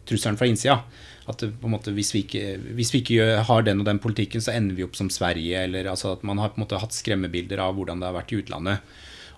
trusselen 0.08 0.40
fra 0.40 0.48
innsida. 0.48 0.80
At 1.26 1.42
måte, 1.66 1.90
hvis, 1.92 2.12
vi 2.14 2.22
ikke, 2.22 2.44
hvis 2.78 2.92
vi 2.94 3.02
ikke 3.02 3.40
har 3.48 3.64
den 3.66 3.82
og 3.82 3.88
den 3.88 4.00
politikken, 4.02 4.42
så 4.42 4.54
ender 4.54 4.78
vi 4.78 4.86
opp 4.86 4.94
som 4.96 5.10
Sverige. 5.10 5.64
eller 5.66 5.90
altså 5.90 6.14
At 6.14 6.22
man 6.22 6.38
har 6.38 6.52
på 6.52 6.60
en 6.60 6.64
måte 6.64 6.78
hatt 6.78 6.94
skremmebilder 6.94 7.60
av 7.64 7.74
hvordan 7.74 8.00
det 8.00 8.06
har 8.06 8.14
vært 8.14 8.32
i 8.32 8.38
utlandet. 8.44 8.92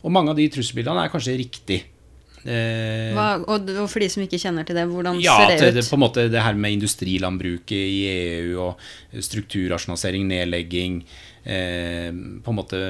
Og 0.04 0.12
mange 0.12 0.34
av 0.34 0.38
de 0.38 0.50
trusselbildene 0.52 1.06
er 1.06 1.14
kanskje 1.14 1.38
riktig. 1.40 1.78
Eh, 2.48 3.12
Hva, 3.12 3.28
og, 3.44 3.68
og, 3.74 3.86
for 3.92 4.00
de 4.00 4.08
som 4.08 4.24
ikke 4.24 4.38
kjenner 4.40 4.64
til 4.64 4.78
det, 4.78 4.86
hvordan 4.88 5.18
ja, 5.20 5.34
ser 5.36 5.50
det 5.52 5.58
ut? 5.60 5.76
Det, 5.76 5.86
på 5.90 5.98
en 5.98 6.04
måte 6.06 6.28
det 6.32 6.44
her 6.44 6.56
med 6.56 6.78
industrilandbruket 6.78 7.76
i 7.76 7.98
EU 8.12 8.62
og 8.64 9.20
strukturrasjonalisering, 9.24 10.24
nedlegging 10.28 10.94
eh, 11.44 12.08
På 12.44 12.52
en 12.52 12.56
måte 12.56 12.80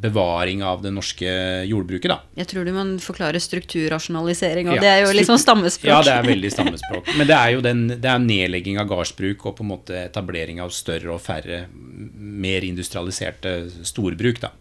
bevaring 0.00 0.64
av 0.64 0.80
det 0.84 0.94
norske 0.96 1.28
jordbruket, 1.68 2.14
da. 2.14 2.18
Jeg 2.40 2.48
tror 2.54 2.64
du 2.64 2.72
må 2.76 2.86
forklare 3.04 3.42
strukturrasjonalisering, 3.44 4.72
og 4.72 4.80
ja, 4.80 4.86
det 4.86 4.92
er 4.94 5.04
jo 5.04 5.28
sånn 5.28 5.42
stammespråk. 5.42 5.92
Ja, 5.92 6.00
det 6.06 6.16
er 6.16 6.28
veldig 6.30 6.54
stammespråk. 6.56 7.14
Men 7.18 7.28
det 7.28 7.38
er 7.38 7.54
jo 7.58 7.64
den, 7.64 7.86
det 7.92 8.10
er 8.14 8.24
nedlegging 8.24 8.80
av 8.80 8.88
gardsbruk 8.88 9.44
og 9.50 9.58
på 9.60 9.66
en 9.66 9.72
måte 9.74 10.00
etablering 10.06 10.64
av 10.64 10.72
større 10.72 11.12
og 11.18 11.20
færre, 11.24 11.66
mer 11.68 12.64
industrialiserte 12.64 13.58
storbruk, 13.84 14.40
da. 14.48 14.54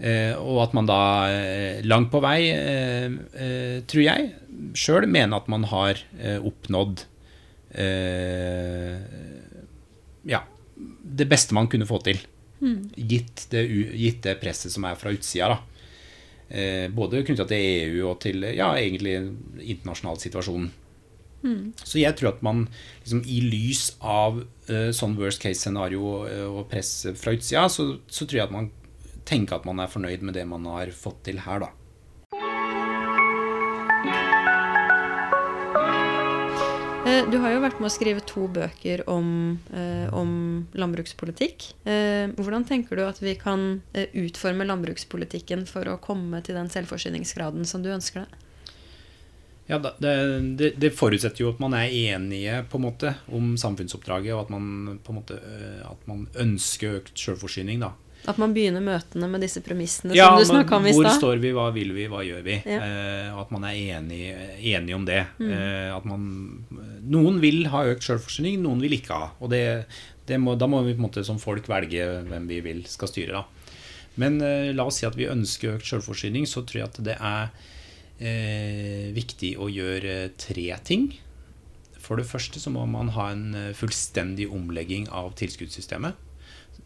Eh, 0.00 0.32
og 0.32 0.62
at 0.64 0.72
man 0.76 0.86
da 0.88 1.00
eh, 1.28 1.82
langt 1.84 2.08
på 2.12 2.22
vei, 2.24 2.38
eh, 2.56 3.80
tror 3.84 4.04
jeg, 4.04 4.30
sjøl 4.72 5.04
mener 5.10 5.36
at 5.36 5.50
man 5.52 5.66
har 5.68 6.00
oppnådd 6.40 7.04
ja, 10.30 10.40
det 11.20 11.26
beste 11.30 11.54
man 11.54 11.68
kunne 11.70 11.86
få 11.86 12.00
til. 12.02 12.18
Mm. 12.60 12.90
Gitt, 12.96 13.44
det, 13.52 13.62
gitt, 13.94 14.24
det, 14.24 14.40
presset 14.42 14.74
som 14.74 14.84
er 14.88 14.98
fra 14.98 15.12
utsida. 15.14 15.54
da. 15.54 15.58
både 16.90 17.22
knytta 17.24 17.46
til 17.46 17.62
EU 17.62 18.08
og 18.10 18.18
til 18.24 18.42
ja, 18.42 18.72
egentlig 18.74 19.14
internasjonal 19.62 20.18
situasjon. 20.18 20.66
Mm. 21.46 21.72
Så 21.78 22.02
jeg 22.02 22.18
tror 22.18 22.34
at 22.34 22.42
man 22.42 22.66
liksom, 23.04 23.22
i 23.24 23.38
lys 23.46 23.94
av 24.02 24.42
uh, 24.42 24.90
sånn 24.92 25.16
worst 25.16 25.40
case 25.40 25.62
scenario 25.62 26.02
og 26.50 26.66
press 26.72 27.06
fra 27.16 27.32
utsida, 27.38 27.68
så, 27.70 27.94
så, 28.10 28.26
tror 28.26 28.42
jeg 28.42 28.48
at 28.50 28.56
man 28.58 28.68
tenke 29.30 29.54
at 29.56 29.68
man 29.68 29.82
er 29.82 29.92
fornøyd 29.92 30.26
med 30.26 30.36
det 30.38 30.46
man 30.50 30.66
har 30.70 30.90
fått 30.96 31.22
til 31.28 31.42
her, 31.46 31.62
da. 31.66 31.70
Eh, 37.10 37.30
du 37.30 37.38
har 37.40 37.54
jo 37.54 37.62
vært 37.62 37.78
med 37.80 37.88
å 37.88 37.92
skrive 37.92 38.22
to 38.28 38.44
bøker 38.52 39.02
om, 39.08 39.58
eh, 39.72 40.06
om 40.14 40.68
landbrukspolitikk. 40.76 41.72
Eh, 41.86 42.28
hvordan 42.36 42.66
tenker 42.68 42.96
du 42.96 43.04
at 43.06 43.18
vi 43.22 43.34
kan 43.34 43.82
utforme 43.94 44.66
landbrukspolitikken 44.68 45.66
for 45.66 45.88
å 45.88 46.00
komme 46.00 46.42
til 46.44 46.54
den 46.54 46.68
selvforsyningsgraden 46.68 47.64
som 47.66 47.82
du 47.82 47.90
ønsker 47.90 48.26
deg? 48.26 48.46
Ja, 49.70 49.78
det, 49.78 50.12
det, 50.58 50.80
det, 50.82 50.90
forutsetter 50.98 51.44
jo 51.44 51.52
at 51.52 51.60
man 51.62 51.74
er 51.78 51.88
enige 51.88 52.64
på 52.68 52.76
en 52.76 52.88
måte 52.88 53.14
om 53.30 53.54
samfunnsoppdraget, 53.56 54.34
og 54.34 54.40
at 54.44 54.50
man, 54.50 54.98
på 54.98 55.12
en 55.12 55.18
måte, 55.20 55.38
at 55.86 56.08
man 56.10 56.26
ønsker 56.34 56.98
økt 56.98 57.14
selvforsyning. 57.14 57.80
da. 57.80 57.94
At 58.28 58.36
man 58.40 58.52
begynner 58.52 58.82
møtene 58.84 59.28
med 59.32 59.40
disse 59.40 59.62
premissene 59.64 60.12
ja, 60.16 60.28
som 60.28 60.42
du 60.42 60.48
snakka 60.50 60.76
om 60.76 60.86
i 60.86 60.92
stad. 60.92 61.06
Hvor 61.06 61.16
står 61.16 61.40
vi, 61.40 61.52
hva 61.56 61.70
vil 61.72 61.94
vi, 61.96 62.04
hva 62.12 62.20
gjør 62.26 62.42
vi? 62.44 62.58
Ja. 62.68 62.80
Eh, 62.84 63.38
at 63.40 63.52
man 63.54 63.64
er 63.64 63.78
enig, 63.96 64.20
enig 64.74 64.96
om 64.96 65.06
det. 65.08 65.22
Mm. 65.40 65.52
Eh, 65.56 65.88
at 65.94 66.08
man 66.08 66.26
Noen 67.10 67.40
vil 67.42 67.64
ha 67.72 67.86
økt 67.88 68.04
selvforsyning, 68.04 68.60
noen 68.64 68.84
vil 68.84 68.98
ikke 68.98 69.16
ha. 69.16 69.30
Og 69.40 69.52
det, 69.54 69.62
det 70.28 70.36
må, 70.42 70.54
da 70.60 70.68
må 70.70 70.82
vi 70.84 70.92
på 70.92 71.00
en 71.00 71.08
måte 71.08 71.24
som 71.26 71.40
folk 71.40 71.70
velge 71.70 72.06
hvem 72.28 72.50
vi 72.50 72.60
vil 72.66 72.84
skal 72.90 73.10
styre. 73.10 73.40
da. 73.40 73.74
Men 74.20 74.40
eh, 74.44 74.70
la 74.76 74.84
oss 74.90 75.00
si 75.00 75.08
at 75.08 75.16
vi 75.16 75.30
ønsker 75.30 75.78
økt 75.78 75.88
selvforsyning, 75.88 76.44
så 76.46 76.64
tror 76.66 76.82
jeg 76.82 76.90
at 76.90 77.02
det 77.06 77.16
er 77.16 77.50
eh, 78.20 79.10
viktig 79.16 79.56
å 79.56 79.70
gjøre 79.72 80.22
tre 80.40 80.68
ting. 80.84 81.12
For 82.00 82.20
det 82.20 82.28
første 82.28 82.60
så 82.60 82.72
må 82.74 82.84
man 82.90 83.14
ha 83.16 83.30
en 83.32 83.46
eh, 83.56 83.76
fullstendig 83.76 84.50
omlegging 84.52 85.08
av 85.08 85.32
tilskuddssystemet 85.40 86.26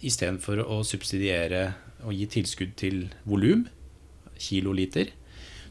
istedenfor 0.09 0.63
å 0.65 0.83
subsidiere 0.87 1.67
og 2.05 2.15
gi 2.17 2.29
tilskudd 2.37 2.75
til 2.81 3.07
volum, 3.29 3.67
kiloliter, 4.41 5.13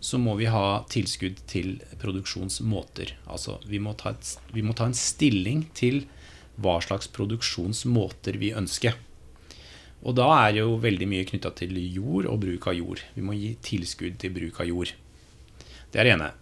så 0.04 0.20
må 0.20 0.36
vi 0.36 0.50
ha 0.52 0.84
tilskudd 0.92 1.40
til 1.48 1.78
produksjonsmåter. 2.02 3.16
Altså 3.32 3.60
vi 3.70 3.80
må, 3.80 3.94
et, 4.10 4.34
vi 4.52 4.64
må 4.66 4.76
ta, 4.76 4.90
en 4.90 4.98
stilling 4.98 5.64
til 5.78 6.04
hva 6.60 6.80
slags 6.84 7.08
produksjonsmåter 7.16 8.38
vi 8.42 8.52
ønsker. 8.58 8.98
Og 10.04 10.18
da 10.20 10.28
er 10.42 10.60
jo 10.60 10.76
veldig 10.84 11.08
mye 11.08 11.28
knytta 11.30 11.54
til 11.56 11.78
jord 11.80 12.28
og 12.28 12.42
bruk 12.44 12.68
av 12.68 12.76
jord. 12.76 13.04
Vi 13.16 13.24
må 13.24 13.38
gi 13.38 13.54
tilskudd 13.64 14.20
til 14.20 14.36
bruk 14.36 14.60
av 14.60 14.68
jord. 14.68 14.92
Det 15.94 16.02
er 16.02 16.10
det 16.10 16.16
ene. 16.18 16.34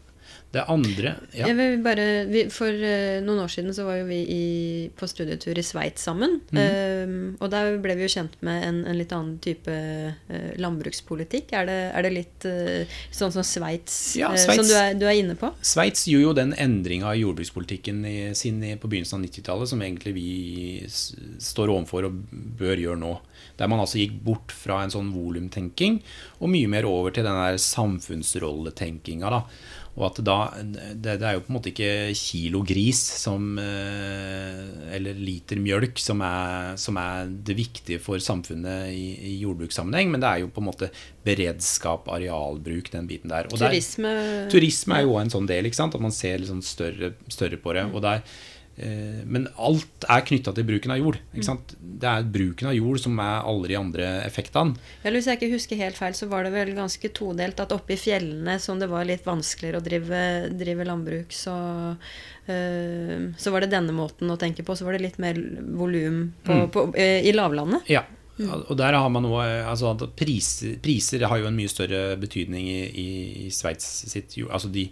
Det 0.51 0.63
andre 0.67 1.13
ja. 1.31 1.47
bare, 1.79 2.05
vi, 2.27 2.43
For 2.51 2.75
uh, 2.75 3.21
noen 3.23 3.39
år 3.45 3.51
siden 3.53 3.71
så 3.75 3.85
var 3.87 4.01
jo 4.01 4.07
vi 4.09 4.19
i, 4.27 4.45
på 4.99 5.07
studietur 5.07 5.55
i 5.55 5.63
Sveits 5.63 6.03
sammen. 6.03 6.41
Mm. 6.51 6.59
Um, 6.59 7.13
og 7.39 7.53
der 7.53 7.77
ble 7.79 7.95
vi 7.95 8.03
jo 8.03 8.11
kjent 8.17 8.35
med 8.43 8.65
en, 8.67 8.81
en 8.91 8.99
litt 8.99 9.13
annen 9.15 9.37
type 9.43 9.71
uh, 9.71 10.51
landbrukspolitikk. 10.59 11.55
Er 11.55 11.69
det, 11.69 11.79
er 11.95 12.07
det 12.07 12.13
litt 12.17 12.49
uh, 12.51 12.99
sånn 13.15 13.31
som 13.31 13.47
Sveits, 13.47 13.97
ja, 14.19 14.33
som 14.35 14.67
du 14.67 14.75
er, 14.75 14.91
du 14.99 15.07
er, 15.07 15.15
inne 15.21 15.37
på? 15.39 15.53
Sveits 15.63 16.03
gjorde 16.11 16.27
jo 16.27 16.37
den 16.41 16.53
endringa 16.59 17.15
i 17.15 17.23
jordbrukspolitikken 17.23 18.03
i, 18.07 18.17
sin 18.35 18.59
på 18.59 18.91
begynnelsen 18.91 19.21
av 19.21 19.29
90-tallet 19.29 19.71
som 19.71 19.81
egentlig 19.87 20.15
vi 20.19 20.31
står 20.91 21.71
overfor 21.71 22.09
og 22.09 22.23
bør 22.59 22.75
gjøre 22.89 22.99
nå. 22.99 23.15
Der 23.55 23.71
man 23.71 23.79
altså 23.83 24.01
gikk 24.01 24.19
bort 24.25 24.51
fra 24.51 24.83
en 24.83 24.91
sånn 24.91 25.13
volumtenking 25.15 26.01
og 26.41 26.51
mye 26.51 26.67
mer 26.71 26.87
over 26.89 27.13
til 27.15 27.23
den 27.23 27.39
der 27.39 27.61
samfunnsrolletenkinga. 27.61 29.31
da 29.31 29.45
og 29.91 30.05
at 30.07 30.19
da 30.23 30.35
det, 30.63 31.17
det, 31.19 31.25
er 31.27 31.35
jo 31.35 31.41
på 31.43 31.51
en 31.51 31.55
måte 31.57 31.71
ikke 31.73 32.13
kilo 32.15 32.61
gris 32.67 32.99
som, 33.19 33.57
eh, 33.59 34.61
eller 34.95 35.17
liter 35.19 35.59
mjølk 35.59 35.99
som 35.99 36.23
er, 36.23 36.77
som 36.79 36.99
er, 37.01 37.27
det 37.31 37.57
viktige 37.57 37.99
for 37.99 38.21
samfunnet 38.23 38.93
i, 38.95 39.09
i, 39.19 39.33
jordbrukssammenheng, 39.41 40.13
men 40.13 40.23
det 40.23 40.29
er 40.29 40.43
jo 40.45 40.51
på 40.53 40.63
en 40.63 40.69
måte 40.69 40.91
beredskap, 41.27 42.07
arealbruk, 42.13 42.87
den 42.93 43.09
biten 43.09 43.33
der. 43.33 43.51
Og 43.51 43.59
turisme. 43.59 44.15
Der, 44.15 44.47
turisme 44.53 44.95
er 44.95 45.05
jo 45.09 45.19
en 45.19 45.33
sånn 45.33 45.49
del, 45.49 45.67
ikke 45.67 45.81
sant? 45.81 45.97
at 45.97 46.07
man 46.07 46.15
ser 46.15 46.39
liksom 46.39 46.63
større, 46.63 47.13
større 47.27 47.59
på 47.59 47.75
det. 47.75 47.89
og 47.91 48.05
der 48.07 48.23
men 48.75 49.45
alt 49.61 50.05
er 50.09 50.23
knytta 50.25 50.53
til 50.55 50.65
bruken 50.65 50.93
av 50.93 51.01
jord. 51.01 51.17
Det 51.31 52.07
er 52.09 52.27
bruken 52.33 52.69
av 52.71 52.75
jord 52.77 53.01
som 53.03 53.19
er 53.21 53.43
alle 53.47 53.69
de 53.69 53.77
andre 53.77 54.07
effektene. 54.25 54.77
Ja, 55.03 55.11
hvis 55.13 55.27
jeg 55.29 55.37
ikke 55.37 55.51
husker 55.53 55.81
helt 55.81 55.99
feil, 55.99 56.15
så 56.17 56.29
var 56.31 56.47
det 56.47 56.53
vel 56.55 56.73
ganske 56.77 57.11
todelt 57.13 57.59
at 57.61 57.75
oppe 57.75 57.95
i 57.95 57.99
fjellene, 57.99 58.57
som 58.63 58.81
det 58.81 58.89
var 58.91 59.05
litt 59.09 59.27
vanskeligere 59.27 59.81
å 59.81 59.85
drive, 59.85 60.23
drive 60.57 60.87
landbruk, 60.87 61.35
så, 61.35 61.57
øh, 62.47 63.27
så 63.37 63.53
var 63.53 63.65
det 63.65 63.73
denne 63.75 63.95
måten 63.95 64.31
å 64.33 64.39
tenke 64.41 64.65
på. 64.65 64.77
Så 64.77 64.87
var 64.87 64.97
det 64.97 65.05
litt 65.05 65.21
mer 65.21 65.37
volum 65.77 66.23
mm. 66.47 66.65
uh, 66.73 66.97
i 66.97 67.35
lavlandet. 67.35 67.85
Ja. 67.91 68.05
Mm. 68.39 68.51
Og 68.71 68.75
der 68.79 68.95
har 68.97 69.09
man 69.13 69.25
noe, 69.27 69.43
altså 69.67 69.93
priser, 70.17 70.77
priser, 70.81 71.27
har 71.29 71.41
jo 71.41 71.49
en 71.49 71.57
mye 71.57 71.69
større 71.69 72.15
betydning 72.17 72.69
i, 72.71 72.81
i, 72.87 73.09
i 73.45 73.49
Sveits 73.53 73.85
sitt 74.09 74.33
altså 74.47 74.71
de, 74.71 74.87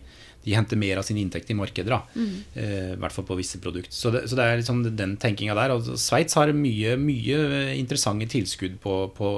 de 0.46 0.56
henter 0.56 0.80
mer 0.80 1.00
av 1.02 1.06
sin 1.08 1.18
inntekt 1.20 1.50
i 1.52 1.58
markeder. 1.58 2.00
Mm. 2.16 2.36
Eh, 2.54 2.92
I 2.94 3.00
hvert 3.02 3.16
fall 3.16 3.28
på 3.28 3.38
visse 3.40 3.60
produkter. 3.62 3.92
Så 3.94 4.14
så 4.24 4.38
det 4.38 4.46
er 4.46 4.62
liksom 4.62 4.84
den 4.98 5.18
tenkinga 5.20 5.56
der. 5.58 5.74
Og 5.76 5.90
Sveits 6.00 6.38
har 6.40 6.54
mye, 6.56 6.96
mye 7.00 7.40
interessante 7.76 8.30
tilskudd 8.32 8.80
på, 8.84 8.96
på, 9.18 9.32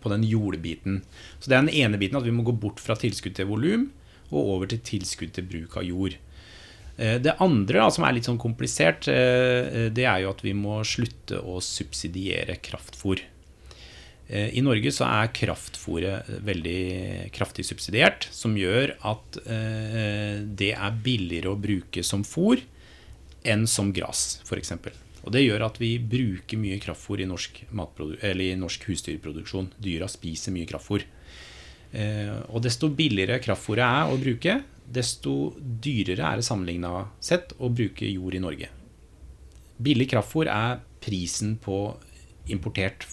på, 0.00 0.12
den 0.14 0.26
jordbiten. 0.28 1.02
Så 1.40 1.50
det 1.50 1.56
er 1.56 1.66
den 1.66 1.74
ene 1.84 2.00
biten, 2.00 2.20
at 2.20 2.28
vi 2.28 2.34
må 2.34 2.46
gå 2.46 2.54
bort 2.54 2.82
fra 2.82 2.98
tilskudd 2.98 3.36
til 3.38 3.50
volum 3.50 3.90
og 4.32 4.54
over 4.54 4.70
til 4.70 4.80
tilskudd 4.84 5.34
til 5.36 5.48
bruk 5.48 5.76
av 5.76 5.84
jord. 5.84 6.16
Eh, 6.96 7.18
det 7.20 7.36
andre, 7.42 7.88
som 7.92 8.06
er 8.06 8.16
litt 8.16 8.28
sånn 8.28 8.40
komplisert, 8.40 9.08
eh, 9.10 9.90
det 9.92 10.06
er 10.06 10.22
jo 10.24 10.32
at 10.32 10.42
vi 10.44 10.54
må 10.56 10.80
slutte 10.86 11.40
å 11.40 11.58
subsidiere 11.64 12.60
kraftfôr. 12.62 13.24
Eh, 14.32 14.56
I 14.56 14.64
Norge 14.64 14.92
så 14.94 15.04
er 15.04 15.32
kraftfôret 15.36 16.28
veldig 16.46 17.28
kraftig 17.36 17.66
subsidiert, 17.68 18.28
som 18.32 18.56
gjør 18.56 18.94
at 19.10 19.38
eh, 19.44 20.40
det 20.48 20.72
er 20.72 21.00
billigere 21.04 21.52
å 21.52 21.60
bruke 21.60 22.04
som 22.06 22.24
fôr 22.24 22.62
enn 23.44 23.66
som 23.68 23.90
gras, 23.92 24.40
f.eks. 24.46 24.72
Og 25.22 25.30
Det 25.34 25.44
gjør 25.44 25.66
at 25.68 25.76
vi 25.78 25.94
bruker 26.00 26.58
mye 26.58 26.80
kraftfôr 26.82 27.20
i 27.22 27.28
norsk, 27.28 27.64
i 27.68 28.52
norsk 28.58 28.88
husdyrproduksjon. 28.88 29.68
Dyra 29.82 30.08
spiser 30.10 30.54
mye 30.54 30.66
kraftfôr. 30.70 31.04
Eh, 31.92 32.32
og 32.48 32.62
desto 32.64 32.88
billigere 32.88 33.42
kraftfôret 33.42 33.84
er 33.84 34.10
å 34.10 34.18
bruke, 34.18 34.60
desto 34.92 35.52
dyrere 35.60 36.24
er 36.30 36.40
det 36.40 36.46
sammenligna 36.46 37.10
sett 37.22 37.52
å 37.60 37.68
bruke 37.70 38.08
jord 38.08 38.38
i 38.38 38.42
Norge. 38.42 38.70
Billig 39.82 40.08
kraftfôr 40.14 40.48
er 40.48 40.80
prisen 41.02 41.58
på 41.60 41.84
importert 42.50 43.04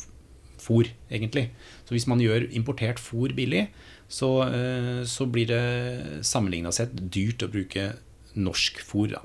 fôr, 0.64 0.92
egentlig. 1.12 1.50
Så 1.86 1.96
hvis 1.96 2.08
man 2.10 2.22
gjør 2.24 2.48
importert 2.56 3.02
fôr 3.02 3.34
billig, 3.36 3.68
så, 4.10 4.30
eh, 4.50 5.04
så 5.06 5.26
blir 5.30 5.50
det 5.50 6.26
sammenligna 6.26 6.72
sett 6.74 6.94
dyrt 6.94 7.46
å 7.46 7.52
bruke 7.52 7.92
norsk 8.36 8.82
fôr. 8.86 9.14
Da. 9.14 9.22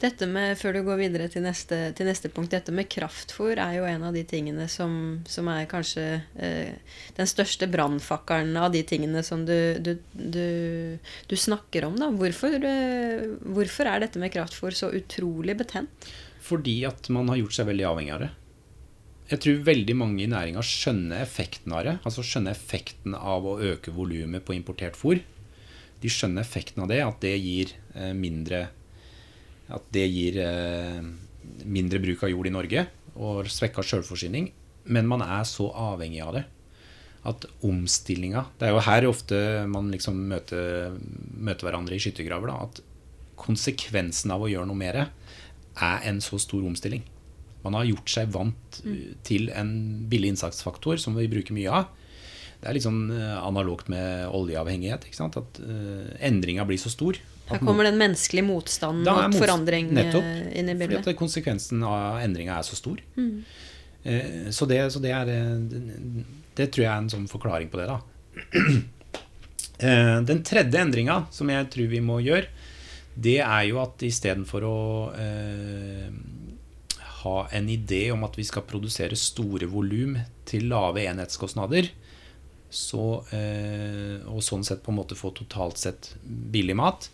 Dette 0.00 0.24
med, 0.24 0.56
Før 0.56 0.78
du 0.78 0.80
går 0.86 0.96
videre 0.96 1.26
til 1.28 1.44
neste, 1.44 1.76
til 1.96 2.08
neste 2.08 2.30
punkt, 2.32 2.54
dette 2.54 2.72
med 2.72 2.88
kraftfôr 2.88 3.60
er 3.60 3.74
jo 3.76 3.84
en 3.84 4.06
av 4.08 4.16
de 4.16 4.22
tingene 4.24 4.64
som, 4.72 5.20
som 5.28 5.48
er 5.52 5.68
kanskje 5.68 6.04
eh, 6.40 6.72
den 7.18 7.28
største 7.28 7.68
brannfakkelen 7.68 8.56
av 8.56 8.72
de 8.72 8.80
tingene 8.88 9.20
som 9.26 9.44
du, 9.44 9.76
du, 9.76 9.92
du, 10.16 10.96
du 11.28 11.36
snakker 11.36 11.84
om. 11.90 12.00
da. 12.00 12.08
Hvorfor, 12.16 12.56
eh, 12.64 13.28
hvorfor 13.44 13.92
er 13.92 14.06
dette 14.06 14.22
med 14.22 14.32
kraftfôr 14.32 14.72
så 14.76 14.88
utrolig 14.96 15.58
betent? 15.60 16.08
Fordi 16.40 16.78
at 16.88 17.12
man 17.12 17.28
har 17.28 17.42
gjort 17.42 17.58
seg 17.58 17.68
veldig 17.68 17.90
avhengig 17.92 18.16
av 18.16 18.24
det. 18.24 18.30
Jeg 19.30 19.42
tror 19.44 19.60
veldig 19.62 19.94
mange 19.94 20.24
i 20.24 20.30
næringa 20.30 20.62
skjønner 20.66 21.22
effekten 21.22 21.74
av 21.76 21.84
det. 21.86 21.96
Altså 22.02 22.24
skjønner 22.26 22.56
effekten 22.56 23.14
av 23.14 23.46
å 23.46 23.58
øke 23.62 23.92
volumet 23.94 24.42
på 24.46 24.56
importert 24.56 24.98
fôr. 24.98 25.20
De 26.02 26.10
skjønner 26.10 26.42
effekten 26.42 26.82
av 26.82 26.90
det, 26.90 26.98
at 27.04 27.20
det 27.22 27.36
gir 27.38 27.74
eh, 27.94 28.14
mindre 28.16 28.68
At 29.70 29.84
det 29.94 30.06
gir 30.10 30.40
eh, 30.42 31.02
mindre 31.62 32.00
bruk 32.02 32.24
av 32.26 32.32
jord 32.32 32.48
i 32.50 32.54
Norge 32.54 32.86
og 33.14 33.46
svekka 33.46 33.84
sjølforsyning. 33.86 34.50
Men 34.90 35.06
man 35.06 35.22
er 35.22 35.44
så 35.46 35.68
avhengig 35.70 36.24
av 36.24 36.34
det 36.40 36.46
at 37.28 37.44
omstillinga 37.68 38.46
Det 38.56 38.64
er 38.64 38.72
jo 38.72 38.80
her 38.80 39.06
ofte 39.10 39.38
man 39.68 39.90
liksom 39.92 40.22
møter, 40.30 40.94
møter 41.36 41.68
hverandre 41.68 41.94
i 41.94 42.02
skyttergraver. 42.02 42.50
At 42.50 42.80
konsekvensen 43.40 44.32
av 44.34 44.42
å 44.42 44.50
gjøre 44.50 44.68
noe 44.68 44.80
mer 44.80 45.00
er 45.04 46.08
en 46.08 46.20
så 46.24 46.40
stor 46.40 46.64
omstilling. 46.66 47.04
Man 47.64 47.76
har 47.76 47.88
gjort 47.88 48.12
seg 48.12 48.30
vant 48.32 48.82
mm. 48.84 49.00
til 49.26 49.50
en 49.52 49.72
billig 50.10 50.34
innsatsfaktor 50.34 51.00
som 51.02 51.18
vi 51.18 51.28
bruker 51.30 51.56
mye 51.56 51.80
av. 51.82 51.90
Det 52.60 52.68
er 52.68 52.76
litt 52.76 52.84
sånn 52.84 53.08
eh, 53.14 53.36
analogt 53.40 53.88
med 53.88 54.28
oljeavhengighet. 54.36 55.06
At 55.24 55.60
uh, 55.64 56.10
endringa 56.20 56.66
blir 56.68 56.80
så 56.80 56.92
stor. 56.92 57.16
Her 57.48 57.62
kommer 57.64 57.88
den 57.88 57.96
menneskelige 57.98 58.46
motstanden 58.46 59.08
mot 59.08 59.38
forandring 59.40 59.88
eh, 59.88 59.96
nettopp, 59.96 60.28
inn 60.52 60.68
i 60.68 60.76
bildet. 60.76 61.00
Fordi 61.00 61.14
at 61.16 61.18
konsekvensen 61.18 61.82
av 61.88 62.20
endringa 62.20 62.58
er 62.60 62.68
så 62.68 62.76
stor. 62.76 63.00
Mm. 63.16 63.32
Uh, 64.04 64.50
så, 64.52 64.68
det, 64.68 64.82
så 64.92 65.00
det, 65.02 65.14
er 65.16 65.28
det, 65.28 65.40
det, 66.60 66.68
tror 66.68 66.84
jeg 66.84 66.92
er 66.92 67.00
en 67.00 67.12
sånn 67.16 67.26
forklaring 67.32 67.72
på 67.72 67.80
det, 67.80 67.88
da. 67.88 67.98
uh, 69.80 70.18
den 70.30 70.44
tredje 70.44 70.84
endringa 70.84 71.22
som 71.32 71.48
jeg 71.52 71.72
tror 71.72 71.90
vi 71.96 72.04
må 72.04 72.20
gjøre, 72.20 72.52
det 73.20 73.40
er 73.40 73.64
jo 73.72 73.80
at 73.82 74.04
istedenfor 74.06 74.64
å 74.68 74.76
ha 77.22 77.36
en 77.56 77.68
idé 77.68 78.06
om 78.14 78.24
at 78.26 78.36
vi 78.38 78.46
skal 78.48 78.66
produsere 78.68 79.18
store 79.18 79.68
volum 79.70 80.16
til 80.48 80.68
lave 80.70 81.04
enhetskostnader, 81.06 81.90
så, 82.70 83.04
eh, 83.34 84.20
og 84.30 84.44
sånn 84.46 84.62
sett 84.66 84.84
på 84.84 84.92
en 84.92 85.00
måte 85.00 85.18
få 85.18 85.32
totalt 85.34 85.80
sett 85.80 86.12
billig 86.22 86.76
mat, 86.78 87.10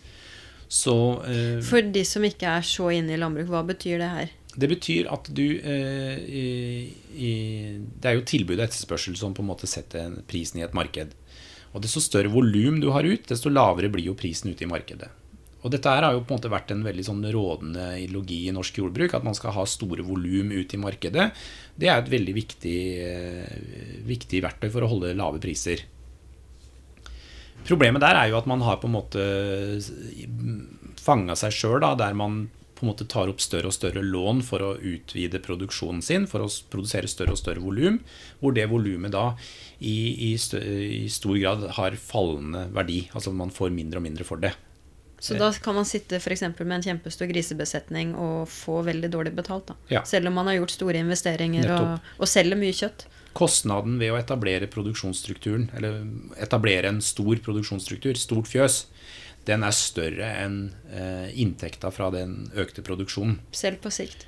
så 0.67 1.23
eh, 1.23 1.61
For 1.63 1.81
de 1.81 2.03
som 2.03 2.25
ikke 2.27 2.57
er 2.59 2.65
så 2.67 2.89
inne 2.91 3.15
i 3.15 3.19
landbruk, 3.19 3.47
hva 3.51 3.63
betyr 3.67 4.01
det 4.03 4.09
her? 4.11 4.33
Det 4.57 4.67
betyr 4.71 5.07
at 5.13 5.29
du 5.37 5.45
eh, 5.61 6.17
Det 7.07 8.09
er 8.09 8.17
jo 8.17 8.25
tilbud 8.27 8.57
og 8.57 8.65
etterspørsel 8.65 9.15
som 9.19 9.35
på 9.37 9.45
en 9.45 9.51
måte 9.51 9.69
setter 9.69 10.17
prisen 10.27 10.59
i 10.59 10.65
et 10.65 10.75
marked. 10.75 11.13
Og 11.73 11.83
Desto 11.83 12.01
større 12.03 12.31
volum 12.33 12.81
du 12.83 12.89
har 12.91 13.07
ut, 13.07 13.27
desto 13.29 13.51
lavere 13.53 13.91
blir 13.93 14.09
jo 14.09 14.17
prisen 14.17 14.51
ute 14.51 14.65
i 14.65 14.69
markedet. 14.69 15.09
Og 15.65 15.73
dette 15.73 15.89
her 15.89 16.05
har 16.05 16.13
jo 16.13 16.21
på 16.21 16.35
en 16.35 16.39
måte 16.39 16.51
vært 16.53 16.71
en 16.71 16.83
veldig 16.85 17.05
sånn 17.07 17.23
rådende 17.33 17.87
ideologi 17.97 18.43
i 18.47 18.53
norsk 18.55 18.77
jordbruk. 18.77 19.15
At 19.17 19.25
man 19.25 19.37
skal 19.37 19.55
ha 19.55 19.65
store 19.67 20.05
volum 20.05 20.53
ut 20.53 20.73
i 20.73 20.81
markedet. 20.81 21.31
Det 21.75 21.89
er 21.89 22.01
et 22.01 22.11
veldig 22.13 22.35
viktig, 22.37 22.79
eh, 23.01 23.55
viktig 24.07 24.43
verktøy 24.45 24.69
for 24.69 24.85
å 24.85 24.91
holde 24.91 25.15
lave 25.17 25.41
priser. 25.43 25.81
Problemet 27.67 27.99
der 27.99 28.15
er 28.15 28.29
jo 28.29 28.37
at 28.37 28.47
man 28.47 28.61
har 28.63 28.77
på 28.79 28.87
en 28.87 28.95
måte 28.95 29.23
fanga 31.03 31.35
seg 31.35 31.51
sjøl, 31.51 31.83
der 31.99 32.13
man 32.15 32.45
på 32.77 32.85
en 32.85 32.91
måte 32.91 33.07
tar 33.09 33.29
opp 33.31 33.41
større 33.41 33.71
og 33.71 33.75
større 33.75 34.03
lån 34.05 34.43
for 34.45 34.61
å 34.61 34.75
utvide 34.77 35.41
produksjonen 35.43 36.03
sin, 36.05 36.27
for 36.29 36.45
å 36.45 36.51
produsere 36.71 37.09
større 37.09 37.33
og 37.33 37.41
større 37.41 37.63
volum, 37.63 37.97
hvor 38.39 38.53
det 38.53 38.67
volumet 38.69 39.15
da 39.15 39.31
i, 39.79 40.29
i, 40.29 40.31
i, 40.37 41.07
stor 41.09 41.39
grad 41.41 41.65
har 41.79 41.97
fallende 41.97 42.67
verdi. 42.75 43.07
Altså 43.17 43.33
man 43.33 43.53
får 43.53 43.73
mindre 43.73 43.99
og 44.01 44.05
mindre 44.05 44.27
for 44.27 44.43
det. 44.43 44.53
Så 45.19 45.33
da 45.33 45.49
kan 45.53 45.75
man 45.75 45.85
sitte 45.85 46.19
f.eks. 46.19 46.43
med 46.59 46.75
en 46.77 46.83
kjempestor 46.85 47.29
grisebesetning 47.31 48.13
og 48.21 48.49
få 48.51 48.81
veldig 48.85 49.09
dårlig 49.13 49.33
betalt. 49.37 49.73
Ja. 49.89 50.03
Selv 50.05 50.29
om 50.29 50.37
man 50.37 50.49
har 50.49 50.59
gjort 50.59 50.75
store 50.75 51.01
investeringer 51.01 51.71
og, 51.73 52.11
og, 52.19 52.27
selger 52.29 52.59
mye 52.59 52.75
kjøtt. 52.75 53.07
Kostnaden 53.37 53.97
ved 54.01 54.13
å 54.13 54.19
etablere 54.19 54.69
produksjonsstrukturen, 54.69 55.69
eller 55.77 56.03
etablere 56.41 56.91
en 56.93 57.01
stor 57.05 57.41
produksjonsstruktur, 57.45 58.17
stort 58.17 58.49
fjøs, 58.49 58.85
den 59.47 59.63
er 59.63 59.75
større 59.75 60.29
enn 60.43 60.57
eh, 60.91 61.29
inntekta 61.39 61.91
fra 61.93 62.09
den 62.13 62.49
økte 62.57 62.83
produksjonen. 62.85 63.39
Selv 63.55 63.81
på 63.83 63.93
sikt? 63.93 64.27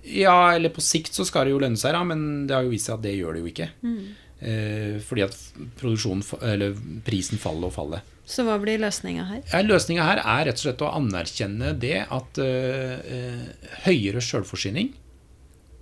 Ja, 0.00 0.54
eller 0.54 0.72
på 0.72 0.80
sikt 0.84 1.16
så 1.16 1.26
skal 1.28 1.48
det 1.48 1.54
jo 1.54 1.60
lønne 1.60 1.80
seg, 1.80 1.92
da, 1.96 2.04
men 2.06 2.46
det 2.48 2.56
har 2.56 2.64
jo 2.64 2.72
vist 2.72 2.88
seg 2.88 2.96
at 2.96 3.04
det 3.04 3.16
gjør 3.18 3.36
det 3.36 3.42
jo 3.42 3.50
ikke. 3.50 3.70
Mm. 3.84 4.04
Eh, 4.40 4.96
fordi 5.04 5.26
at 5.26 5.36
prisen 5.76 7.40
faller 7.40 7.68
og 7.68 7.74
faller. 7.74 8.06
Så 8.24 8.44
hva 8.46 8.56
blir 8.62 8.80
løsninga 8.80 9.26
her? 9.28 9.42
Ja, 9.50 9.60
løsninga 9.66 10.06
her 10.06 10.22
er 10.22 10.46
rett 10.48 10.60
og 10.60 10.64
slett 10.64 10.84
å 10.86 10.92
anerkjenne 10.94 11.74
det 11.82 11.96
at 12.06 12.38
uh, 12.38 13.40
høyere 13.88 14.22
sjølforsyning 14.22 14.92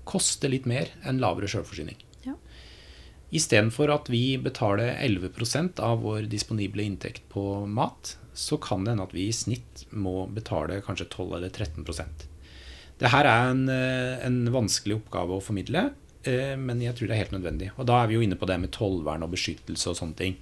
koster 0.09 0.49
litt 0.49 0.65
mer 0.69 0.89
enn 1.05 1.21
lavere 1.21 1.51
sjølforsyning. 1.51 2.01
Ja. 2.25 2.39
Istedenfor 3.37 3.93
at 3.93 4.09
vi 4.09 4.23
betaler 4.41 4.95
11% 4.97 5.83
av 5.85 6.01
vår 6.07 6.31
disponible 6.33 6.87
inntekt 6.89 7.29
på 7.29 7.45
mat, 7.69 8.17
så 8.33 8.57
kan 8.63 8.87
det 8.87 8.95
hende 8.95 9.05
at 9.05 9.15
vi 9.15 9.29
i 9.29 9.37
snitt 9.37 9.85
må 9.93 10.23
betale 10.33 10.81
kanskje 10.87 11.11
12 11.11 11.37
eller 11.37 11.51
13% 11.53 12.29
Det 12.99 13.11
her 13.13 13.27
er 13.27 13.51
en, 13.51 13.65
eh, 13.69 14.25
en 14.25 14.47
vanskelig 14.55 15.03
oppgave 15.03 15.37
å 15.37 15.45
formidle, 15.45 15.91
men 16.61 16.81
jeg 16.85 16.97
tror 16.97 17.09
det 17.09 17.17
er 17.17 17.25
helt 17.25 17.35
nødvendig. 17.37 17.73
Og 17.77 17.87
da 17.89 18.03
er 18.03 18.09
vi 18.11 18.19
jo 18.19 18.25
inne 18.25 18.39
på 18.39 18.49
det 18.49 18.59
med 18.63 18.73
tollvern 18.75 19.27
og 19.27 19.35
beskyttelse 19.35 19.93
og 19.93 19.99
sånne 19.99 20.19
ting. 20.19 20.39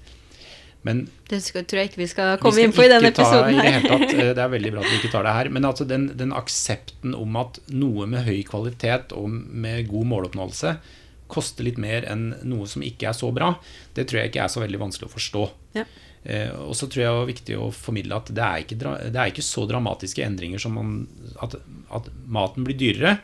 Men 0.87 1.07
det 1.27 1.41
skal, 1.43 1.65
tror 1.67 1.81
jeg 1.81 1.91
ikke 1.91 2.03
vi 2.03 2.07
skal 2.11 2.37
komme 2.39 2.55
vi 2.55 2.63
skal 2.63 2.69
inn 2.69 2.77
på 2.77 2.85
i 2.85 2.91
denne 2.93 3.11
episoden. 3.11 3.57
her. 3.59 3.81
Det, 3.81 3.89
tatt, 3.91 4.13
eh, 4.13 4.31
det 4.37 4.43
er 4.45 4.53
veldig 4.53 4.71
bra 4.75 4.85
at 4.85 4.93
vi 4.93 5.01
ikke 5.01 5.11
tar 5.15 5.27
det 5.27 5.35
her. 5.35 5.51
Men 5.57 5.67
altså 5.67 5.87
den, 5.89 6.07
den, 6.21 6.35
aksepten 6.37 7.17
om 7.19 7.41
at 7.41 7.59
noe 7.75 8.07
med 8.11 8.23
høy 8.29 8.39
kvalitet 8.47 9.15
og 9.17 9.33
med 9.33 9.89
god 9.91 10.11
måloppnåelse 10.13 10.77
koster 11.33 11.67
litt 11.67 11.79
mer 11.83 12.07
enn 12.07 12.29
noe 12.47 12.69
som 12.71 12.85
ikke 12.87 13.09
er 13.11 13.17
så 13.19 13.33
bra, 13.35 13.57
det 13.97 14.05
tror 14.07 14.21
jeg 14.21 14.31
ikke 14.31 14.45
er 14.45 14.53
så 14.53 14.63
veldig 14.63 14.79
vanskelig 14.85 15.09
å 15.09 15.15
forstå. 15.17 15.47
Ja. 15.81 15.87
Eh, 16.23 16.53
og 16.55 16.77
så 16.79 16.87
tror 16.87 17.03
jeg 17.03 17.11
det 17.11 17.25
er 17.25 17.33
viktig 17.33 17.59
å 17.59 17.67
formidle 17.75 18.21
at 18.21 18.31
det 18.35 18.47
er 18.47 18.63
ikke, 18.63 18.79
det 18.79 19.19
er 19.19 19.33
ikke 19.33 19.47
så 19.47 19.67
dramatiske 19.67 20.23
endringer 20.23 20.63
som 20.63 20.79
man, 20.79 21.01
at, 21.43 21.59
at 21.99 22.13
maten 22.31 22.67
blir 22.67 22.79
dyrere. 22.79 23.19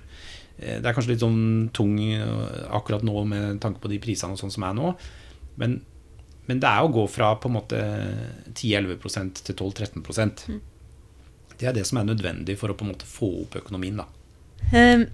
Eh, 0.62 0.78
det 0.80 0.88
er 0.88 0.96
kanskje 0.96 1.14
litt 1.14 1.24
sånn 1.24 1.70
tung 1.74 1.96
eh, 2.00 2.66
akkurat 2.74 3.04
nå 3.06 3.24
med 3.28 3.62
tanke 3.62 3.82
på 3.82 3.90
de 3.92 4.00
prisene 4.02 4.36
og 4.36 4.42
sånn 4.42 4.54
som 4.54 4.68
er 4.68 4.76
nå. 4.78 4.92
Men 5.60 5.80
men 6.50 6.58
det 6.58 6.66
er 6.66 6.82
å 6.82 6.90
gå 6.90 7.04
fra 7.06 7.36
på 7.38 7.46
en 7.46 7.54
måte 7.54 7.80
10-11 8.50 9.42
til 9.46 9.54
12-13 9.54 10.00
mm. 10.02 10.56
Det 11.60 11.68
er 11.70 11.76
det 11.76 11.84
som 11.86 12.00
er 12.00 12.08
nødvendig 12.08 12.56
for 12.58 12.72
å 12.72 12.74
på 12.74 12.82
en 12.82 12.90
måte 12.90 13.06
få 13.06 13.28
opp 13.44 13.54
økonomien. 13.60 14.00
da. 14.00 14.08
Um, 14.74 15.04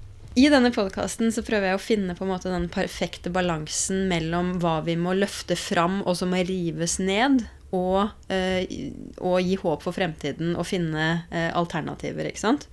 I 0.41 0.47
denne 0.49 0.71
podkasten 0.73 1.29
prøver 1.45 1.69
jeg 1.69 1.77
å 1.77 1.83
finne 1.85 2.17
på 2.17 2.25
en 2.25 2.33
måte 2.33 2.49
den 2.49 2.71
perfekte 2.73 3.29
balansen 3.35 4.07
mellom 4.09 4.55
hva 4.63 4.79
vi 4.87 4.97
må 4.97 5.13
løfte 5.19 5.59
fram, 5.61 6.01
og 6.09 6.17
som 6.17 6.33
må 6.33 6.41
rives 6.49 6.97
ned, 7.03 7.45
og, 7.77 8.09
og 9.21 9.37
gi 9.45 9.59
håp 9.61 9.85
for 9.85 9.93
fremtiden 9.93 10.55
og 10.57 10.65
finne 10.65 11.11
alternativer. 11.53 12.31
ikke 12.31 12.41
sant? 12.41 12.65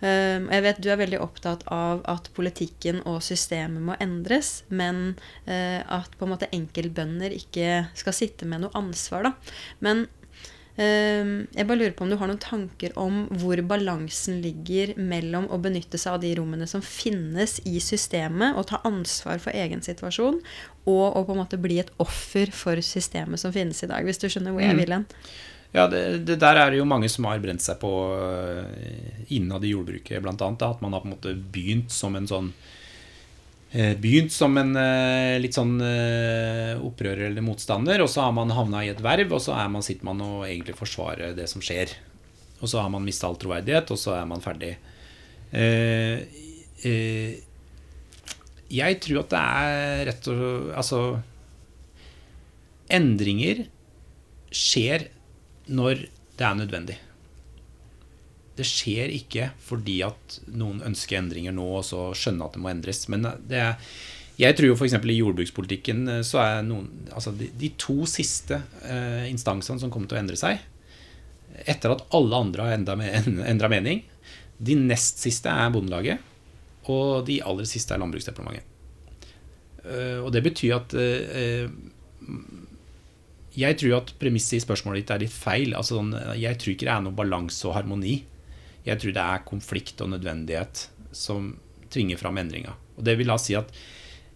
Ehm, 0.00 0.48
jeg 0.52 0.62
vet 0.62 0.82
du 0.82 0.90
er 0.92 1.00
veldig 1.00 1.20
opptatt 1.24 1.64
av 1.74 2.04
at 2.06 2.30
politikken 2.36 3.00
og 3.04 3.22
systemet 3.26 3.82
må 3.82 3.96
endres, 4.00 4.62
men 4.70 5.16
eh, 5.46 5.82
at 5.82 6.14
på 6.18 6.26
en 6.26 6.34
måte 6.36 6.50
enkeltbønder 6.54 7.34
ikke 7.34 7.88
skal 7.98 8.16
sitte 8.16 8.46
med 8.46 8.62
noe 8.62 8.74
ansvar. 8.78 9.26
Da. 9.28 9.34
Men 9.84 10.06
Ehm, 10.78 11.48
jeg 11.56 11.66
bare 11.66 11.80
lurer 11.80 11.94
på 11.98 12.04
om 12.06 12.10
du 12.12 12.16
har 12.20 12.28
noen 12.30 12.38
tanker 12.38 12.92
om 13.02 13.24
hvor 13.40 13.58
balansen 13.66 14.36
ligger 14.44 14.92
mellom 14.94 15.48
å 15.50 15.58
benytte 15.58 15.98
seg 15.98 16.14
av 16.14 16.22
de 16.22 16.30
rommene 16.38 16.68
som 16.70 16.84
finnes 16.86 17.56
i 17.66 17.80
systemet, 17.82 18.54
og 18.54 18.68
ta 18.70 18.78
ansvar 18.86 19.42
for 19.42 19.50
egen 19.58 19.82
situasjon, 19.82 20.38
og 20.86 21.18
å 21.18 21.24
på 21.26 21.34
en 21.34 21.42
måte 21.42 21.58
bli 21.58 21.80
et 21.82 21.90
offer 21.98 22.52
for 22.54 22.78
systemet 22.84 23.42
som 23.42 23.54
finnes 23.54 23.82
i 23.82 23.90
dag, 23.90 24.06
hvis 24.06 24.22
du 24.22 24.28
skjønner 24.30 24.54
hvor 24.54 24.62
jeg 24.62 24.76
Mm. 24.76 24.82
vil 24.84 24.94
hen. 24.94 25.06
Ja, 25.72 25.84
det, 25.90 26.24
det 26.24 26.38
der 26.40 26.56
er 26.56 26.72
det 26.72 26.80
jo 26.80 26.88
mange 26.88 27.10
som 27.12 27.26
har 27.28 27.40
brent 27.42 27.60
seg 27.60 27.76
på 27.82 27.90
eh, 28.16 29.24
innad 29.36 29.66
i 29.68 29.74
jordbruket, 29.74 30.24
annet. 30.24 30.64
At 30.64 30.80
man 30.84 30.96
har 30.96 31.02
på 31.04 31.10
en 31.10 31.14
måte 31.16 31.34
begynt 31.36 31.92
som 31.92 32.16
en 32.16 32.28
sånn 32.28 32.52
eh, 33.76 33.92
Begynt 34.00 34.32
som 34.32 34.56
en 34.56 34.72
eh, 34.80 35.36
litt 35.42 35.58
sånn 35.58 35.76
opprører 36.78 37.28
eller 37.28 37.44
motstander, 37.44 38.00
og 38.00 38.08
så 38.08 38.24
har 38.24 38.32
man 38.36 38.54
havna 38.56 38.84
i 38.86 38.92
et 38.94 39.02
verv, 39.04 39.34
og 39.36 39.44
så 39.44 39.58
man, 39.68 39.84
sitter 39.84 40.08
man 40.08 40.24
og 40.24 40.46
egentlig 40.48 40.78
forsvarer 40.78 41.36
det 41.36 41.48
som 41.52 41.64
skjer. 41.64 41.92
Og 42.62 42.72
så 42.72 42.80
har 42.80 42.90
man 42.90 43.04
mista 43.04 43.28
all 43.28 43.36
troverdighet, 43.38 43.92
og 43.92 44.00
så 44.00 44.16
er 44.16 44.24
man 44.26 44.42
ferdig. 44.42 44.72
Jeg 48.68 48.96
tror 49.04 49.20
at 49.22 49.30
det 49.32 49.38
er 49.40 50.02
rett 50.10 50.26
og 50.28 50.72
Altså 50.76 50.98
Endringer 52.92 53.62
skjer 54.52 55.06
når 55.68 56.06
det 56.38 56.46
er 56.46 56.58
nødvendig. 56.58 56.98
Det 58.58 58.66
skjer 58.66 59.12
ikke 59.14 59.50
fordi 59.62 60.00
at 60.06 60.38
noen 60.50 60.82
ønsker 60.86 61.20
endringer 61.20 61.54
nå 61.54 61.66
og 61.78 61.84
så 61.86 62.08
skjønner 62.18 62.48
at 62.48 62.56
det 62.56 62.62
må 62.62 62.72
endres. 62.72 63.04
Men 63.12 63.26
det 63.50 63.60
er, 63.62 63.76
jeg 64.38 64.56
tror 64.58 64.72
jo 64.72 64.78
f.eks. 64.78 64.96
i 64.98 65.18
jordbrukspolitikken 65.18 66.02
eh, 66.16 66.24
så 66.26 66.40
er 66.42 66.66
noen 66.66 66.88
Altså 67.14 67.32
de, 67.34 67.50
de 67.58 67.72
to 67.80 68.06
siste 68.10 68.60
eh, 68.86 69.28
instansene 69.30 69.82
som 69.82 69.92
kommer 69.94 70.10
til 70.10 70.18
å 70.18 70.22
endre 70.22 70.38
seg, 70.38 70.62
etter 71.66 71.94
at 71.94 72.04
alle 72.14 72.38
andre 72.38 72.66
har 72.66 72.76
endra 72.78 73.70
mening 73.74 74.02
De 74.58 74.76
nest 74.78 75.22
siste 75.22 75.50
er 75.50 75.70
Bondelaget, 75.74 76.22
og 76.90 77.26
de 77.28 77.40
aller 77.46 77.66
siste 77.68 77.94
er 77.94 78.02
Landbruksdepartementet. 78.02 78.74
Uh, 79.88 80.24
og 80.26 80.32
det 80.34 80.42
betyr 80.44 80.74
at 80.74 80.94
eh, 80.98 81.68
jeg 83.56 83.78
tror 83.80 83.96
at 84.00 84.12
premisset 84.20 84.58
i 84.58 84.64
spørsmålet 84.64 85.02
ditt 85.02 85.14
er 85.14 85.22
litt 85.24 85.34
feil. 85.34 85.72
Altså, 85.76 85.98
sånn, 85.98 86.12
jeg 86.38 86.58
tror 86.60 86.74
ikke 86.74 86.88
det 86.88 86.94
er 86.94 87.04
noe 87.06 87.16
balanse 87.16 87.64
og 87.68 87.76
harmoni. 87.78 88.18
Jeg 88.86 89.00
tror 89.00 89.14
det 89.16 89.24
er 89.24 89.46
konflikt 89.48 90.02
og 90.04 90.12
nødvendighet 90.12 90.84
som 91.16 91.54
tvinger 91.92 92.20
fram 92.20 92.38
endringa. 92.40 92.74
Og 92.98 93.06
det 93.06 93.16
vil 93.18 93.30
da 93.30 93.38
si 93.40 93.56
at 93.58 93.72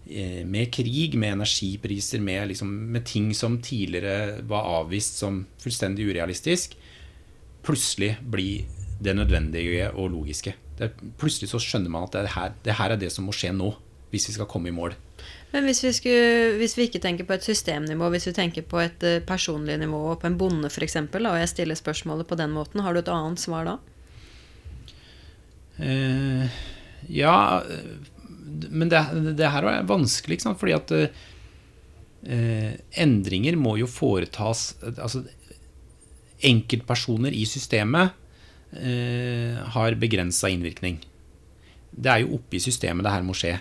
eh, 0.08 0.42
med 0.48 0.72
krig, 0.74 1.16
med 1.20 1.36
energipriser, 1.36 2.22
med, 2.24 2.48
liksom, 2.52 2.70
med 2.94 3.06
ting 3.08 3.30
som 3.36 3.60
tidligere 3.62 4.42
var 4.48 4.68
avvist 4.80 5.20
som 5.22 5.44
fullstendig 5.62 6.08
urealistisk, 6.08 6.76
plutselig 7.62 8.16
blir 8.22 8.66
det 9.02 9.16
nødvendige 9.18 9.90
og 9.92 10.12
logiske. 10.14 10.54
Det, 10.78 10.92
plutselig 11.20 11.50
så 11.52 11.60
skjønner 11.62 11.92
man 11.92 12.08
at 12.08 12.16
det 12.16 12.34
her, 12.34 12.54
det 12.64 12.78
her 12.78 12.94
er 12.94 13.00
det 13.00 13.12
som 13.14 13.26
må 13.28 13.34
skje 13.36 13.52
nå, 13.54 13.74
hvis 14.12 14.28
vi 14.30 14.36
skal 14.36 14.48
komme 14.50 14.70
i 14.70 14.76
mål. 14.76 14.96
Men 15.52 15.66
hvis 15.68 15.82
vi, 15.84 15.92
skulle, 15.92 16.52
hvis 16.56 16.74
vi 16.78 16.86
ikke 16.88 17.02
tenker 17.04 17.26
på 17.28 17.36
et 17.36 17.44
systemnivå, 17.44 18.08
hvis 18.14 18.30
vi 18.30 18.32
tenker 18.36 18.64
på 18.64 18.80
et 18.80 19.04
uh, 19.04 19.18
personlig 19.28 19.76
nivå, 19.82 20.14
på 20.16 20.28
en 20.30 20.38
bonde 20.40 20.70
f.eks., 20.72 20.96
og 20.96 21.40
jeg 21.42 21.50
stiller 21.50 21.76
spørsmålet 21.76 22.28
på 22.28 22.38
den 22.40 22.54
måten, 22.56 22.80
har 22.80 22.96
du 22.96 23.02
et 23.02 23.12
annet 23.12 23.42
svar 23.42 23.68
da? 23.68 23.76
Eh, 25.82 26.46
ja, 27.08 27.62
men 28.70 28.90
det, 28.92 29.02
det 29.38 29.50
her 29.52 29.68
er 29.68 29.86
vanskelig, 29.88 30.38
ikke 30.38 30.46
sant? 30.46 30.60
fordi 30.60 30.76
at 30.76 30.92
eh, 30.94 32.74
endringer 33.02 33.56
må 33.58 33.76
jo 33.80 33.88
foretas 33.90 34.72
Altså, 34.92 35.24
enkeltpersoner 36.42 37.34
i 37.34 37.44
systemet 37.46 38.12
eh, 38.74 39.58
har 39.74 39.98
begrensa 40.00 40.50
innvirkning. 40.50 41.00
Det 41.92 42.10
er 42.10 42.24
jo 42.24 42.38
oppe 42.38 42.58
i 42.58 42.62
systemet 42.62 43.06
det 43.06 43.14
her 43.14 43.26
må 43.26 43.36
skje. 43.36 43.56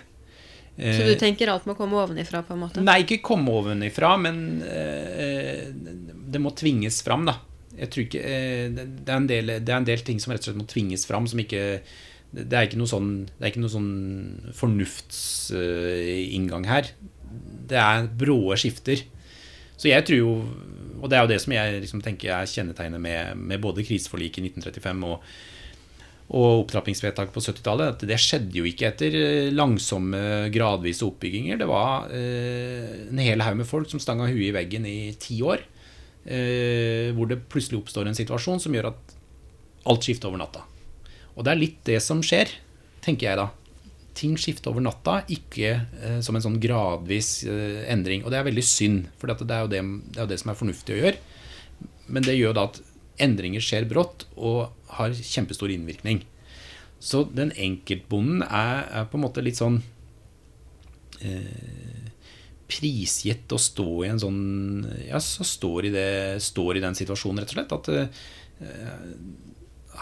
Så 0.76 1.04
du 1.04 1.14
tenker 1.20 1.50
alt 1.52 1.66
må 1.68 1.74
komme 1.76 1.98
ovenifra, 2.00 2.40
på 2.46 2.54
en 2.54 2.62
måte? 2.64 2.80
Nei, 2.84 3.02
ikke 3.04 3.20
komme 3.24 3.52
ovenifra, 3.52 4.16
men 4.20 4.62
eh, 4.64 5.68
det 6.32 6.40
må 6.40 6.50
tvinges 6.56 7.02
fram, 7.04 7.26
da. 7.28 7.34
Ikke 7.76 8.20
eh, 8.20 8.70
det, 8.72 9.08
er 9.08 9.16
en 9.16 9.26
del, 9.28 9.46
det 9.60 9.72
er 9.72 9.78
en 9.78 9.88
del 9.88 10.00
ting 10.04 10.20
som 10.20 10.32
rett 10.32 10.40
og 10.44 10.48
slett 10.50 10.60
må 10.60 10.66
tvinges 10.70 11.06
fram, 11.08 11.26
som 11.28 11.38
ikke 11.40 11.80
Det 12.32 12.56
er 12.56 12.62
ikke 12.68 12.78
noe 12.80 12.88
sånn, 12.88 13.28
det 13.36 13.48
ikke 13.52 13.64
noe 13.64 13.76
sånn 13.76 13.92
fornuftsinngang 14.56 16.64
her. 16.68 16.84
Det 17.68 17.78
er 17.80 18.06
bråe 18.08 18.56
skifter. 18.60 18.98
Så 19.76 19.88
jeg 19.88 20.04
tror 20.06 20.18
jo 20.18 20.32
Og 21.02 21.10
det 21.10 21.16
er 21.18 21.22
jo 21.24 21.32
det 21.32 21.40
som 21.42 21.52
jeg 21.56 21.80
liksom 21.82 22.00
tenker 22.04 22.28
er 22.36 22.46
kjennetegnet 22.46 23.00
med, 23.02 23.36
med 23.36 23.60
både 23.60 23.84
kriseforliket 23.84 24.38
i 24.38 24.42
1935 24.52 25.04
og 25.08 25.16
og 26.32 26.62
opptrappingsvedtak 26.62 27.32
på 27.34 27.42
70-tallet. 27.44 28.04
Det 28.08 28.18
skjedde 28.20 28.56
jo 28.56 28.68
ikke 28.68 28.88
etter 28.88 29.16
langsomme, 29.52 30.48
gradvise 30.54 31.04
oppbygginger. 31.04 31.58
Det 31.60 31.68
var 31.68 32.12
eh, 32.14 33.08
en 33.10 33.20
hel 33.20 33.44
haug 33.44 33.58
med 33.58 33.68
folk 33.68 33.90
som 33.90 34.00
stanga 34.00 34.30
huet 34.30 34.48
i 34.48 34.54
veggen 34.54 34.86
i 34.88 35.12
ti 35.20 35.42
år. 35.44 35.66
Eh, 36.22 37.10
hvor 37.16 37.26
det 37.26 37.42
plutselig 37.50 37.80
oppstår 37.80 38.06
en 38.06 38.16
situasjon 38.16 38.62
som 38.62 38.74
gjør 38.76 38.92
at 38.92 39.16
alt 39.90 40.06
skifter 40.06 40.30
over 40.30 40.40
natta. 40.44 40.62
Og 41.34 41.42
det 41.44 41.52
er 41.52 41.60
litt 41.60 41.80
det 41.88 41.98
som 42.04 42.22
skjer, 42.24 42.52
tenker 43.04 43.28
jeg 43.28 43.40
da. 43.40 43.48
Ting 44.16 44.36
skifter 44.38 44.70
over 44.70 44.84
natta, 44.84 45.22
ikke 45.32 45.72
eh, 45.74 46.20
som 46.24 46.36
en 46.38 46.44
sånn 46.44 46.60
gradvis 46.62 47.42
eh, 47.48 47.82
endring. 47.90 48.22
Og 48.22 48.32
det 48.32 48.38
er 48.38 48.48
veldig 48.48 48.64
synd, 48.66 49.08
for 49.18 49.32
det, 49.32 49.40
det 49.48 49.58
er 49.58 49.66
jo 49.66 50.30
det 50.30 50.40
som 50.40 50.52
er 50.52 50.58
fornuftig 50.60 50.96
å 50.96 51.02
gjøre. 51.02 51.20
Men 52.12 52.26
det 52.26 52.38
gjør 52.38 52.56
da 52.56 52.68
at 52.70 52.82
endringer 53.22 53.64
skjer 53.64 53.88
brått 53.90 54.26
og 54.36 54.70
har 54.98 55.16
kjempestor 55.16 55.72
innvirkning. 55.72 56.22
Så 57.02 57.24
den 57.34 57.50
enkeltbonden 57.58 58.44
er, 58.46 58.84
er 59.00 59.08
på 59.10 59.18
en 59.18 59.24
måte 59.24 59.42
litt 59.42 59.58
sånn 59.58 59.80
eh, 61.18 62.10
prisgitt 62.70 63.52
å 63.52 63.58
stå 63.60 63.88
i 64.04 64.10
en 64.12 64.22
sånn 64.22 64.42
Ja, 65.08 65.20
så 65.20 65.44
står 65.46 65.88
i, 65.88 65.94
det, 65.94 66.10
står 66.44 66.78
i 66.78 66.84
den 66.84 66.96
situasjonen, 66.98 67.42
rett 67.42 67.52
og 67.52 67.58
slett. 67.58 67.74
At 67.74 67.90
eh, 67.96 69.08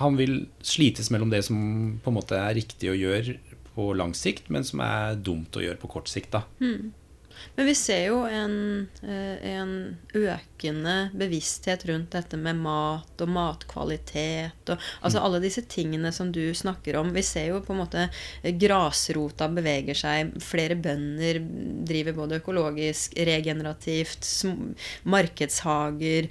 han 0.01 0.19
vil 0.21 0.45
slites 0.63 1.11
mellom 1.11 1.33
det 1.33 1.43
som 1.47 1.57
på 2.03 2.13
en 2.13 2.19
måte 2.21 2.39
er 2.39 2.59
riktig 2.61 2.93
å 2.93 2.99
gjøre 2.99 3.39
på 3.75 3.93
lang 3.97 4.13
sikt, 4.17 4.51
men 4.53 4.67
som 4.67 4.83
er 4.85 5.19
dumt 5.19 5.57
å 5.57 5.65
gjøre 5.65 5.81
på 5.81 5.91
kort 5.91 6.11
sikt. 6.11 6.35
da. 6.37 6.45
Mm. 6.61 6.91
Men 7.57 7.67
vi 7.67 7.75
ser 7.79 8.05
jo 8.09 8.21
en, 8.29 8.55
en, 9.03 9.73
økende 10.17 10.95
bevissthet 11.17 11.87
rundt 11.89 12.13
dette 12.15 12.39
med 12.41 12.59
mat 12.61 13.23
og 13.25 13.33
matkvalitet 13.33 14.73
og 14.73 14.87
altså 15.01 15.23
alle 15.23 15.41
disse 15.43 15.65
tingene 15.71 16.13
som 16.13 16.31
du 16.33 16.43
snakker 16.57 16.99
om. 17.01 17.13
Vi 17.15 17.25
ser 17.27 17.51
jo 17.51 17.63
på 17.65 17.75
en 17.75 17.83
måte 17.83 18.07
grasrota 18.61 19.49
beveger 19.53 19.99
seg. 19.99 20.35
Flere 20.45 20.77
bønder 20.81 21.41
driver 21.89 22.17
både 22.21 22.41
økologisk, 22.41 23.17
regenerativt, 23.17 24.27
markedshager, 25.09 26.31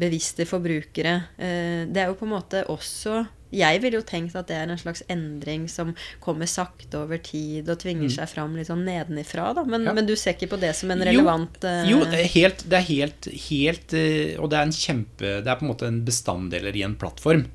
bevisste 0.00 0.48
forbrukere. 0.48 1.16
Det 1.36 2.02
er 2.02 2.10
jo 2.10 2.18
på 2.18 2.28
en 2.28 2.36
måte 2.36 2.64
også 2.72 3.24
jeg 3.54 3.80
ville 3.82 4.00
jo 4.00 4.06
tenkt 4.06 4.34
at 4.38 4.48
det 4.50 4.56
er 4.58 4.70
en 4.72 4.80
slags 4.80 5.04
endring 5.12 5.66
som 5.70 5.92
kommer 6.22 6.48
sakte 6.50 6.98
over 6.98 7.20
tid 7.22 7.68
og 7.70 7.78
tvinger 7.82 8.10
seg 8.10 8.30
fram 8.32 8.56
litt 8.58 8.66
sånn 8.70 8.82
nedenifra, 8.86 9.52
da. 9.56 9.62
Men, 9.68 9.86
ja. 9.86 9.94
men, 9.96 10.08
du 10.08 10.16
ser 10.18 10.34
ikke 10.34 10.50
på 10.56 10.60
det 10.62 10.72
som 10.78 10.90
en 10.90 11.04
relevant 11.06 11.62
Jo, 11.86 12.00
jo 12.00 12.08
det 12.10 12.24
er 12.24 12.32
helt, 12.34 12.64
det 12.66 12.80
er 12.80 12.88
helt, 12.88 13.28
helt 13.46 13.94
Og 14.42 14.50
det 14.50 14.58
er 14.58 14.66
en 14.66 14.74
kjempe 14.74 15.36
Det 15.44 15.52
er 15.52 15.60
på 15.60 15.66
en 15.66 15.70
måte 15.70 15.88
en 15.90 16.02
bestanddeler 16.06 16.76
i 16.76 16.82
en 16.86 16.98
plattform. 16.98 17.46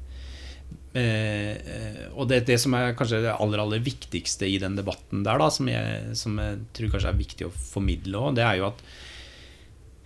Eh, 0.91 2.07
og 2.19 2.27
det, 2.27 2.41
det 2.49 2.57
som 2.59 2.73
er 2.75 2.95
kanskje 2.99 3.21
det 3.23 3.31
aller, 3.31 3.61
aller 3.63 3.83
viktigste 3.83 4.47
i 4.49 4.57
den 4.59 4.75
debatten 4.75 5.23
der, 5.23 5.39
da, 5.39 5.47
som 5.53 5.69
jeg, 5.71 6.15
som 6.19 6.35
jeg 6.41 6.59
tror 6.75 6.91
kanskje 6.95 7.13
er 7.13 7.21
viktig 7.21 7.47
å 7.47 7.53
formidle 7.55 8.25
òg, 8.25 8.35
det 8.39 8.43
er 8.43 8.59
jo 8.59 8.67
at 8.67 8.83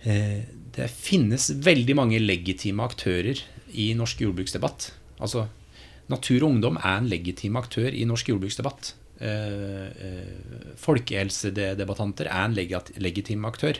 eh, 0.06 0.46
det 0.76 0.90
finnes 0.92 1.48
veldig 1.66 1.96
mange 1.98 2.22
legitime 2.22 2.86
aktører 2.86 3.42
i 3.74 3.90
norsk 3.98 4.22
jordbruksdebatt. 4.26 4.90
Altså 5.18 5.48
Natur 6.12 6.44
og 6.44 6.52
Ungdom 6.52 6.78
er 6.78 7.00
en 7.00 7.10
legitim 7.10 7.58
aktør 7.58 7.90
i 7.90 8.04
norsk 8.08 8.30
jordbruksdebatt. 8.30 8.92
Eh, 9.16 9.86
eh, 10.06 10.74
folkehelsedebattanter 10.76 12.28
er 12.28 12.44
en 12.44 12.56
legitim 13.00 13.46
aktør. 13.48 13.78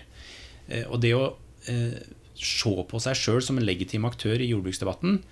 Eh, 0.68 0.86
og 0.88 1.00
det 1.02 1.12
å 1.16 1.26
se 2.36 2.72
på 2.86 2.98
seg 3.02 3.18
sjøl 3.18 3.42
som 3.42 3.58
en 3.58 3.66
legitim 3.66 4.04
aktør 4.06 4.38
i 4.38 4.50
jordbruksdebatten, 4.52 5.22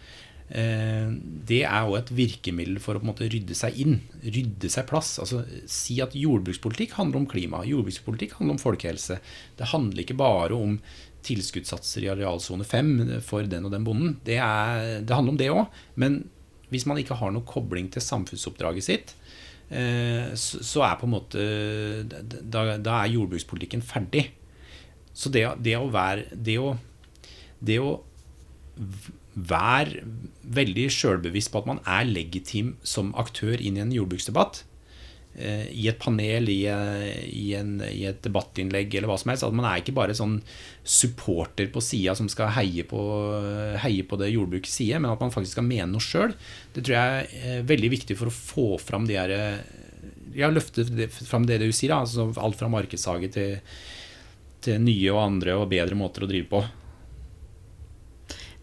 det 0.45 1.61
er 1.65 1.87
òg 1.87 1.95
et 1.97 2.11
virkemiddel 2.13 2.77
for 2.83 2.95
å 2.95 3.01
på 3.01 3.07
en 3.07 3.11
måte 3.13 3.29
rydde 3.33 3.55
seg 3.57 3.79
inn. 3.81 3.95
Rydde 4.21 4.69
seg 4.71 4.85
plass. 4.91 5.15
Altså 5.23 5.41
Si 5.71 5.97
at 6.05 6.13
jordbrukspolitikk 6.19 6.93
handler 6.99 7.23
om 7.23 7.29
klima. 7.31 7.63
Jordbrukspolitikk 7.65 8.37
handler 8.37 8.59
om 8.59 8.61
folkehelse. 8.61 9.17
Det 9.57 9.71
handler 9.71 10.03
ikke 10.05 10.19
bare 10.21 10.59
om 10.59 10.77
tilskuddssatser 11.25 12.05
i 12.05 12.11
arealsone 12.13 12.67
5 12.69 13.23
for 13.25 13.49
den 13.49 13.65
og 13.65 13.73
den 13.73 13.87
bonden. 13.89 14.19
Det, 14.27 14.37
er, 14.37 15.01
det 15.01 15.17
handler 15.17 15.37
om 15.37 15.41
det 15.41 15.51
òg. 15.55 15.81
Men 15.97 16.21
hvis 16.71 16.87
man 16.91 17.01
ikke 17.01 17.17
har 17.19 17.33
noen 17.35 17.47
kobling 17.49 17.91
til 17.93 18.05
samfunnsoppdraget 18.05 18.87
sitt, 18.87 19.15
så 20.39 20.83
er 20.85 20.99
på 21.01 21.07
en 21.09 21.15
måte 21.15 21.45
Da, 22.05 22.77
da 22.77 22.99
er 23.01 23.15
jordbrukspolitikken 23.15 23.81
ferdig. 23.83 24.27
Så 25.17 25.33
det, 25.33 25.47
det, 25.65 25.73
å 25.81 25.89
være 25.91 26.27
Det 26.37 26.59
å, 26.61 26.75
det 27.65 27.79
å 27.81 27.95
være 29.35 30.05
veldig 30.43 30.85
sjølbevisst 30.93 31.51
på 31.51 31.63
at 31.63 31.69
man 31.71 31.81
er 31.91 32.07
legitim 32.07 32.75
som 32.87 33.15
aktør 33.19 33.59
inn 33.59 33.79
i 33.79 33.83
en 33.83 33.95
jordbruksdebatt. 33.95 34.63
Eh, 35.35 35.67
I 35.75 35.89
et 35.91 35.99
panel, 35.99 36.47
i, 36.49 36.61
eh, 36.71 37.25
i, 37.27 37.55
en, 37.59 37.81
i, 37.83 38.05
et 38.07 38.21
debattinnlegg 38.23 38.93
eller 38.95 39.11
hva 39.11 39.17
som 39.19 39.33
helst. 39.33 39.47
At 39.47 39.57
man 39.57 39.67
er 39.67 39.83
ikke 39.83 39.97
bare 39.97 40.15
sånn 40.15 40.37
supporter 40.87 41.71
på 41.75 41.83
sida 41.83 42.15
som 42.15 42.29
skal 42.31 42.53
heie 42.55 42.85
på, 42.87 43.01
heie 43.83 44.05
på 44.07 44.19
det 44.21 44.31
jordbrukets 44.31 44.79
side, 44.79 45.01
men 45.03 45.11
at 45.11 45.25
man 45.25 45.35
faktisk 45.35 45.57
skal 45.57 45.67
mene 45.67 45.91
noe 45.91 46.05
sjøl. 46.05 46.37
Det 46.75 46.85
tror 46.85 46.99
jeg 46.99 47.43
er 47.51 47.67
veldig 47.67 47.91
viktig 47.97 48.19
for 48.21 48.31
å 48.31 48.37
få 48.37 48.69
fram 48.83 49.09
de 49.11 49.19
her 49.19 49.35
Ja, 50.35 50.51
løfte 50.51 50.87
fram 51.11 51.47
det 51.47 51.61
du 51.63 51.69
sier. 51.73 51.97
Altså 51.97 52.31
alt 52.39 52.61
fra 52.61 52.71
markedshage 52.71 53.33
til, 53.35 53.59
til 54.63 54.81
nye 54.83 55.13
og 55.13 55.23
andre 55.25 55.59
og 55.59 55.71
bedre 55.73 55.99
måter 55.99 56.27
å 56.27 56.31
drive 56.31 56.51
på. 56.51 56.65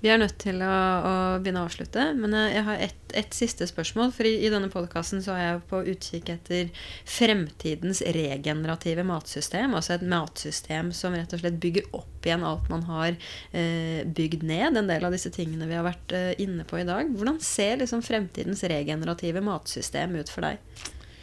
Vi 0.02 0.10
er 0.10 0.18
nødt 0.18 0.40
til 0.42 0.62
å, 0.66 0.72
å 0.72 1.14
begynne 1.42 1.62
å 1.62 1.70
avslutte, 1.70 2.08
men 2.18 2.34
jeg 2.34 2.66
har 2.66 2.82
ett 2.88 3.02
et 3.18 3.36
siste 3.36 3.66
spørsmål. 3.68 4.12
For 4.16 4.28
i, 4.28 4.34
i 4.46 4.52
denne 4.52 4.70
podkasten 4.72 5.22
er 5.32 5.42
jeg 5.42 5.62
på 5.70 5.82
utkikk 5.94 6.32
etter 6.34 6.70
fremtidens 7.10 8.02
regenerative 8.16 9.06
matsystem. 9.08 9.76
Altså 9.78 9.96
et 9.96 10.06
matsystem 10.06 10.92
som 10.96 11.16
rett 11.18 11.34
og 11.36 11.44
slett 11.44 11.60
bygger 11.62 11.90
opp 11.98 12.28
igjen 12.28 12.46
alt 12.48 12.70
man 12.72 12.86
har 12.90 13.12
eh, 13.12 14.02
bygd 14.06 14.46
ned. 14.48 14.80
En 14.80 14.92
del 14.92 15.08
av 15.08 15.16
disse 15.16 15.32
tingene 15.34 15.70
vi 15.70 15.78
har 15.78 15.88
vært 15.88 16.16
eh, 16.18 16.32
inne 16.44 16.66
på 16.68 16.82
i 16.82 16.88
dag. 16.88 17.12
Hvordan 17.18 17.42
ser 17.44 17.82
liksom 17.82 18.04
fremtidens 18.06 18.64
regenerative 18.72 19.44
matsystem 19.46 20.18
ut 20.20 20.32
for 20.32 20.48
deg? 20.48 20.62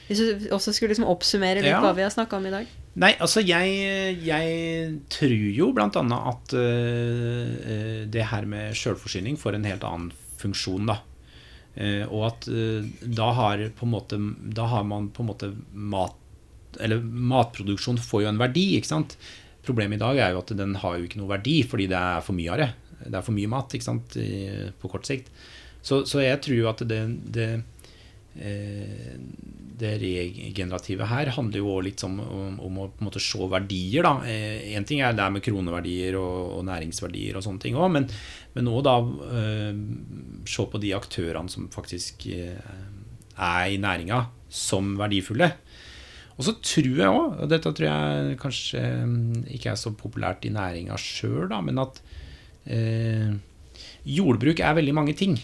Hvis 0.09 0.20
du 0.24 0.49
også 0.57 0.72
skulle 0.72 0.95
liksom 0.95 1.09
oppsummere 1.11 1.61
litt 1.61 1.74
ja. 1.74 1.83
hva 1.85 1.93
vi 1.97 2.05
har 2.05 2.12
snakka 2.12 2.39
om 2.39 2.47
i 2.49 2.55
dag. 2.55 2.76
Nei, 2.99 3.12
altså 3.22 3.42
jeg, 3.46 3.74
jeg 4.26 4.94
tror 5.12 5.34
jo 5.55 5.68
bl.a. 5.74 5.88
at 5.92 6.55
uh, 6.57 8.07
det 8.11 8.24
her 8.32 8.49
med 8.51 8.74
sjølforsyning 8.78 9.38
får 9.38 9.59
en 9.59 9.68
helt 9.68 9.86
annen 9.86 10.11
funksjon, 10.40 10.88
da. 10.90 10.99
Uh, 11.78 12.05
og 12.09 12.24
at 12.32 12.49
uh, 12.51 12.86
da 13.05 13.28
har 13.36 13.62
måte 13.86 14.18
Da 14.51 14.64
har 14.66 14.86
man 14.88 15.12
på 15.14 15.22
en 15.22 15.28
måte 15.28 15.51
mat 15.70 16.16
Eller 16.82 16.99
matproduksjon 16.99 18.01
får 18.03 18.24
jo 18.24 18.30
en 18.32 18.40
verdi, 18.40 18.64
ikke 18.78 18.90
sant. 18.90 19.14
Problemet 19.62 20.01
i 20.01 20.03
dag 20.03 20.18
er 20.18 20.34
jo 20.34 20.42
at 20.42 20.57
den 20.59 20.74
har 20.82 20.99
jo 20.99 21.07
ikke 21.07 21.20
noe 21.20 21.36
verdi 21.36 21.61
fordi 21.68 21.86
det 21.92 22.01
er 22.01 22.24
for 22.24 22.34
mye 22.34 22.57
av 22.57 22.62
det. 22.64 22.68
Det 23.05 23.14
er 23.14 23.26
for 23.28 23.36
mye 23.36 23.53
mat 23.53 23.78
ikke 23.78 23.86
sant, 23.86 24.18
I, 24.18 24.70
på 24.80 24.90
kort 24.90 25.07
sikt. 25.07 25.30
Så, 25.78 26.03
så, 26.09 26.18
jeg 26.24 26.40
tror 26.42 26.59
jo 26.59 26.70
at 26.72 26.82
det, 26.90 27.03
det 27.30 27.51
det 29.79 29.95
regenerative 30.03 31.07
her 31.09 31.31
handler 31.37 31.62
jo 31.62 31.76
litt 31.85 32.03
om, 32.07 32.18
om, 32.20 32.57
om, 32.64 32.81
å 32.83 32.87
på 32.91 33.03
en 33.03 33.09
måte 33.09 33.22
se 33.22 33.49
verdier. 33.51 34.07
da. 34.07 34.14
Én 34.26 34.81
eh, 34.81 34.87
ting 34.89 35.03
er 35.05 35.16
det 35.16 35.29
med 35.35 35.45
kroneverdier 35.45 36.18
og, 36.20 36.59
og, 36.59 36.62
næringsverdier 36.68 37.39
og 37.39 37.45
sånne 37.47 37.62
ting 37.62 37.79
òg, 37.79 37.91
men, 37.95 38.09
men 38.57 38.70
også 38.72 38.87
da 38.89 38.97
eh, 39.43 39.83
se 40.49 40.66
på 40.72 40.83
de 40.83 40.95
aktørene 40.99 41.53
som 41.53 41.68
faktisk 41.74 42.26
eh, 42.35 42.59
er 43.39 43.74
i 43.74 43.81
næringa, 43.83 44.24
som 44.49 44.97
verdifulle. 44.99 45.53
Og 46.39 46.47
så 46.47 46.55
tror 46.62 47.03
jeg 47.03 47.11
òg, 47.11 47.39
og 47.43 47.51
dette 47.51 47.74
tror 47.74 47.89
jeg 47.89 48.39
kanskje 48.39 48.83
ikke 49.57 49.72
er 49.72 49.79
så 49.79 49.95
populært 49.99 50.47
i 50.47 50.55
næringa 50.55 50.99
sjøl, 51.03 51.51
men 51.66 51.83
at 51.83 51.99
eh, 52.70 53.33
jordbruk 54.07 54.62
er 54.62 54.76
veldig 54.79 54.95
mange 54.95 55.16
ting. 55.18 55.39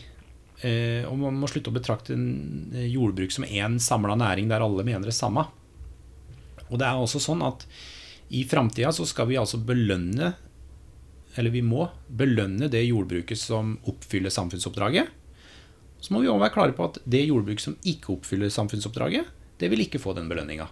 Eh, 0.65 1.05
og 1.05 1.19
man 1.21 1.37
må 1.37 1.49
slutte 1.51 1.69
å 1.69 1.77
betrakte 1.77 2.17
eh, 2.17 2.87
jordbruk 2.89 3.35
som 3.35 3.45
én 3.45 3.77
samla 3.83 4.17
næring 4.17 4.49
der 4.49 4.65
alle 4.65 4.87
mener 4.87 5.11
det 5.11 5.17
samme. 5.17 5.45
Og 6.71 6.81
det 6.81 6.89
er 6.89 6.97
også 6.97 7.21
sånn 7.21 7.45
at 7.45 7.67
i 8.35 8.47
framtida 8.49 8.93
så 8.95 9.05
skal 9.07 9.29
vi 9.29 9.37
altså 9.37 9.61
belønne 9.61 10.33
eller 11.35 11.51
vi 11.51 11.65
må 11.67 11.89
belønne 12.09 12.71
det 12.71 12.85
jordbruket 12.87 13.39
som 13.39 13.75
oppfyller 13.91 14.31
samfunnsoppdraget. 14.31 15.11
Så 16.01 16.15
må 16.15 16.23
vi 16.23 16.31
òg 16.31 16.39
være 16.41 16.55
klare 16.55 16.77
på 16.77 16.87
at 16.87 17.01
det 17.11 17.25
jordbruket 17.27 17.65
som 17.65 17.77
ikke 17.83 18.13
oppfyller 18.15 18.53
samfunnsoppdraget, 18.55 19.29
det 19.59 19.71
vil 19.73 19.83
ikke 19.85 20.01
få 20.03 20.15
den 20.15 20.31
belønninga. 20.31 20.69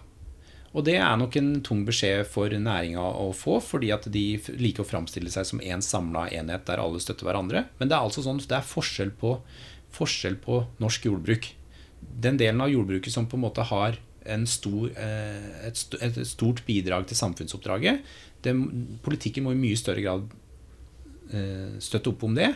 Og 0.73 0.85
det 0.87 0.95
er 0.97 1.17
nok 1.19 1.35
en 1.37 1.51
tung 1.65 1.83
beskjed 1.85 2.23
for 2.31 2.49
næringa 2.49 3.01
å 3.01 3.27
få, 3.37 3.59
fordi 3.61 3.91
at 3.93 4.07
de 4.13 4.23
liker 4.57 4.81
å 4.81 4.89
framstille 4.89 5.29
seg 5.33 5.45
som 5.45 5.61
én 5.61 5.75
en 5.77 5.85
samla 5.85 6.25
enhet 6.33 6.65
der 6.65 6.81
alle 6.81 7.01
støtter 7.03 7.27
hverandre. 7.27 7.67
Men 7.77 7.91
det 7.91 7.97
er 7.97 8.07
altså 8.07 8.23
sånn, 8.25 8.41
det 8.41 8.57
er 8.57 8.65
forskjell 8.65 9.13
på 9.19 9.35
forskjell 9.93 10.39
på 10.41 10.63
norsk 10.81 11.05
jordbruk. 11.09 11.49
Den 11.99 12.37
delen 12.39 12.61
av 12.61 12.71
jordbruket 12.71 13.13
som 13.13 13.27
på 13.29 13.37
en 13.37 13.45
måte 13.45 13.65
har 13.69 13.99
stor, 14.47 14.89
eh, 14.97 15.67
et, 15.67 16.27
stort 16.27 16.65
bidrag 16.65 17.07
til 17.07 17.17
samfunnsoppdraget, 17.17 18.01
det, 18.43 18.53
politikken 19.03 19.43
må 19.43 19.51
i 19.51 19.59
mye 19.59 19.79
større 19.79 20.01
grad 20.01 20.29
eh, 21.31 21.79
støtte 21.79 22.09
opp 22.09 22.23
om 22.23 22.35
det. 22.35 22.53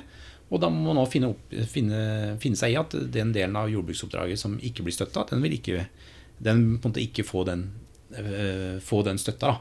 Og 0.49 0.61
da 0.61 0.69
må 0.69 0.87
man 0.87 1.01
nå 1.01 1.05
finne, 1.11 1.33
opp, 1.33 1.51
finne, 1.67 2.37
finne, 2.39 2.55
seg 2.55 2.71
i 2.71 2.79
at 2.79 2.95
den 3.11 3.33
delen 3.35 3.55
av 3.59 3.71
jordbruksoppdraget 3.71 4.39
som 4.39 4.55
ikke 4.63 4.85
blir 4.85 4.95
støtta, 4.95 5.25
den 5.31 5.43
vil 5.43 5.57
ikke, 5.57 5.87
den 6.39 6.77
på 6.79 6.87
en 6.87 6.93
måte 6.93 7.03
ikke 7.03 7.27
få 7.27 7.43
den, 7.43 7.65
uh, 8.15 8.79
få 8.79 9.01
den 9.03 9.19
støtta. 9.19 9.57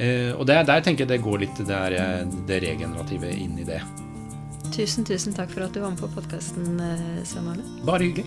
Og 0.00 0.44
der, 0.46 0.62
der, 0.64 0.84
tenker 0.84 1.02
jeg 1.02 1.10
det 1.10 1.24
går 1.24 1.42
litt 1.42 1.64
det, 1.66 1.80
det 2.46 2.60
regenerative 2.62 3.32
inn 3.34 3.58
i 3.58 3.66
det. 3.68 3.80
Tusen, 4.70 5.04
tusen 5.04 5.34
takk 5.34 5.50
for 5.50 5.66
at 5.66 5.74
du 5.74 5.80
var 5.82 5.90
med 5.90 5.98
på 5.98 6.08
podkasten, 6.14 6.80
eh, 6.80 7.24
Svein 7.24 7.48
Arne. 7.48 7.64
Bare 7.84 8.06
hyggelig. 8.06 8.26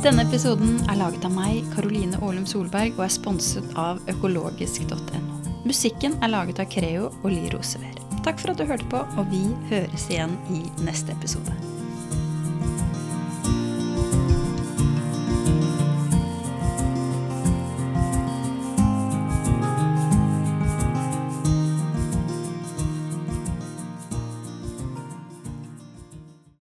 Denne 0.00 0.24
episoden 0.24 0.78
er 0.88 0.96
laget 0.96 1.26
av 1.28 1.34
meg, 1.34 1.66
Karoline 1.74 2.16
Aalum 2.22 2.46
Solberg, 2.48 2.94
og 2.96 3.04
er 3.04 3.12
sponset 3.12 3.74
av 3.76 4.00
økologisk.no. 4.08 5.20
Musikken 5.68 6.16
er 6.22 6.32
laget 6.32 6.62
av 6.62 6.70
Creo 6.72 7.10
og 7.10 7.28
Ly 7.28 7.50
Rosever. 7.52 8.00
Takk 8.24 8.40
for 8.40 8.54
at 8.54 8.62
du 8.62 8.64
hørte 8.64 8.88
på, 8.88 9.02
og 9.18 9.28
vi 9.28 9.44
høres 9.68 10.08
igjen 10.08 10.38
i 10.48 10.62
neste 10.86 11.12
episode. 11.12 11.79